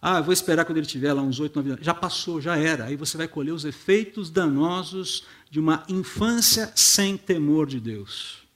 Ah, 0.00 0.20
vou 0.20 0.32
esperar 0.32 0.64
quando 0.64 0.78
ele 0.78 0.86
tiver 0.86 1.12
lá 1.12 1.22
uns 1.22 1.40
oito, 1.40 1.56
nove 1.56 1.70
anos. 1.70 1.84
Já 1.84 1.94
passou, 1.94 2.40
já 2.40 2.56
era. 2.56 2.84
Aí 2.84 2.96
você 2.96 3.16
vai 3.16 3.28
colher 3.28 3.52
os 3.52 3.64
efeitos 3.64 4.30
danosos 4.30 5.26
de 5.50 5.60
uma 5.60 5.82
infância 5.88 6.72
sem 6.74 7.16
temor 7.16 7.66
de 7.66 7.80
Deus. 7.80 8.46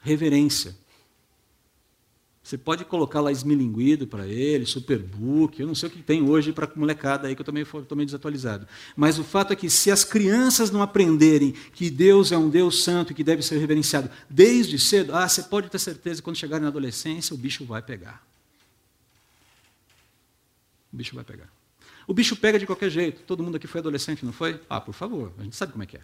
Reverência. 0.00 0.79
Você 2.50 2.58
pode 2.58 2.84
colocar 2.84 3.20
lá 3.20 3.30
esmilinguido 3.30 4.08
para 4.08 4.26
ele, 4.26 4.66
superbook, 4.66 5.60
eu 5.60 5.68
não 5.68 5.74
sei 5.76 5.88
o 5.88 5.92
que 5.92 6.02
tem 6.02 6.20
hoje 6.20 6.52
para 6.52 6.68
molecada 6.74 7.28
aí, 7.28 7.36
que 7.36 7.42
eu 7.42 7.46
também 7.46 7.62
estou 7.62 7.96
meio 7.96 8.06
desatualizado. 8.06 8.66
Mas 8.96 9.20
o 9.20 9.22
fato 9.22 9.52
é 9.52 9.56
que 9.56 9.70
se 9.70 9.88
as 9.88 10.02
crianças 10.02 10.68
não 10.68 10.82
aprenderem 10.82 11.52
que 11.72 11.88
Deus 11.88 12.32
é 12.32 12.36
um 12.36 12.50
Deus 12.50 12.82
santo 12.82 13.12
e 13.12 13.14
que 13.14 13.22
deve 13.22 13.40
ser 13.40 13.58
reverenciado 13.58 14.10
desde 14.28 14.80
cedo, 14.80 15.14
ah, 15.14 15.28
você 15.28 15.44
pode 15.44 15.68
ter 15.68 15.78
certeza 15.78 16.20
que 16.20 16.24
quando 16.24 16.34
chegarem 16.34 16.62
na 16.62 16.70
adolescência, 16.70 17.34
o 17.34 17.38
bicho 17.38 17.64
vai 17.64 17.82
pegar. 17.82 18.20
O 20.92 20.96
bicho 20.96 21.14
vai 21.14 21.22
pegar. 21.22 21.48
O 22.04 22.12
bicho 22.12 22.34
pega 22.34 22.58
de 22.58 22.66
qualquer 22.66 22.90
jeito. 22.90 23.22
Todo 23.22 23.44
mundo 23.44 23.58
aqui 23.58 23.68
foi 23.68 23.78
adolescente, 23.78 24.24
não 24.24 24.32
foi? 24.32 24.60
Ah, 24.68 24.80
por 24.80 24.92
favor, 24.92 25.32
a 25.38 25.44
gente 25.44 25.54
sabe 25.54 25.70
como 25.70 25.84
é 25.84 25.86
que 25.86 25.98
é. 25.98 26.02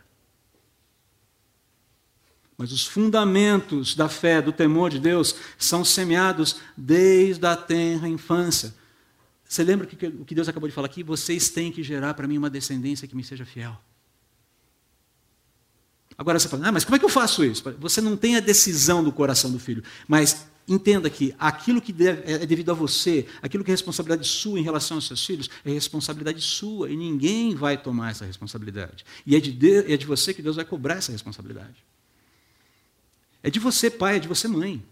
Mas 2.59 2.73
os 2.73 2.87
fundamentos 2.87 3.95
da 3.95 4.09
fé, 4.09 4.41
do 4.41 4.53
temor 4.53 4.91
de 4.91 4.99
Deus, 4.99 5.35
são 5.59 5.85
semeados 5.85 6.57
desde 6.77 7.45
a 7.47 7.55
tenra 7.55 8.09
infância. 8.09 8.75
Você 9.49 9.63
lembra 9.63 9.87
o 9.87 10.25
que 10.25 10.35
Deus 10.35 10.49
acabou 10.49 10.69
de 10.69 10.75
falar 10.75 10.87
aqui? 10.87 11.03
Vocês 11.03 11.51
têm 11.51 11.71
que 11.71 11.83
gerar 11.83 12.15
para 12.15 12.27
mim 12.27 12.39
uma 12.39 12.51
descendência 12.51 13.07
que 13.07 13.15
me 13.15 13.23
seja 13.23 13.45
fiel. 13.45 13.79
Agora 16.19 16.39
você 16.39 16.49
fala, 16.49 16.69
ah, 16.69 16.73
mas 16.73 16.85
como 16.85 16.97
é 16.97 16.99
que 16.99 17.05
eu 17.05 17.11
faço 17.11 17.45
isso? 17.45 17.63
Você 17.79 18.01
não 18.01 18.17
tem 18.17 18.37
a 18.37 18.41
decisão 18.41 19.05
do 19.05 19.13
coração 19.13 19.53
do 19.53 19.59
filho, 19.59 19.85
mas 20.09 20.47
entenda 20.67 21.11
que 21.11 21.35
aquilo 21.39 21.81
que 21.81 21.93
deve, 21.93 22.23
é 22.25 22.47
devido 22.47 22.71
a 22.71 22.75
você, 22.75 23.27
aquilo 23.43 23.63
que 23.63 23.71
é 23.71 23.75
responsabilidade 23.75 24.27
sua 24.27 24.59
em 24.59 24.63
relação 24.63 24.97
aos 24.97 25.07
seus 25.07 25.25
filhos, 25.25 25.51
é 25.65 25.71
responsabilidade 25.71 26.41
sua 26.41 26.91
e 26.91 26.97
ninguém 26.97 27.55
vai 27.55 27.77
tomar 27.77 28.13
essa 28.13 28.25
responsabilidade. 28.25 29.05
E 29.27 29.37
é 29.37 29.41
de, 29.41 29.93
é 29.93 29.97
de 29.97 30.07
você 30.07 30.33
que 30.33 30.43
Deus 30.43 30.57
vai 30.57 30.65
cobrar 30.65 30.95
essa 30.95 31.13
responsabilidade. 31.13 31.85
É 33.47 33.51
de 33.51 33.61
você, 33.61 33.89
pai, 33.89 34.17
é 34.17 34.19
de 34.19 34.27
você, 34.27 34.49
mãe. 34.49 34.85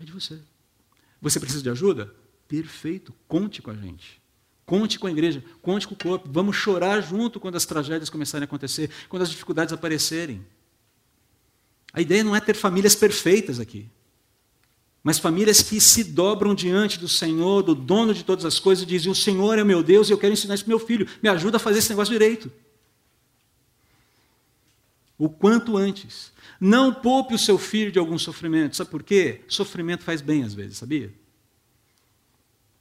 É 0.00 0.04
de 0.04 0.10
você. 0.10 0.36
Você 1.22 1.38
precisa 1.38 1.62
de 1.62 1.70
ajuda? 1.70 2.12
Perfeito, 2.48 3.14
conte 3.28 3.62
com 3.62 3.70
a 3.70 3.76
gente. 3.76 4.20
Conte 4.66 4.98
com 4.98 5.06
a 5.06 5.12
igreja, 5.12 5.44
conte 5.62 5.86
com 5.86 5.94
o 5.94 5.96
corpo. 5.96 6.28
Vamos 6.28 6.56
chorar 6.56 7.00
junto 7.02 7.38
quando 7.38 7.54
as 7.54 7.64
tragédias 7.64 8.10
começarem 8.10 8.42
a 8.42 8.46
acontecer, 8.46 8.90
quando 9.08 9.22
as 9.22 9.30
dificuldades 9.30 9.72
aparecerem. 9.72 10.44
A 11.92 12.00
ideia 12.00 12.24
não 12.24 12.34
é 12.34 12.40
ter 12.40 12.56
famílias 12.56 12.96
perfeitas 12.96 13.60
aqui, 13.60 13.88
mas 15.04 15.20
famílias 15.20 15.62
que 15.62 15.80
se 15.80 16.02
dobram 16.02 16.52
diante 16.52 16.98
do 16.98 17.06
Senhor, 17.06 17.62
do 17.62 17.76
dono 17.76 18.12
de 18.12 18.24
todas 18.24 18.44
as 18.44 18.58
coisas, 18.58 18.82
e 18.82 18.86
dizem: 18.86 19.12
O 19.12 19.14
Senhor 19.14 19.56
é 19.56 19.62
meu 19.62 19.84
Deus 19.84 20.08
e 20.08 20.12
eu 20.12 20.18
quero 20.18 20.32
ensinar 20.32 20.56
isso 20.56 20.64
para 20.64 20.76
meu 20.76 20.84
filho. 20.84 21.06
Me 21.22 21.28
ajuda 21.28 21.58
a 21.58 21.60
fazer 21.60 21.78
esse 21.78 21.90
negócio 21.90 22.10
direito. 22.10 22.50
O 25.20 25.28
quanto 25.28 25.76
antes. 25.76 26.32
Não 26.58 26.94
poupe 26.94 27.34
o 27.34 27.38
seu 27.38 27.58
filho 27.58 27.92
de 27.92 27.98
algum 27.98 28.18
sofrimento. 28.18 28.74
Sabe 28.74 28.88
por 28.88 29.02
quê? 29.02 29.42
Sofrimento 29.48 30.02
faz 30.02 30.22
bem 30.22 30.42
às 30.42 30.54
vezes, 30.54 30.78
sabia? 30.78 31.12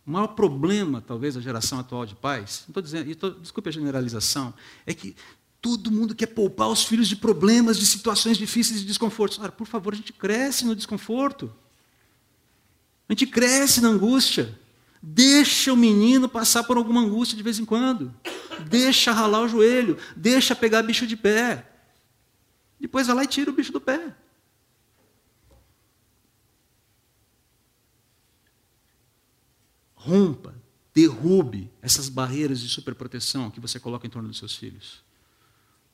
O 0.07 0.11
maior 0.11 0.27
problema, 0.27 1.01
talvez, 1.01 1.35
da 1.35 1.41
geração 1.41 1.77
atual 1.79 2.05
de 2.05 2.15
pais, 2.15 2.63
não 2.65 2.71
estou 2.71 2.81
dizendo, 2.81 3.13
tô, 3.13 3.31
desculpe 3.31 3.67
a 3.67 3.73
generalização, 3.73 4.53
é 4.87 4.93
que 4.93 5.17
todo 5.61 5.91
mundo 5.91 6.15
quer 6.15 6.27
poupar 6.27 6.69
os 6.69 6.85
filhos 6.85 7.09
de 7.09 7.17
problemas, 7.17 7.77
de 7.77 7.85
situações 7.85 8.37
difíceis 8.37 8.83
e 8.83 8.85
desconfortos. 8.85 9.37
Ora, 9.37 9.51
por 9.51 9.67
favor, 9.67 9.91
a 9.93 9.97
gente 9.97 10.13
cresce 10.13 10.65
no 10.65 10.73
desconforto. 10.73 11.53
A 13.09 13.11
gente 13.11 13.27
cresce 13.27 13.81
na 13.81 13.89
angústia. 13.89 14.57
Deixa 15.03 15.73
o 15.73 15.77
menino 15.77 16.29
passar 16.29 16.63
por 16.63 16.77
alguma 16.77 17.01
angústia 17.01 17.35
de 17.35 17.43
vez 17.43 17.59
em 17.59 17.65
quando. 17.65 18.13
Deixa 18.69 19.11
ralar 19.11 19.41
o 19.41 19.49
joelho. 19.49 19.97
Deixa 20.15 20.55
pegar 20.55 20.83
bicho 20.83 21.05
de 21.05 21.17
pé. 21.17 21.68
Depois 22.79 23.07
vai 23.07 23.15
lá 23.15 23.23
e 23.23 23.27
tira 23.27 23.51
o 23.51 23.53
bicho 23.53 23.71
do 23.71 23.81
pé. 23.81 24.15
Rompa, 29.95 30.55
derrube 30.93 31.69
essas 31.81 32.07
barreiras 32.07 32.61
de 32.61 32.69
superproteção 32.69 33.51
que 33.51 33.59
você 33.59 33.79
coloca 33.79 34.07
em 34.07 34.09
torno 34.09 34.29
dos 34.29 34.37
seus 34.37 34.55
filhos. 34.55 35.03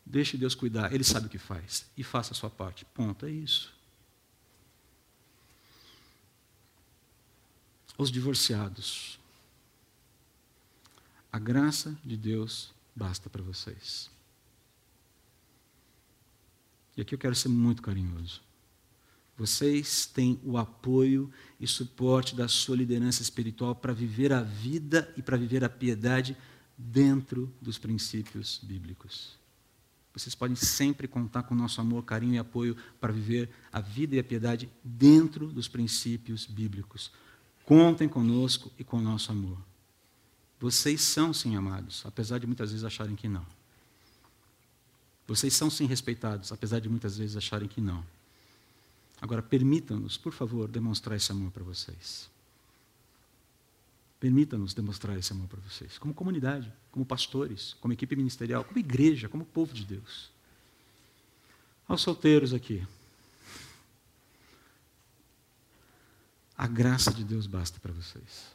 Deixe 0.06 0.38
Deus 0.38 0.54
cuidar, 0.54 0.94
Ele 0.94 1.04
sabe 1.04 1.26
o 1.26 1.30
que 1.30 1.40
faz. 1.40 1.86
E 1.98 2.04
faça 2.04 2.34
a 2.34 2.36
sua 2.36 2.50
parte. 2.50 2.86
Ponto, 2.86 3.26
é 3.26 3.32
isso. 3.32 3.76
aos 7.98 8.12
divorciados. 8.12 9.20
A 11.32 11.40
graça 11.40 11.98
de 12.04 12.16
Deus 12.16 12.74
basta 12.96 13.30
para 13.30 13.42
vocês. 13.42 14.10
E 16.96 17.02
aqui 17.02 17.14
eu 17.14 17.20
quero 17.20 17.36
ser 17.36 17.50
muito 17.50 17.82
carinhoso. 17.82 18.42
Vocês 19.38 20.06
têm 20.06 20.40
o 20.44 20.58
apoio 20.58 21.30
e 21.60 21.68
suporte 21.68 22.36
da 22.36 22.48
sua 22.48 22.78
liderança 22.78 23.22
espiritual 23.22 23.76
para 23.76 23.94
viver 23.94 24.32
a 24.32 24.42
vida 24.42 25.14
e 25.18 25.22
para 25.22 25.36
viver 25.36 25.64
a 25.64 25.70
piedade 25.70 26.38
dentro 26.78 27.54
dos 27.62 27.78
princípios 27.78 28.62
bíblicos. 28.64 29.38
Vocês 30.14 30.34
podem 30.34 30.56
sempre 30.56 31.10
contar 31.10 31.44
com 31.44 31.54
o 31.54 31.58
nosso 31.58 31.82
amor, 31.82 32.04
carinho 32.06 32.36
e 32.36 32.38
apoio 32.38 32.78
para 33.02 33.12
viver 33.12 33.50
a 33.74 33.82
vida 33.82 34.16
e 34.16 34.20
a 34.20 34.24
piedade 34.24 34.70
dentro 34.82 35.48
dos 35.48 35.68
princípios 35.68 36.46
bíblicos. 36.46 37.12
Contem 37.66 38.08
conosco 38.08 38.72
e 38.80 38.84
com 38.86 38.98
o 38.98 39.02
nosso 39.02 39.32
amor. 39.34 39.58
Vocês 40.58 41.02
são, 41.02 41.34
sim, 41.34 41.58
amados, 41.58 42.06
apesar 42.06 42.40
de 42.40 42.48
muitas 42.48 42.72
vezes 42.72 42.86
acharem 42.86 43.16
que 43.16 43.28
não. 43.28 43.46
Vocês 45.28 45.54
são, 45.54 45.70
sim, 45.70 45.86
respeitados, 45.86 46.52
apesar 46.52 46.80
de 46.80 46.88
muitas 46.88 47.18
vezes 47.18 47.36
acharem 47.36 47.68
que 47.68 47.82
não. 47.82 48.06
Agora, 49.20 49.42
permitam-nos, 49.42 50.18
por 50.18 50.34
favor, 50.34 50.68
demonstrar 50.68 51.18
esse 51.18 51.32
amor 51.32 51.52
para 51.52 51.64
vocês. 51.64 52.30
Permita-nos 54.20 54.74
demonstrar 54.74 55.18
esse 55.18 55.32
amor 55.34 55.48
para 55.48 55.60
vocês, 55.62 55.98
como 55.98 56.14
comunidade, 56.14 56.72
como 56.92 57.06
pastores, 57.06 57.76
como 57.82 57.94
equipe 57.94 58.16
ministerial, 58.16 58.64
como 58.64 58.80
igreja, 58.80 59.28
como 59.28 59.46
povo 59.46 59.74
de 59.74 59.86
Deus. 59.86 60.32
Aos 61.88 62.02
solteiros 62.02 62.54
aqui. 62.54 62.86
A 66.58 66.68
graça 66.68 67.12
de 67.12 67.24
Deus 67.24 67.48
basta 67.48 67.80
para 67.80 67.92
vocês. 67.92 68.55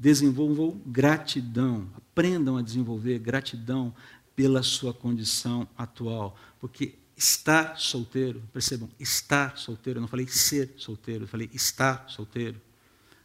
Desenvolvam 0.00 0.80
gratidão, 0.86 1.86
aprendam 1.94 2.56
a 2.56 2.62
desenvolver 2.62 3.18
gratidão 3.18 3.94
pela 4.34 4.62
sua 4.62 4.94
condição 4.94 5.68
atual, 5.76 6.34
porque 6.58 6.94
estar 7.14 7.76
solteiro, 7.78 8.42
percebam, 8.50 8.88
estar 8.98 9.58
solteiro, 9.58 9.98
eu 9.98 10.00
não 10.00 10.08
falei 10.08 10.26
ser 10.26 10.72
solteiro, 10.78 11.24
eu 11.24 11.28
falei 11.28 11.50
estar 11.52 12.08
solteiro, 12.08 12.58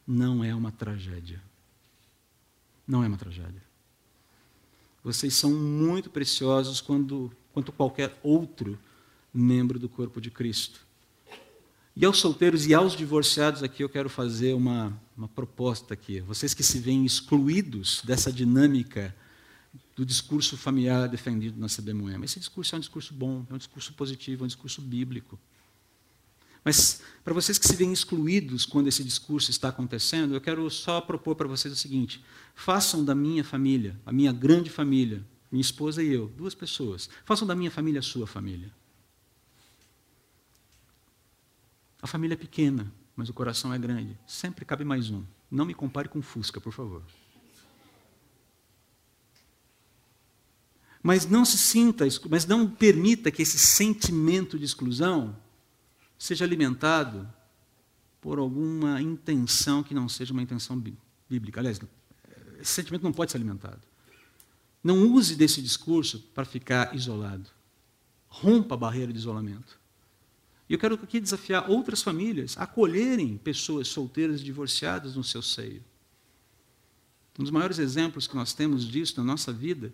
não 0.05 0.43
é 0.43 0.53
uma 0.53 0.69
tragédia. 0.69 1.41
Não 2.85 3.01
é 3.01 3.07
uma 3.07 3.17
tragédia. 3.17 3.63
Vocês 5.01 5.33
são 5.33 5.51
muito 5.51 6.09
preciosos 6.09 6.81
quando, 6.81 7.31
quanto 7.53 7.71
qualquer 7.71 8.19
outro 8.21 8.77
membro 9.33 9.79
do 9.79 9.87
corpo 9.87 10.19
de 10.19 10.29
Cristo. 10.29 10.84
E 11.97 12.03
aos 12.03 12.17
solteiros 12.17 12.65
e 12.67 12.73
aos 12.73 12.93
divorciados 12.93 13.63
aqui 13.63 13.81
eu 13.81 13.87
quero 13.87 14.09
fazer 14.09 14.53
uma, 14.53 14.99
uma 15.15 15.29
proposta 15.29 15.93
aqui. 15.93 16.19
Vocês 16.19 16.53
que 16.53 16.61
se 16.61 16.77
veem 16.77 17.05
excluídos 17.05 18.01
dessa 18.03 18.33
dinâmica 18.33 19.15
do 19.95 20.05
discurso 20.05 20.57
familiar 20.57 21.07
defendido 21.07 21.57
na 21.57 21.67
CB 21.67 21.93
Moema. 21.93 22.25
Esse 22.25 22.37
discurso 22.37 22.75
é 22.75 22.77
um 22.77 22.81
discurso 22.81 23.13
bom, 23.13 23.45
é 23.49 23.53
um 23.53 23.57
discurso 23.57 23.93
positivo, 23.93 24.43
é 24.43 24.45
um 24.45 24.47
discurso 24.47 24.81
bíblico. 24.81 25.39
Mas 26.65 27.01
para 27.23 27.33
vocês 27.33 27.57
que 27.57 27.67
se 27.67 27.75
veem 27.77 27.93
excluídos 27.93 28.65
quando 28.65 28.87
esse 28.87 29.01
discurso 29.01 29.49
está 29.49 29.69
acontecendo, 29.69 30.33
eu 30.33 30.41
quero 30.41 30.69
só 30.69 30.99
propor 30.99 31.35
para 31.35 31.47
vocês 31.47 31.73
o 31.73 31.77
seguinte: 31.77 32.21
façam 32.53 33.05
da 33.05 33.15
minha 33.15 33.43
família, 33.43 33.97
a 34.05 34.11
minha 34.11 34.33
grande 34.33 34.69
família, 34.69 35.23
minha 35.49 35.61
esposa 35.61 36.03
e 36.03 36.11
eu, 36.11 36.27
duas 36.35 36.53
pessoas, 36.53 37.09
façam 37.23 37.47
da 37.47 37.55
minha 37.55 37.71
família 37.71 37.99
a 37.99 38.03
sua 38.03 38.27
família. 38.27 38.69
A 42.05 42.07
família 42.07 42.35
é 42.35 42.37
pequena, 42.37 42.93
mas 43.15 43.29
o 43.29 43.33
coração 43.33 43.73
é 43.73 43.79
grande. 43.79 44.15
Sempre 44.27 44.63
cabe 44.63 44.85
mais 44.85 45.09
um. 45.09 45.23
Não 45.49 45.65
me 45.65 45.73
compare 45.73 46.07
com 46.07 46.21
Fusca, 46.21 46.61
por 46.61 46.71
favor. 46.71 47.01
Mas 51.01 51.25
não 51.25 51.43
se 51.43 51.57
sinta, 51.57 52.05
mas 52.29 52.45
não 52.45 52.69
permita 52.69 53.31
que 53.31 53.41
esse 53.41 53.57
sentimento 53.57 54.59
de 54.59 54.65
exclusão 54.65 55.35
seja 56.15 56.45
alimentado 56.45 57.27
por 58.21 58.37
alguma 58.37 59.01
intenção 59.01 59.81
que 59.81 59.95
não 59.95 60.07
seja 60.07 60.31
uma 60.31 60.43
intenção 60.43 60.79
bíblica. 61.27 61.59
Aliás, 61.59 61.81
esse 62.59 62.71
sentimento 62.71 63.01
não 63.01 63.13
pode 63.13 63.31
ser 63.31 63.37
alimentado. 63.39 63.81
Não 64.83 65.11
use 65.11 65.35
desse 65.35 65.59
discurso 65.59 66.19
para 66.35 66.45
ficar 66.45 66.95
isolado. 66.95 67.49
Rompa 68.27 68.75
a 68.75 68.77
barreira 68.77 69.11
de 69.11 69.17
isolamento. 69.17 69.83
E 70.69 70.73
eu 70.73 70.79
quero 70.79 70.95
aqui 70.95 71.19
desafiar 71.19 71.69
outras 71.69 72.01
famílias 72.01 72.57
a 72.57 72.63
acolherem 72.63 73.37
pessoas 73.37 73.87
solteiras 73.87 74.41
e 74.41 74.43
divorciadas 74.43 75.15
no 75.15 75.23
seu 75.23 75.41
seio. 75.41 75.83
Um 77.37 77.43
dos 77.43 77.51
maiores 77.51 77.79
exemplos 77.79 78.27
que 78.27 78.35
nós 78.35 78.53
temos 78.53 78.87
disso 78.87 79.15
na 79.17 79.23
nossa 79.23 79.51
vida 79.51 79.93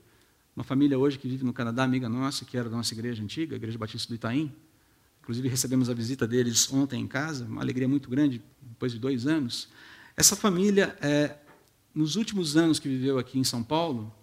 uma 0.56 0.64
família 0.66 1.00
hoje 1.00 1.18
que 1.18 1.28
vive 1.28 1.46
no 1.46 1.54
Canadá, 1.54 1.84
amiga 1.84 2.10
nossa, 2.10 2.44
que 2.44 2.58
era 2.58 2.70
da 2.70 2.76
nossa 2.76 2.94
igreja 2.94 3.24
antiga, 3.24 3.56
a 3.56 3.58
Igreja 3.58 3.78
Batista 3.78 4.10
do 4.10 4.16
Itaim. 4.16 4.52
Inclusive 5.22 5.48
recebemos 5.48 5.90
a 5.90 5.94
visita 5.94 6.28
deles 6.28 6.72
ontem 6.74 7.02
em 7.02 7.08
casa, 7.08 7.46
uma 7.46 7.62
alegria 7.62 7.88
muito 7.88 8.10
grande, 8.10 8.42
depois 8.62 8.92
de 8.92 9.00
dois 9.00 9.26
anos. 9.26 9.70
Essa 10.16 10.36
família, 10.36 10.96
é, 11.02 11.38
nos 11.96 12.16
últimos 12.18 12.58
anos 12.58 12.80
que 12.80 12.90
viveu 12.90 13.18
aqui 13.18 13.40
em 13.40 13.44
São 13.44 13.64
Paulo, 13.64 14.14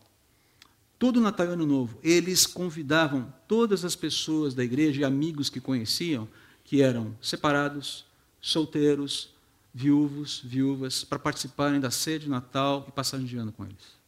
todo 0.98 1.20
Natal 1.20 1.46
e 1.46 1.50
Ano 1.50 1.66
Novo, 1.66 1.98
eles 2.02 2.46
convidavam 2.46 3.32
todas 3.46 3.84
as 3.84 3.94
pessoas 3.94 4.54
da 4.54 4.64
igreja 4.64 5.00
e 5.00 5.04
amigos 5.04 5.48
que 5.48 5.60
conheciam, 5.60 6.28
que 6.64 6.82
eram 6.82 7.16
separados, 7.22 8.04
solteiros, 8.40 9.32
viúvos, 9.72 10.40
viúvas, 10.44 11.04
para 11.04 11.18
participarem 11.18 11.80
da 11.80 11.90
ceia 11.90 12.18
de 12.18 12.28
Natal 12.28 12.84
e 12.88 12.92
passagem 12.92 13.26
de 13.26 13.36
ano 13.36 13.52
com 13.52 13.64
eles. 13.64 13.98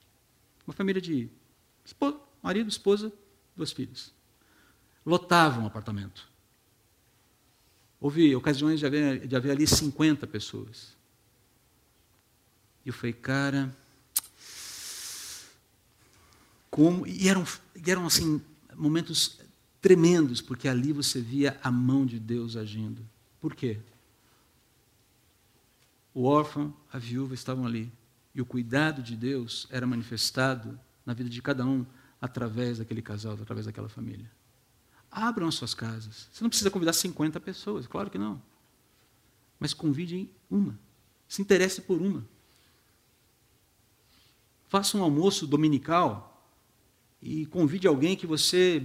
Uma 0.67 0.75
família 0.75 1.01
de 1.01 1.31
marido, 2.43 2.69
esposa, 2.69 3.13
duas 3.57 3.73
filhas. 3.73 4.13
Lotavam 5.07 5.65
o 5.65 5.67
apartamento. 5.67 6.29
Houve 8.01 8.35
ocasiões 8.35 8.81
de 8.81 8.87
haver, 8.87 9.27
de 9.27 9.37
haver 9.37 9.53
ali 9.53 9.67
50 9.67 10.27
pessoas. 10.27 10.97
E 12.85 12.89
eu 12.89 12.95
falei, 12.95 13.13
cara, 13.13 13.75
como. 16.71 17.07
E 17.07 17.29
eram, 17.29 17.45
eram 17.87 18.07
assim, 18.07 18.41
momentos 18.75 19.41
tremendos, 19.81 20.41
porque 20.41 20.69
ali 20.69 20.93
você 20.93 21.21
via 21.21 21.59
a 21.63 21.71
mão 21.71 22.07
de 22.07 22.19
Deus 22.19 22.57
agindo. 22.57 23.07
Por 23.41 23.55
quê? 23.55 23.79
O 26.15 26.25
órfão, 26.25 26.75
a 26.93 26.99
viúva 26.99 27.35
estavam 27.35 27.67
ali. 27.67 27.91
E 28.35 28.41
o 28.41 28.47
cuidado 28.47 29.03
de 29.03 29.17
Deus 29.17 29.67
era 29.71 29.87
manifestado 29.87 30.79
na 31.05 31.13
vida 31.13 31.29
de 31.29 31.43
cada 31.43 31.65
um 31.65 31.85
através 32.21 32.79
daquele 32.79 33.03
casal, 33.03 33.33
através 33.41 33.67
daquela 33.67 33.89
família. 33.89 34.31
Abram 35.11 35.49
as 35.49 35.55
suas 35.55 35.75
casas. 35.75 36.29
Você 36.31 36.45
não 36.45 36.49
precisa 36.49 36.71
convidar 36.71 36.93
50 36.93 37.41
pessoas, 37.41 37.87
claro 37.87 38.11
que 38.11 38.19
não. 38.19 38.41
Mas 39.59 39.75
convide 39.75 40.31
uma. 40.49 40.79
Se 41.27 41.43
interesse 41.43 41.81
por 41.81 42.01
uma. 42.01 42.25
Faça 44.69 44.97
um 44.97 45.03
almoço 45.03 45.47
dominical 45.47 46.30
e 47.23 47.47
convide 47.47 47.87
alguém 47.87 48.17
que 48.17 48.27
você 48.27 48.83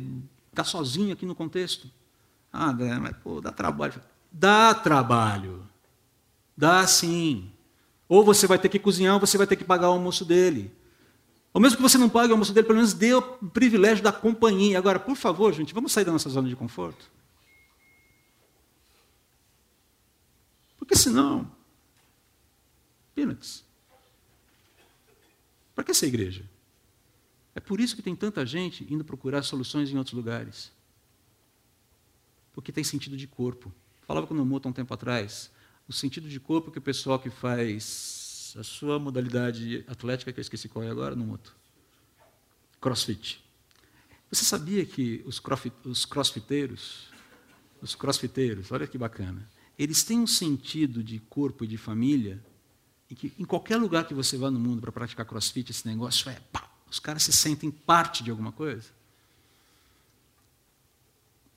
está 0.50 0.64
sozinho 0.64 1.14
aqui 1.14 1.26
no 1.26 1.36
contexto. 1.36 1.90
Ah, 2.52 2.74
mas 2.74 3.16
pô, 3.18 3.42
dá 3.42 3.52
trabalho. 3.52 4.02
Dá 4.32 4.74
trabalho. 4.74 5.68
Dá 6.56 6.86
sim. 6.88 7.52
Ou 8.08 8.24
você 8.24 8.48
vai 8.48 8.58
ter 8.60 8.70
que 8.70 8.80
cozinhar, 8.80 9.14
ou 9.14 9.20
você 9.20 9.38
vai 9.38 9.48
ter 9.48 9.56
que 9.56 9.64
pagar 9.64 9.90
o 9.90 9.94
almoço 9.94 10.24
dele. 10.24 10.72
Ou 11.54 11.62
mesmo 11.62 11.78
que 11.78 11.84
você 11.84 11.98
não 11.98 12.10
pague 12.10 12.30
o 12.30 12.34
almoço 12.34 12.54
dele, 12.54 12.68
pelo 12.68 12.78
menos 12.78 12.94
dê 12.94 13.14
o 13.14 13.22
privilégio 13.22 14.04
da 14.04 14.12
companhia. 14.12 14.78
Agora, 14.78 15.00
por 15.00 15.16
favor, 15.16 15.54
gente, 15.54 15.74
vamos 15.74 15.92
sair 15.92 16.06
da 16.06 16.12
nossa 16.12 16.30
zona 16.30 16.50
de 16.50 16.56
conforto. 16.56 17.10
Porque 20.78 20.96
senão, 20.96 21.50
peanuts. 23.16 23.64
Para 25.74 25.84
que 25.84 25.92
essa 25.92 26.06
igreja? 26.06 26.46
É 27.56 27.62
por 27.62 27.80
isso 27.80 27.96
que 27.96 28.02
tem 28.02 28.16
tanta 28.16 28.46
gente 28.46 28.86
indo 28.94 29.06
procurar 29.06 29.42
soluções 29.42 29.90
em 29.90 29.98
outros 29.98 30.14
lugares. 30.14 30.72
Porque 32.54 32.72
tem 32.72 32.84
sentido 32.84 33.16
de 33.16 33.26
corpo. 33.26 33.74
Falava 34.06 34.28
com 34.28 34.34
o 34.34 34.38
Nomoto 34.38 34.68
há 34.68 34.72
um 34.72 34.74
tempo 34.74 34.94
atrás. 34.94 35.50
O 35.88 35.94
sentido 35.94 36.28
de 36.28 36.40
corpo 36.40 36.70
que 36.70 36.78
o 36.78 36.82
pessoal 36.82 37.18
que 37.18 37.30
faz 37.30 38.54
a 38.58 38.64
sua 38.64 39.00
modalidade 39.00 39.84
atlética, 39.88 40.32
que 40.32 40.40
eu 40.40 40.42
esqueci 40.42 40.68
qual 40.68 40.84
é 40.84 40.90
agora, 40.90 41.16
no 41.16 41.32
outro. 41.32 41.56
Crossfit. 42.80 43.44
Você 44.30 44.44
sabia 44.44 44.86
que 44.86 45.24
os, 45.26 45.42
os 45.86 46.06
crossfiteiros, 46.06 47.08
os 47.82 47.96
crossfiteiros, 47.96 48.72
olha 48.72 48.88
que 48.88 48.98
bacana, 48.98 49.50
eles 49.78 50.04
têm 50.04 50.20
um 50.20 50.28
sentido 50.28 51.04
de 51.04 51.20
corpo 51.20 51.64
e 51.64 51.68
de 51.68 51.78
família, 51.78 52.44
e 53.10 53.16
que 53.16 53.34
em 53.38 53.46
qualquer 53.46 53.78
lugar 53.78 54.08
que 54.08 54.14
você 54.14 54.38
vá 54.38 54.50
no 54.50 54.60
mundo 54.60 54.82
para 54.82 54.92
praticar 54.92 55.26
crossfit, 55.26 55.70
esse 55.70 55.88
negócio 55.88 56.30
é, 56.30 56.40
pá, 56.52 56.65
os 56.96 57.00
caras 57.02 57.24
se 57.24 57.34
sentem 57.34 57.70
parte 57.70 58.24
de 58.24 58.32
alguma 58.32 58.54
coisa. 58.54 58.90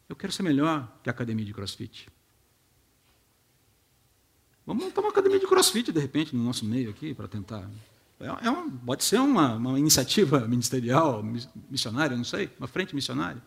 Eu 0.09 0.17
quero 0.17 0.33
ser 0.33 0.43
melhor 0.43 0.93
que 1.01 1.09
a 1.09 1.13
academia 1.13 1.45
de 1.45 1.55
crossfit. 1.55 2.09
Vamos 4.67 4.83
montar 4.83 5.01
uma 5.01 5.11
academia 5.11 5.39
de 5.39 5.47
crossfit, 5.47 5.93
de 5.93 6.01
repente, 6.01 6.35
no 6.35 6.43
nosso 6.43 6.65
meio 6.65 6.91
aqui, 6.91 7.15
para 7.15 7.29
tentar. 7.29 7.71
É, 8.19 8.27
é 8.27 8.53
pode 8.85 9.05
ser 9.05 9.21
uma, 9.21 9.55
uma 9.55 9.79
iniciativa 9.79 10.41
ministerial, 10.49 11.23
missionária, 11.71 12.17
não 12.17 12.25
sei, 12.25 12.51
uma 12.59 12.67
frente 12.67 12.93
missionária. 12.93 13.41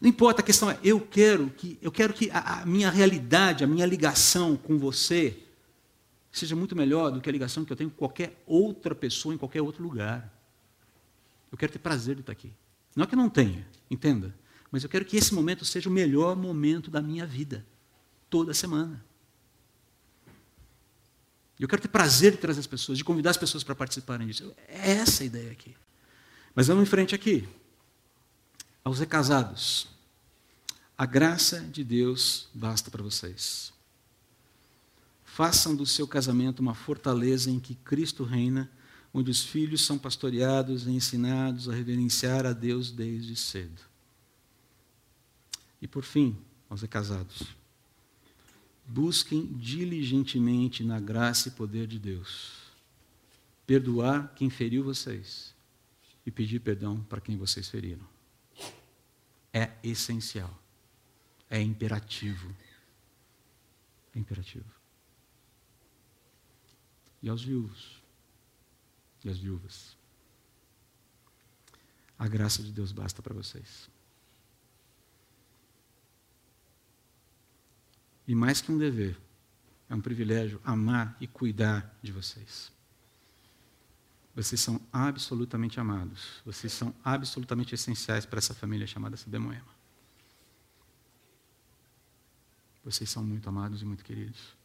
Não 0.00 0.08
importa, 0.08 0.42
a 0.42 0.44
questão 0.44 0.70
é, 0.70 0.78
eu 0.80 1.00
quero 1.00 1.50
que, 1.50 1.76
eu 1.82 1.90
quero 1.90 2.14
que 2.14 2.30
a, 2.30 2.60
a 2.60 2.66
minha 2.66 2.88
realidade, 2.88 3.64
a 3.64 3.66
minha 3.66 3.84
ligação 3.84 4.56
com 4.56 4.78
você 4.78 5.36
seja 6.30 6.54
muito 6.54 6.76
melhor 6.76 7.10
do 7.10 7.20
que 7.20 7.28
a 7.28 7.32
ligação 7.32 7.64
que 7.64 7.72
eu 7.72 7.76
tenho 7.76 7.90
com 7.90 7.96
qualquer 7.96 8.40
outra 8.46 8.94
pessoa 8.94 9.34
em 9.34 9.38
qualquer 9.38 9.60
outro 9.60 9.82
lugar. 9.82 10.38
Eu 11.50 11.58
quero 11.58 11.72
ter 11.72 11.78
prazer 11.78 12.14
de 12.14 12.20
estar 12.22 12.32
aqui. 12.32 12.52
Não 12.94 13.04
é 13.04 13.06
que 13.06 13.14
eu 13.14 13.18
não 13.18 13.28
tenha, 13.28 13.66
entenda. 13.90 14.34
Mas 14.70 14.82
eu 14.82 14.88
quero 14.88 15.04
que 15.04 15.16
esse 15.16 15.34
momento 15.34 15.64
seja 15.64 15.88
o 15.88 15.92
melhor 15.92 16.36
momento 16.36 16.90
da 16.90 17.02
minha 17.02 17.26
vida, 17.26 17.66
toda 18.28 18.54
semana. 18.54 19.04
Eu 21.58 21.68
quero 21.68 21.82
ter 21.82 21.88
prazer 21.88 22.32
de 22.32 22.38
trazer 22.38 22.60
as 22.60 22.66
pessoas, 22.66 22.96
de 22.96 23.04
convidar 23.04 23.30
as 23.30 23.36
pessoas 23.36 23.62
para 23.62 23.74
participarem 23.74 24.26
disso. 24.26 24.54
É 24.66 24.92
essa 24.92 25.22
a 25.22 25.26
ideia 25.26 25.52
aqui. 25.52 25.76
Mas 26.54 26.68
vamos 26.68 26.84
em 26.84 26.86
frente 26.86 27.14
aqui. 27.14 27.46
Aos 28.82 28.98
recasados. 28.98 29.88
A 30.96 31.04
graça 31.04 31.60
de 31.60 31.84
Deus 31.84 32.48
basta 32.54 32.90
para 32.90 33.02
vocês. 33.02 33.72
Façam 35.24 35.76
do 35.76 35.84
seu 35.84 36.08
casamento 36.08 36.60
uma 36.60 36.74
fortaleza 36.74 37.50
em 37.50 37.60
que 37.60 37.74
Cristo 37.74 38.24
reina, 38.24 38.70
onde 39.12 39.30
os 39.30 39.44
filhos 39.44 39.84
são 39.84 39.98
pastoreados 39.98 40.86
e 40.86 40.90
ensinados 40.90 41.68
a 41.68 41.74
reverenciar 41.74 42.46
a 42.46 42.52
Deus 42.52 42.90
desde 42.90 43.34
cedo. 43.34 43.82
E 45.82 45.88
por 45.88 46.04
fim, 46.04 46.36
aos 46.68 46.82
recasados, 46.82 47.42
busquem 48.86 49.46
diligentemente 49.46 50.84
na 50.84 51.00
graça 51.00 51.48
e 51.48 51.52
poder 51.52 51.86
de 51.86 51.98
Deus 51.98 52.60
perdoar 53.66 54.34
quem 54.34 54.50
feriu 54.50 54.82
vocês 54.82 55.54
e 56.26 56.30
pedir 56.30 56.58
perdão 56.58 57.00
para 57.04 57.20
quem 57.20 57.36
vocês 57.36 57.68
feriram. 57.68 58.04
É 59.52 59.70
essencial. 59.82 60.52
É 61.48 61.60
imperativo. 61.60 62.52
É 64.14 64.18
imperativo. 64.18 64.64
E 67.22 67.28
aos 67.28 67.44
viúvos 67.44 67.99
e 69.24 69.28
às 69.28 69.38
viúvas. 69.38 69.96
A 72.18 72.28
graça 72.28 72.62
de 72.62 72.72
Deus 72.72 72.92
basta 72.92 73.22
para 73.22 73.34
vocês. 73.34 73.88
E 78.26 78.34
mais 78.34 78.60
que 78.60 78.70
um 78.70 78.78
dever, 78.78 79.18
é 79.88 79.94
um 79.94 80.00
privilégio 80.00 80.60
amar 80.64 81.16
e 81.20 81.26
cuidar 81.26 81.98
de 82.00 82.12
vocês. 82.12 82.70
Vocês 84.34 84.60
são 84.60 84.80
absolutamente 84.92 85.80
amados. 85.80 86.40
Vocês 86.44 86.72
são 86.72 86.94
absolutamente 87.02 87.74
essenciais 87.74 88.24
para 88.24 88.38
essa 88.38 88.54
família 88.54 88.86
chamada 88.86 89.16
Moema. 89.38 89.80
Vocês 92.84 93.10
são 93.10 93.22
muito 93.22 93.48
amados 93.48 93.82
e 93.82 93.84
muito 93.84 94.04
queridos. 94.04 94.56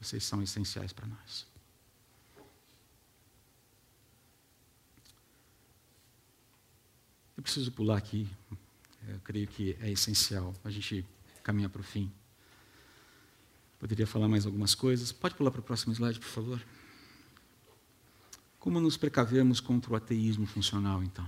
Vocês 0.00 0.24
são 0.24 0.42
essenciais 0.42 0.92
para 0.92 1.06
nós. 1.06 1.49
Eu 7.40 7.42
preciso 7.42 7.72
pular 7.72 7.96
aqui. 7.96 8.28
Eu 9.08 9.18
creio 9.20 9.46
que 9.48 9.74
é 9.80 9.90
essencial 9.90 10.54
a 10.62 10.70
gente 10.70 11.06
caminhar 11.42 11.70
para 11.70 11.80
o 11.80 11.82
fim. 11.82 12.12
Poderia 13.78 14.06
falar 14.06 14.28
mais 14.28 14.44
algumas 14.44 14.74
coisas. 14.74 15.10
Pode 15.10 15.34
pular 15.36 15.50
para 15.50 15.60
o 15.60 15.62
próximo 15.62 15.94
slide, 15.94 16.20
por 16.20 16.28
favor. 16.28 16.62
Como 18.58 18.78
nos 18.78 18.98
precavermos 18.98 19.58
contra 19.58 19.90
o 19.90 19.96
ateísmo 19.96 20.44
funcional, 20.44 21.02
então? 21.02 21.26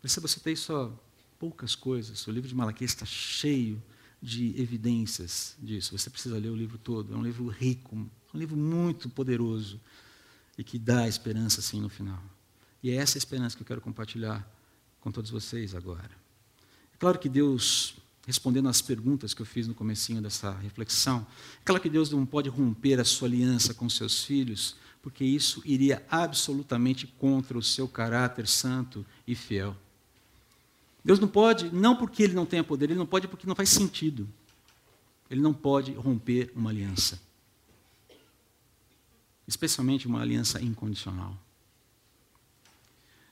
Perceba, 0.00 0.28
você 0.28 0.38
tem 0.38 0.54
só 0.54 0.96
poucas 1.36 1.74
coisas. 1.74 2.24
O 2.28 2.30
livro 2.30 2.48
de 2.48 2.54
Malaquias 2.54 2.92
está 2.92 3.04
cheio 3.04 3.82
de 4.22 4.54
evidências 4.62 5.56
disso. 5.58 5.98
Você 5.98 6.08
precisa 6.08 6.38
ler 6.38 6.50
o 6.50 6.56
livro 6.56 6.78
todo. 6.78 7.12
É 7.12 7.16
um 7.16 7.22
livro 7.24 7.48
rico, 7.48 7.96
um 7.96 8.38
livro 8.38 8.56
muito 8.56 9.10
poderoso 9.10 9.80
e 10.56 10.62
que 10.62 10.78
dá 10.78 11.08
esperança, 11.08 11.58
assim, 11.58 11.80
no 11.80 11.88
final. 11.88 12.22
E 12.82 12.90
é 12.90 12.94
essa 12.94 13.18
esperança 13.18 13.56
que 13.56 13.62
eu 13.62 13.66
quero 13.66 13.80
compartilhar 13.80 14.46
com 15.00 15.10
todos 15.10 15.30
vocês 15.30 15.74
agora. 15.74 16.10
É 16.94 16.96
claro 16.98 17.18
que 17.18 17.28
Deus 17.28 17.94
respondendo 18.26 18.68
às 18.68 18.80
perguntas 18.80 19.34
que 19.34 19.42
eu 19.42 19.46
fiz 19.46 19.66
no 19.66 19.74
comecinho 19.74 20.22
dessa 20.22 20.52
reflexão, 20.52 21.26
é 21.60 21.64
claro 21.64 21.82
que 21.82 21.90
Deus 21.90 22.10
não 22.10 22.24
pode 22.24 22.48
romper 22.48 23.00
a 23.00 23.04
sua 23.04 23.28
aliança 23.28 23.74
com 23.74 23.88
seus 23.88 24.24
filhos, 24.24 24.76
porque 25.02 25.24
isso 25.24 25.60
iria 25.64 26.04
absolutamente 26.08 27.06
contra 27.06 27.58
o 27.58 27.62
seu 27.62 27.88
caráter 27.88 28.46
santo 28.46 29.04
e 29.26 29.34
fiel. 29.34 29.76
Deus 31.04 31.18
não 31.18 31.26
pode, 31.26 31.74
não 31.74 31.96
porque 31.96 32.22
ele 32.22 32.34
não 32.34 32.46
tenha 32.46 32.62
poder, 32.62 32.90
ele 32.90 32.98
não 32.98 33.06
pode 33.06 33.26
porque 33.26 33.46
não 33.46 33.56
faz 33.56 33.70
sentido. 33.70 34.28
Ele 35.28 35.40
não 35.40 35.52
pode 35.52 35.92
romper 35.92 36.52
uma 36.54 36.70
aliança. 36.70 37.20
Especialmente 39.48 40.06
uma 40.06 40.20
aliança 40.20 40.62
incondicional. 40.62 41.36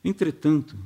Entretanto, 0.05 0.77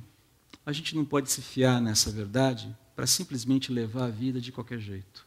a 0.66 0.72
gente 0.72 0.94
não 0.96 1.04
pode 1.04 1.30
se 1.30 1.40
fiar 1.40 1.80
nessa 1.80 2.10
verdade 2.10 2.74
para 2.96 3.06
simplesmente 3.06 3.72
levar 3.72 4.06
a 4.06 4.10
vida 4.10 4.40
de 4.40 4.50
qualquer 4.50 4.78
jeito. 4.78 5.24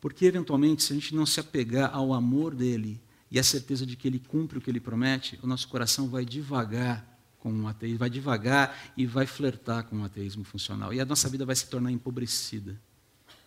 Porque, 0.00 0.24
eventualmente, 0.24 0.82
se 0.82 0.92
a 0.92 0.96
gente 0.96 1.14
não 1.14 1.24
se 1.24 1.38
apegar 1.38 1.94
ao 1.94 2.12
amor 2.12 2.54
dele 2.54 3.00
e 3.30 3.38
à 3.38 3.42
certeza 3.42 3.86
de 3.86 3.96
que 3.96 4.08
ele 4.08 4.18
cumpre 4.18 4.58
o 4.58 4.60
que 4.60 4.68
ele 4.68 4.80
promete, 4.80 5.38
o 5.42 5.46
nosso 5.46 5.68
coração 5.68 6.08
vai 6.08 6.24
devagar 6.24 7.06
com 7.38 7.52
o 7.52 7.66
ateísmo, 7.66 7.98
vai 7.98 8.10
devagar 8.10 8.92
e 8.96 9.06
vai 9.06 9.26
flertar 9.26 9.84
com 9.84 10.00
o 10.00 10.04
ateísmo 10.04 10.44
funcional. 10.44 10.92
E 10.92 11.00
a 11.00 11.04
nossa 11.04 11.28
vida 11.28 11.44
vai 11.44 11.56
se 11.56 11.66
tornar 11.68 11.90
empobrecida. 11.90 12.80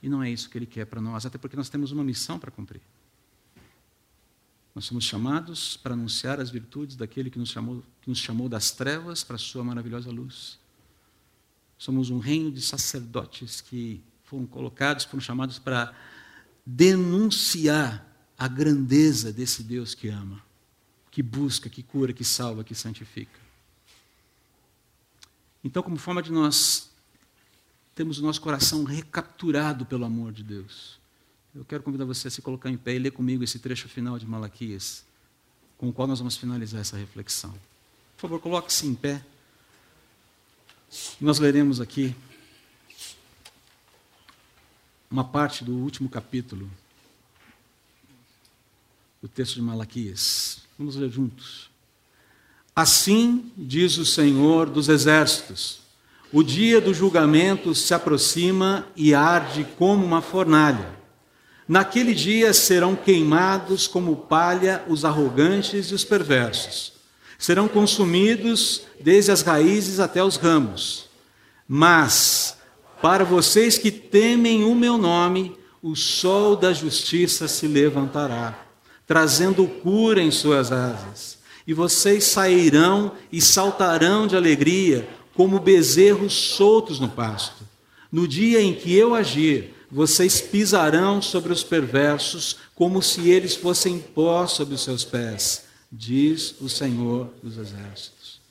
E 0.04 0.10
não 0.10 0.22
é 0.22 0.30
isso 0.30 0.50
que 0.50 0.58
ele 0.58 0.66
quer 0.66 0.86
para 0.86 1.02
nós, 1.02 1.26
até 1.26 1.38
porque 1.38 1.56
nós 1.56 1.70
temos 1.70 1.92
uma 1.92 2.04
missão 2.04 2.38
para 2.38 2.52
cumprir. 2.52 2.82
Nós 4.76 4.84
somos 4.84 5.06
chamados 5.06 5.78
para 5.78 5.94
anunciar 5.94 6.42
as 6.42 6.50
virtudes 6.50 6.98
daquele 6.98 7.30
que 7.30 7.40
nos 7.40 7.50
chamou, 7.50 7.82
que 8.02 8.10
nos 8.10 8.20
chamou 8.20 8.50
das 8.50 8.72
trevas 8.72 9.24
para 9.24 9.38
a 9.38 9.40
sua 9.40 9.64
maravilhosa 9.64 10.12
luz. 10.12 10.60
Somos 11.78 12.10
um 12.10 12.20
reino 12.20 12.52
de 12.52 12.62
sacerdotes 12.62 13.62
que 13.62 14.04
foram 14.26 14.46
colocados, 14.46 15.06
foram 15.06 15.22
chamados 15.22 15.58
para 15.58 15.96
denunciar 16.66 18.06
a 18.38 18.50
grandeza 18.50 19.32
desse 19.32 19.64
Deus 19.64 19.96
que 19.96 20.10
ama, 20.10 20.44
que 21.10 21.24
busca, 21.24 21.70
que 21.70 21.82
cura, 21.82 22.12
que 22.12 22.26
salva, 22.26 22.64
que 22.64 22.76
santifica. 22.76 23.40
Então, 25.64 25.82
como 25.82 25.96
forma 25.96 26.22
de 26.22 26.34
nós 26.34 26.92
termos 27.96 28.20
o 28.20 28.24
nosso 28.24 28.42
coração 28.42 28.84
recapturado 28.84 29.86
pelo 29.86 30.04
amor 30.04 30.34
de 30.34 30.44
Deus, 30.44 31.00
eu 31.56 31.64
quero 31.64 31.82
convidar 31.82 32.04
você 32.04 32.28
a 32.28 32.32
se 32.32 32.42
colocar 32.42 32.70
em 32.70 32.76
pé 32.76 32.96
e 32.96 33.00
ler 33.00 33.12
comigo 33.12 33.44
esse 33.44 33.60
trecho 33.60 33.88
final 33.88 34.20
de 34.20 34.26
Malaquias, 34.26 35.06
com 35.78 35.88
o 35.88 35.94
qual 35.94 36.06
nós 36.06 36.20
vamos 36.20 36.36
finalizar 36.36 36.82
essa 36.82 36.98
reflexão. 36.98 37.52
Por 38.18 38.24
favor, 38.24 38.42
coloque-se 38.42 38.86
em 38.86 38.94
pé. 38.94 39.24
Nós 41.20 41.40
leremos 41.40 41.80
aqui 41.80 42.14
uma 45.10 45.24
parte 45.24 45.64
do 45.64 45.74
último 45.74 46.10
capítulo 46.10 46.70
do 49.22 49.30
texto 49.30 49.56
de 49.56 49.62
Malaquias. 49.62 50.60
Vamos 50.78 50.98
ler 50.98 51.10
juntos. 51.10 51.70
Assim 52.76 53.50
diz 53.56 53.98
o 53.98 54.06
Senhor 54.06 54.70
dos 54.70 54.90
Exércitos: 54.90 55.80
o 56.34 56.44
dia 56.44 56.82
do 56.82 56.94
julgamento 56.94 57.74
se 57.74 57.94
aproxima 57.94 58.86
e 58.94 59.14
arde 59.14 59.64
como 59.78 60.06
uma 60.06 60.22
fornalha. 60.22 61.05
Naquele 61.68 62.14
dia 62.14 62.54
serão 62.54 62.96
queimados 62.96 63.88
como 63.88 64.16
palha 64.16 64.84
os 64.88 65.04
arrogantes 65.04 65.92
e 65.92 65.94
os 65.94 66.04
perversos 66.04 66.96
serão 67.38 67.68
consumidos 67.68 68.82
desde 69.00 69.32
as 69.32 69.44
raízes 69.44 70.00
até 70.00 70.24
os 70.24 70.36
ramos. 70.36 71.06
Mas, 71.68 72.58
para 73.02 73.24
vocês 73.24 73.78
que 73.78 73.92
temem 73.92 74.64
o 74.64 74.74
meu 74.74 74.98
nome, 74.98 75.56
o 75.80 75.96
sol 75.96 76.56
da 76.56 76.74
justiça 76.74 77.48
se 77.48 77.68
levantará, 77.68 78.68
trazendo 79.06 79.68
cura 79.68 80.22
em 80.22 80.32
suas 80.32 80.72
asas. 80.72 81.38
E 81.68 81.74
vocês 81.74 82.24
sairão 82.24 83.12
e 83.32 83.40
saltarão 83.40 84.26
de 84.26 84.36
alegria, 84.36 85.08
como 85.36 85.60
bezerros 85.60 86.34
soltos 86.34 87.00
no 87.00 87.10
pasto. 87.10 87.64
No 88.12 88.28
dia 88.28 88.60
em 88.60 88.74
que 88.74 88.92
eu 88.96 89.14
agir, 89.14 89.75
vocês 89.92 90.42
pisarão 90.42 91.22
sobre 91.22 91.54
os 91.54 91.64
perversos, 91.64 92.58
como 92.74 93.02
se 93.02 93.30
eles 93.30 93.56
fossem 93.56 94.00
pó 94.00 94.48
sobre 94.48 94.76
os 94.76 94.82
seus 94.82 95.04
pés 95.04 95.66
diz 95.96 96.60
o 96.60 96.70
Senhor 96.70 97.34
dos 97.42 97.58
Exércitos. 97.58 98.42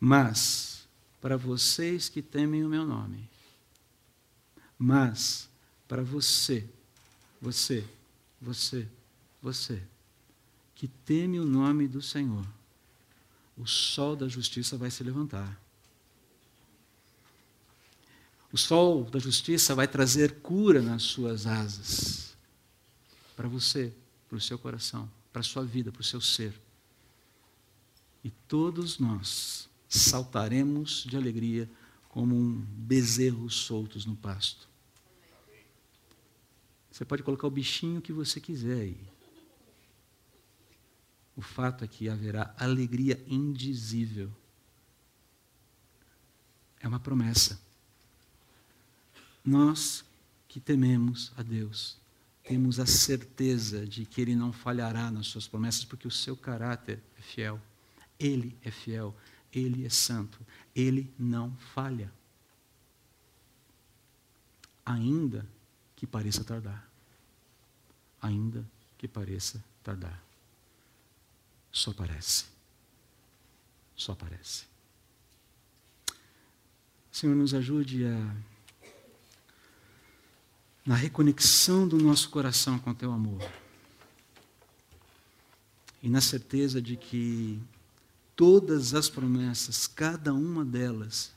Mas, 0.00 0.86
para 1.20 1.36
vocês 1.36 2.08
que 2.08 2.22
temem 2.22 2.64
o 2.64 2.68
meu 2.68 2.86
nome, 2.86 3.28
mas, 4.78 5.48
para 5.88 6.02
você, 6.02 6.64
você, 7.40 7.84
você, 8.40 8.86
você, 9.42 9.82
que 10.74 10.86
teme 10.86 11.40
o 11.40 11.44
nome 11.44 11.88
do 11.88 12.00
Senhor, 12.00 12.46
o 13.56 13.66
sol 13.66 14.14
da 14.14 14.28
justiça 14.28 14.76
vai 14.76 14.90
se 14.90 15.02
levantar. 15.02 15.60
O 18.52 18.56
sol 18.56 19.04
da 19.04 19.18
justiça 19.18 19.74
vai 19.74 19.86
trazer 19.86 20.40
cura 20.40 20.80
nas 20.80 21.02
suas 21.02 21.46
asas. 21.46 22.34
Para 23.36 23.48
você, 23.48 23.92
para 24.28 24.38
o 24.38 24.40
seu 24.40 24.58
coração, 24.58 25.10
para 25.32 25.40
a 25.40 25.44
sua 25.44 25.64
vida, 25.64 25.92
para 25.92 26.00
o 26.00 26.04
seu 26.04 26.20
ser. 26.20 26.58
E 28.24 28.30
todos 28.30 28.98
nós 28.98 29.68
saltaremos 29.88 31.04
de 31.04 31.16
alegria 31.16 31.70
como 32.08 32.34
um 32.34 32.54
bezerro 32.60 33.48
soltos 33.50 34.04
no 34.06 34.16
pasto. 34.16 34.68
Você 36.90 37.04
pode 37.04 37.22
colocar 37.22 37.46
o 37.46 37.50
bichinho 37.50 38.02
que 38.02 38.12
você 38.12 38.40
quiser 38.40 38.80
aí. 38.80 39.00
O 41.36 41.40
fato 41.40 41.84
é 41.84 41.86
que 41.86 42.08
haverá 42.08 42.52
alegria 42.58 43.22
indizível. 43.28 44.32
É 46.80 46.88
uma 46.88 46.98
promessa. 46.98 47.67
Nós 49.48 50.04
que 50.46 50.60
tememos 50.60 51.32
a 51.34 51.42
Deus, 51.42 51.96
temos 52.44 52.78
a 52.78 52.84
certeza 52.84 53.86
de 53.86 54.04
que 54.04 54.20
Ele 54.20 54.36
não 54.36 54.52
falhará 54.52 55.10
nas 55.10 55.28
suas 55.28 55.48
promessas, 55.48 55.86
porque 55.86 56.06
o 56.06 56.10
seu 56.10 56.36
caráter 56.36 57.02
é 57.18 57.22
fiel. 57.22 57.58
Ele 58.18 58.54
é 58.62 58.70
fiel, 58.70 59.16
Ele 59.50 59.86
é 59.86 59.88
santo, 59.88 60.38
Ele 60.76 61.10
não 61.18 61.56
falha. 61.72 62.12
Ainda 64.84 65.48
que 65.96 66.06
pareça 66.06 66.44
tardar. 66.44 66.86
Ainda 68.20 68.68
que 68.98 69.08
pareça 69.08 69.64
tardar. 69.82 70.22
Só 71.72 71.94
parece. 71.94 72.44
Só 73.96 74.14
parece. 74.14 74.66
Senhor, 77.10 77.34
nos 77.34 77.54
ajude 77.54 78.04
a 78.04 78.57
na 80.88 80.94
reconexão 80.94 81.86
do 81.86 81.98
nosso 81.98 82.30
coração 82.30 82.78
com 82.78 82.94
teu 82.94 83.12
amor. 83.12 83.46
E 86.02 86.08
na 86.08 86.22
certeza 86.22 86.80
de 86.80 86.96
que 86.96 87.60
todas 88.34 88.94
as 88.94 89.06
promessas, 89.06 89.86
cada 89.86 90.32
uma 90.32 90.64
delas, 90.64 91.30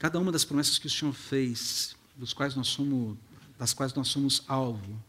cada 0.00 0.18
uma 0.18 0.32
das 0.32 0.44
promessas 0.44 0.80
que 0.80 0.88
o 0.88 0.90
Senhor 0.90 1.12
fez, 1.14 1.94
dos 2.16 2.32
quais 2.32 2.56
nós 2.56 2.66
somos, 2.66 3.16
das 3.56 3.72
quais 3.72 3.94
nós 3.94 4.08
somos 4.08 4.42
alvo, 4.48 5.00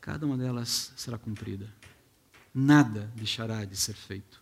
cada 0.00 0.24
uma 0.24 0.38
delas 0.38 0.90
será 0.96 1.18
cumprida. 1.18 1.70
Nada 2.54 3.12
deixará 3.14 3.66
de 3.66 3.76
ser 3.76 3.94
feito. 3.94 4.41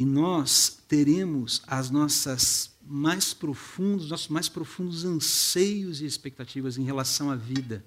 E 0.00 0.04
nós 0.06 0.78
teremos 0.88 1.62
as 1.66 1.90
nossas 1.90 2.70
mais 2.86 3.34
profundos, 3.34 4.08
nossos 4.08 4.28
mais 4.28 4.48
profundos 4.48 5.04
anseios 5.04 6.00
e 6.00 6.06
expectativas 6.06 6.78
em 6.78 6.84
relação 6.84 7.30
à 7.30 7.36
vida, 7.36 7.84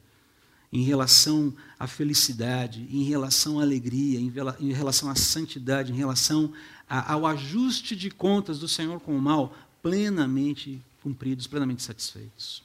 em 0.72 0.84
relação 0.84 1.52
à 1.80 1.88
felicidade, 1.88 2.88
em 2.92 3.02
relação 3.02 3.60
à 3.60 3.64
alegria, 3.64 4.20
em 4.20 4.72
relação 4.72 5.10
à 5.10 5.16
santidade, 5.16 5.92
em 5.92 5.96
relação 5.96 6.54
ao 6.88 7.26
ajuste 7.26 7.96
de 7.96 8.12
contas 8.12 8.60
do 8.60 8.68
Senhor 8.68 9.00
com 9.00 9.18
o 9.18 9.22
mal, 9.22 9.58
plenamente 9.82 10.80
cumpridos, 11.02 11.48
plenamente 11.48 11.82
satisfeitos. 11.82 12.62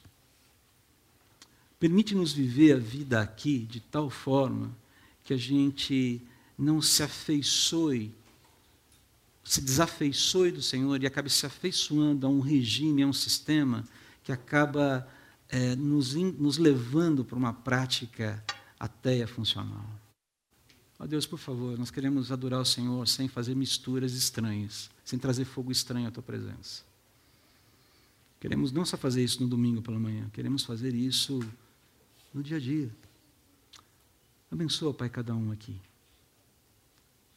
Permite-nos 1.79 2.31
viver 2.31 2.73
a 2.73 2.79
vida 2.79 3.19
aqui 3.19 3.65
de 3.67 3.79
tal 3.79 4.11
forma 4.11 4.69
que 5.23 5.33
a 5.33 5.37
gente 5.37 6.21
não 6.55 6.83
se 6.83 7.01
afeiçoe 7.01 8.13
se 9.49 9.61
desafeiçoe 9.61 10.51
do 10.51 10.61
Senhor 10.61 11.01
e 11.01 11.07
acabe 11.07 11.27
se 11.27 11.43
afeiçoando 11.43 12.27
a 12.27 12.29
um 12.29 12.39
regime, 12.39 13.01
a 13.01 13.07
um 13.07 13.13
sistema 13.13 13.83
que 14.23 14.31
acaba 14.31 15.09
é, 15.49 15.75
nos, 15.75 16.13
in, 16.13 16.33
nos 16.33 16.59
levando 16.59 17.25
para 17.25 17.35
uma 17.35 17.51
prática 17.51 18.45
ateia 18.79 19.27
funcional. 19.27 19.89
Ó 20.99 21.07
Deus, 21.07 21.25
por 21.25 21.39
favor, 21.39 21.79
nós 21.79 21.89
queremos 21.89 22.31
adorar 22.31 22.61
o 22.61 22.65
Senhor 22.65 23.07
sem 23.07 23.27
fazer 23.27 23.55
misturas 23.55 24.13
estranhas, 24.13 24.87
sem 25.03 25.17
trazer 25.17 25.45
fogo 25.45 25.71
estranho 25.71 26.07
à 26.07 26.11
tua 26.11 26.21
presença. 26.21 26.83
Queremos 28.39 28.71
não 28.71 28.85
só 28.85 28.97
fazer 28.97 29.23
isso 29.23 29.41
no 29.41 29.49
domingo 29.49 29.81
pela 29.81 29.97
manhã, 29.97 30.29
queremos 30.31 30.63
fazer 30.63 30.93
isso 30.93 31.39
no 32.31 32.43
dia 32.43 32.57
a 32.57 32.59
dia. 32.59 32.91
Abençoa, 34.51 34.93
Pai, 34.93 35.09
cada 35.09 35.33
um 35.33 35.51
aqui 35.51 35.75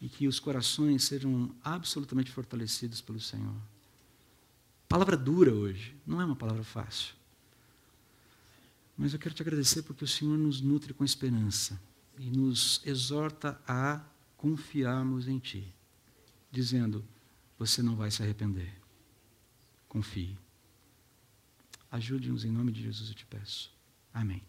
e 0.02 0.08
que 0.08 0.26
os 0.26 0.40
corações 0.40 1.04
sejam 1.04 1.54
absolutamente 1.62 2.32
fortalecidos 2.32 3.00
pelo 3.00 3.20
Senhor. 3.20 3.54
Palavra 4.88 5.16
dura 5.16 5.54
hoje, 5.54 5.96
não 6.04 6.20
é 6.20 6.24
uma 6.24 6.34
palavra 6.34 6.64
fácil. 6.64 7.14
Mas 8.98 9.12
eu 9.12 9.18
quero 9.20 9.32
te 9.32 9.42
agradecer 9.42 9.82
porque 9.82 10.02
o 10.02 10.08
Senhor 10.08 10.36
nos 10.36 10.60
nutre 10.60 10.92
com 10.92 11.04
esperança 11.04 11.80
e 12.18 12.28
nos 12.28 12.82
exorta 12.84 13.62
a 13.66 14.04
confiarmos 14.36 15.28
em 15.28 15.38
Ti, 15.38 15.72
dizendo: 16.50 17.04
Você 17.56 17.80
não 17.80 17.94
vai 17.94 18.10
se 18.10 18.24
arrepender. 18.24 18.74
Confie. 19.88 20.36
Ajude-nos 21.92 22.44
em 22.44 22.50
nome 22.50 22.72
de 22.72 22.82
Jesus, 22.82 23.08
eu 23.08 23.14
te 23.14 23.24
peço. 23.24 23.72
Amém. 24.12 24.42